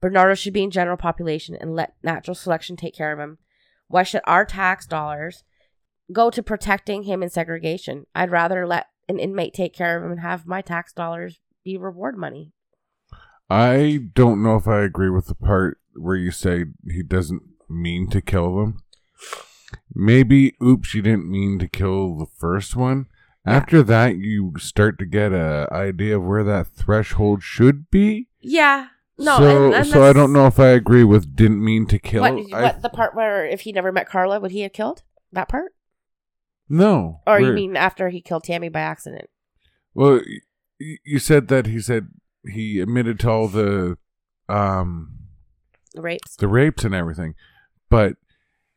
Bernardo 0.00 0.34
should 0.34 0.54
be 0.54 0.62
in 0.62 0.70
general 0.70 0.96
population 0.96 1.54
and 1.54 1.76
let 1.76 1.96
natural 2.02 2.34
selection 2.34 2.74
take 2.74 2.94
care 2.94 3.12
of 3.12 3.18
him. 3.18 3.36
Why 3.86 4.02
should 4.02 4.22
our 4.24 4.46
tax 4.46 4.86
dollars 4.86 5.44
go 6.12 6.30
to 6.30 6.42
protecting 6.42 7.04
him 7.04 7.22
in 7.22 7.30
segregation? 7.30 8.06
I'd 8.14 8.30
rather 8.30 8.66
let 8.66 8.86
an 9.08 9.18
inmate 9.18 9.54
take 9.54 9.74
care 9.74 9.96
of 9.96 10.04
him 10.04 10.10
and 10.12 10.20
have 10.20 10.46
my 10.46 10.60
tax 10.60 10.92
dollars 10.92 11.38
be 11.64 11.76
reward 11.76 12.16
money. 12.16 12.52
I 13.48 14.00
don't 14.14 14.42
know 14.42 14.56
if 14.56 14.66
I 14.66 14.80
agree 14.80 15.10
with 15.10 15.26
the 15.26 15.34
part 15.34 15.78
where 15.94 16.16
you 16.16 16.30
say 16.30 16.64
he 16.90 17.02
doesn't 17.02 17.42
mean 17.68 18.08
to 18.10 18.20
kill 18.20 18.56
them. 18.56 18.82
Maybe, 19.94 20.54
oops, 20.62 20.94
you 20.94 21.02
didn't 21.02 21.30
mean 21.30 21.58
to 21.60 21.68
kill 21.68 22.16
the 22.18 22.26
first 22.26 22.76
one. 22.76 23.06
After 23.44 23.82
that, 23.84 24.16
you 24.16 24.54
start 24.58 24.98
to 24.98 25.06
get 25.06 25.32
a 25.32 25.68
idea 25.70 26.16
of 26.18 26.24
where 26.24 26.42
that 26.44 26.66
threshold 26.66 27.42
should 27.42 27.90
be. 27.90 28.28
Yeah. 28.40 28.88
No, 29.18 29.38
so 29.38 29.66
and, 29.66 29.74
and 29.76 29.86
so 29.86 30.02
I 30.02 30.12
don't 30.12 30.32
know 30.32 30.46
if 30.46 30.58
I 30.58 30.68
agree 30.68 31.04
with 31.04 31.34
didn't 31.36 31.64
mean 31.64 31.86
to 31.86 31.98
kill. 31.98 32.22
What, 32.22 32.52
I- 32.52 32.62
what 32.64 32.82
the 32.82 32.88
part 32.90 33.14
where 33.14 33.46
if 33.46 33.60
he 33.60 33.72
never 33.72 33.92
met 33.92 34.08
Karla, 34.08 34.40
would 34.40 34.50
he 34.50 34.60
have 34.62 34.72
killed 34.72 35.02
that 35.32 35.48
part? 35.48 35.72
No. 36.68 37.20
Or 37.26 37.40
you 37.40 37.52
mean 37.52 37.76
after 37.76 38.08
he 38.08 38.20
killed 38.20 38.44
Tammy 38.44 38.68
by 38.68 38.80
accident? 38.80 39.28
Well, 39.94 40.20
y- 40.80 40.96
you 41.04 41.18
said 41.18 41.48
that 41.48 41.66
he 41.66 41.80
said 41.80 42.08
he 42.48 42.80
admitted 42.80 43.18
to 43.20 43.30
all 43.30 43.48
the 43.48 43.98
um 44.48 45.18
The 45.94 46.02
rapes? 46.02 46.36
the 46.36 46.48
rapes 46.48 46.84
and 46.84 46.94
everything, 46.94 47.34
but 47.88 48.16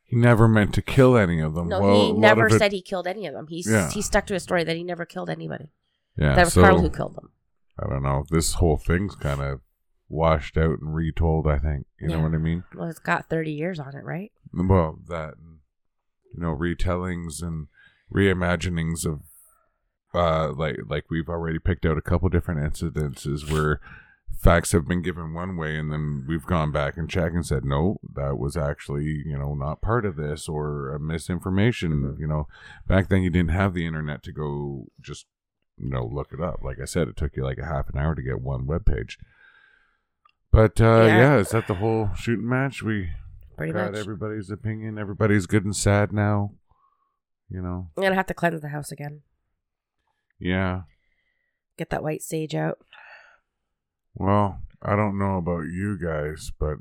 he 0.03 0.15
never 0.15 0.47
meant 0.47 0.73
to 0.75 0.81
kill 0.81 1.17
any 1.17 1.39
of 1.39 1.53
them. 1.55 1.67
No, 1.67 1.81
well, 1.81 1.89
a 2.01 2.05
he 2.05 2.11
lot 2.13 2.19
never 2.19 2.45
of 2.47 2.53
it- 2.53 2.59
said 2.59 2.71
he 2.71 2.81
killed 2.81 3.07
any 3.07 3.25
of 3.27 3.33
them. 3.33 3.47
He 3.47 3.63
Yeah. 3.67 3.89
he 3.89 4.01
stuck 4.01 4.25
to 4.27 4.33
his 4.33 4.43
story 4.43 4.63
that 4.63 4.75
he 4.75 4.83
never 4.83 5.05
killed 5.05 5.29
anybody. 5.29 5.71
Yeah, 6.17 6.35
that 6.35 6.45
was 6.45 6.53
so 6.53 6.61
Karla 6.61 6.81
who 6.81 6.89
killed 6.89 7.15
them. 7.15 7.31
I 7.77 7.87
don't 7.89 8.03
know. 8.03 8.25
This 8.29 8.55
whole 8.55 8.77
thing's 8.77 9.15
kind 9.15 9.41
of 9.41 9.61
washed 10.09 10.57
out 10.57 10.79
and 10.79 10.93
retold. 10.95 11.47
I 11.47 11.59
think 11.59 11.85
you 11.99 12.07
know 12.07 12.17
Yeah. 12.17 12.23
what 12.23 12.33
I 12.33 12.37
mean. 12.37 12.63
Well, 12.75 12.89
it's 12.89 12.99
got 12.99 13.29
thirty 13.29 13.51
years 13.51 13.79
on 13.79 13.95
it, 13.95 14.03
right? 14.03 14.31
Well, 14.53 14.99
that 15.07 15.35
and, 15.37 15.59
you 16.33 16.41
know 16.41 16.55
retellings 16.55 17.41
and 17.43 17.67
reimaginings 18.13 19.05
of 19.05 19.21
uh 20.13 20.51
like 20.53 20.77
like 20.87 21.05
we've 21.09 21.29
already 21.29 21.59
picked 21.59 21.85
out 21.85 21.97
a 21.97 22.01
couple 22.01 22.27
different 22.29 22.59
incidences 22.61 23.51
where 23.51 23.79
facts 24.41 24.71
have 24.71 24.87
been 24.87 25.01
given 25.01 25.33
one 25.33 25.55
way 25.57 25.77
and 25.77 25.91
then 25.91 26.25
we've 26.27 26.45
gone 26.45 26.71
back 26.71 26.97
and 26.97 27.09
checked 27.09 27.35
and 27.35 27.45
said 27.45 27.63
no 27.65 27.99
that 28.15 28.37
was 28.37 28.55
actually 28.57 29.03
you 29.25 29.37
know 29.37 29.53
not 29.53 29.81
part 29.81 30.05
of 30.05 30.15
this 30.15 30.47
or 30.47 30.93
a 30.95 30.99
misinformation 30.99 32.15
you 32.19 32.25
know 32.27 32.47
back 32.87 33.09
then 33.09 33.21
you 33.21 33.29
didn't 33.29 33.51
have 33.51 33.73
the 33.73 33.85
internet 33.85 34.23
to 34.23 34.31
go 34.31 34.85
just 35.01 35.25
you 35.77 35.89
know 35.89 36.05
look 36.05 36.31
it 36.31 36.41
up 36.41 36.59
like 36.63 36.77
i 36.81 36.85
said 36.85 37.07
it 37.07 37.15
took 37.17 37.35
you 37.35 37.43
like 37.43 37.57
a 37.59 37.65
half 37.65 37.89
an 37.89 37.99
hour 37.99 38.15
to 38.15 38.21
get 38.21 38.41
one 38.41 38.65
web 38.65 38.85
page 38.85 39.17
But 40.51 40.81
uh, 40.81 41.05
Yeah. 41.05 41.17
yeah. 41.17 41.37
is 41.37 41.49
that 41.49 41.67
the 41.67 41.75
whole 41.75 42.09
shooting 42.15 42.49
match? 42.49 42.81
We 42.81 43.11
Pretty 43.57 43.73
got 43.73 43.91
much. 43.91 43.99
everybody's 43.99 44.49
opinion. 44.49 44.97
Everybody's 44.97 45.45
good 45.45 45.63
and 45.65 45.75
sad 45.75 46.11
now. 46.11 46.53
You 47.49 47.61
know, 47.61 47.89
I'm 47.97 48.03
gonna 48.03 48.15
have 48.15 48.27
to 48.27 48.33
cleanse 48.33 48.61
the 48.61 48.69
house 48.69 48.91
again. 48.91 49.21
yeah. 50.39 50.81
Get 51.77 51.89
that 51.91 52.03
white 52.03 52.21
sage 52.21 52.53
out. 52.55 52.79
Well, 54.13 54.59
I 54.81 54.95
don't 54.97 55.17
know 55.17 55.37
about 55.37 55.61
you 55.67 55.97
guys, 55.97 56.51
but 56.59 56.75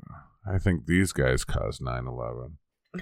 I 0.45 0.57
think 0.57 0.85
these 0.85 1.13
guys 1.13 1.45
caused 1.45 1.81
9/11. 1.81 2.57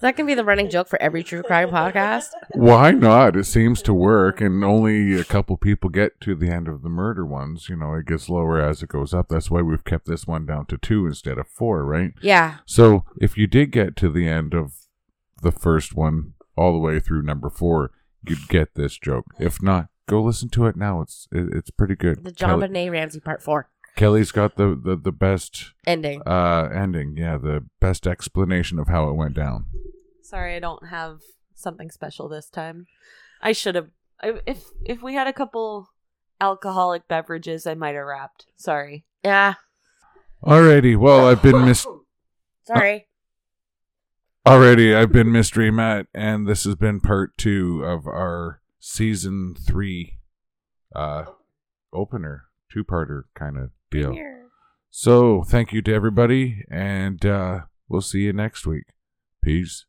That 0.00 0.14
can 0.16 0.26
be 0.26 0.34
the 0.34 0.44
running 0.44 0.70
joke 0.70 0.86
for 0.88 1.00
every 1.02 1.24
true 1.24 1.42
crime 1.42 1.70
podcast. 1.70 2.28
Why 2.54 2.92
not? 2.92 3.36
It 3.36 3.44
seems 3.44 3.82
to 3.82 3.92
work, 3.92 4.40
and 4.40 4.62
only 4.62 5.18
a 5.18 5.24
couple 5.24 5.56
people 5.56 5.90
get 5.90 6.20
to 6.20 6.34
the 6.36 6.50
end 6.50 6.68
of 6.68 6.82
the 6.82 6.88
murder 6.88 7.26
ones. 7.26 7.68
You 7.68 7.76
know, 7.76 7.94
it 7.94 8.06
gets 8.06 8.28
lower 8.28 8.60
as 8.60 8.82
it 8.82 8.90
goes 8.90 9.12
up. 9.12 9.28
That's 9.28 9.50
why 9.50 9.60
we've 9.62 9.84
kept 9.84 10.06
this 10.06 10.26
one 10.26 10.46
down 10.46 10.66
to 10.66 10.78
two 10.78 11.06
instead 11.06 11.36
of 11.38 11.48
four, 11.48 11.84
right? 11.84 12.12
Yeah. 12.22 12.58
So 12.64 13.04
if 13.20 13.36
you 13.36 13.46
did 13.48 13.72
get 13.72 13.96
to 13.96 14.08
the 14.08 14.28
end 14.28 14.54
of 14.54 14.74
the 15.42 15.52
first 15.52 15.94
one 15.96 16.34
all 16.56 16.72
the 16.72 16.78
way 16.78 17.00
through 17.00 17.22
number 17.22 17.50
four, 17.50 17.90
you'd 18.26 18.48
get 18.48 18.76
this 18.76 18.98
joke. 18.98 19.26
If 19.40 19.60
not, 19.62 19.88
go 20.06 20.22
listen 20.22 20.48
to 20.50 20.66
it 20.66 20.76
now. 20.76 21.00
It's 21.00 21.26
it, 21.32 21.48
it's 21.52 21.70
pretty 21.70 21.96
good. 21.96 22.22
The 22.24 22.30
John 22.32 22.50
Kelly- 22.60 22.68
Benet 22.68 22.90
Ramsey 22.90 23.20
part 23.20 23.42
four 23.42 23.68
Kelly's 23.98 24.30
got 24.30 24.54
the, 24.54 24.80
the, 24.80 24.94
the 24.94 25.10
best 25.10 25.72
ending. 25.84 26.22
uh, 26.24 26.68
ending. 26.72 27.16
Yeah, 27.16 27.36
the 27.36 27.66
best 27.80 28.06
explanation 28.06 28.78
of 28.78 28.86
how 28.86 29.08
it 29.08 29.14
went 29.14 29.34
down. 29.34 29.66
Sorry, 30.22 30.54
I 30.54 30.60
don't 30.60 30.86
have 30.86 31.18
something 31.56 31.90
special 31.90 32.28
this 32.28 32.48
time. 32.48 32.86
I 33.42 33.50
should 33.50 33.74
have. 33.74 33.88
If 34.22 34.66
if 34.84 35.02
we 35.02 35.14
had 35.14 35.26
a 35.26 35.32
couple 35.32 35.88
alcoholic 36.40 37.08
beverages, 37.08 37.66
I 37.66 37.74
might 37.74 37.96
have 37.96 38.04
wrapped. 38.04 38.46
Sorry. 38.56 39.04
Yeah. 39.24 39.54
Alrighty, 40.44 40.96
well 40.96 41.26
I've 41.26 41.42
been 41.42 41.64
Miss 41.64 41.84
Sorry. 42.64 43.08
Alrighty, 44.46 44.94
I've 44.94 45.10
been 45.10 45.32
Mystery 45.32 45.72
Matt, 45.72 46.06
and 46.14 46.46
this 46.46 46.62
has 46.62 46.76
been 46.76 47.00
part 47.00 47.36
two 47.36 47.82
of 47.84 48.06
our 48.06 48.60
season 48.78 49.56
three 49.60 50.18
uh 50.94 51.24
opener, 51.92 52.44
two 52.70 52.84
parter 52.84 53.22
kind 53.34 53.58
of 53.58 53.70
deal. 53.90 54.14
So 54.90 55.42
thank 55.42 55.72
you 55.72 55.82
to 55.82 55.94
everybody, 55.94 56.64
and 56.70 57.24
uh 57.24 57.60
we'll 57.88 58.00
see 58.00 58.20
you 58.20 58.32
next 58.32 58.66
week. 58.66 58.84
Peace. 59.42 59.84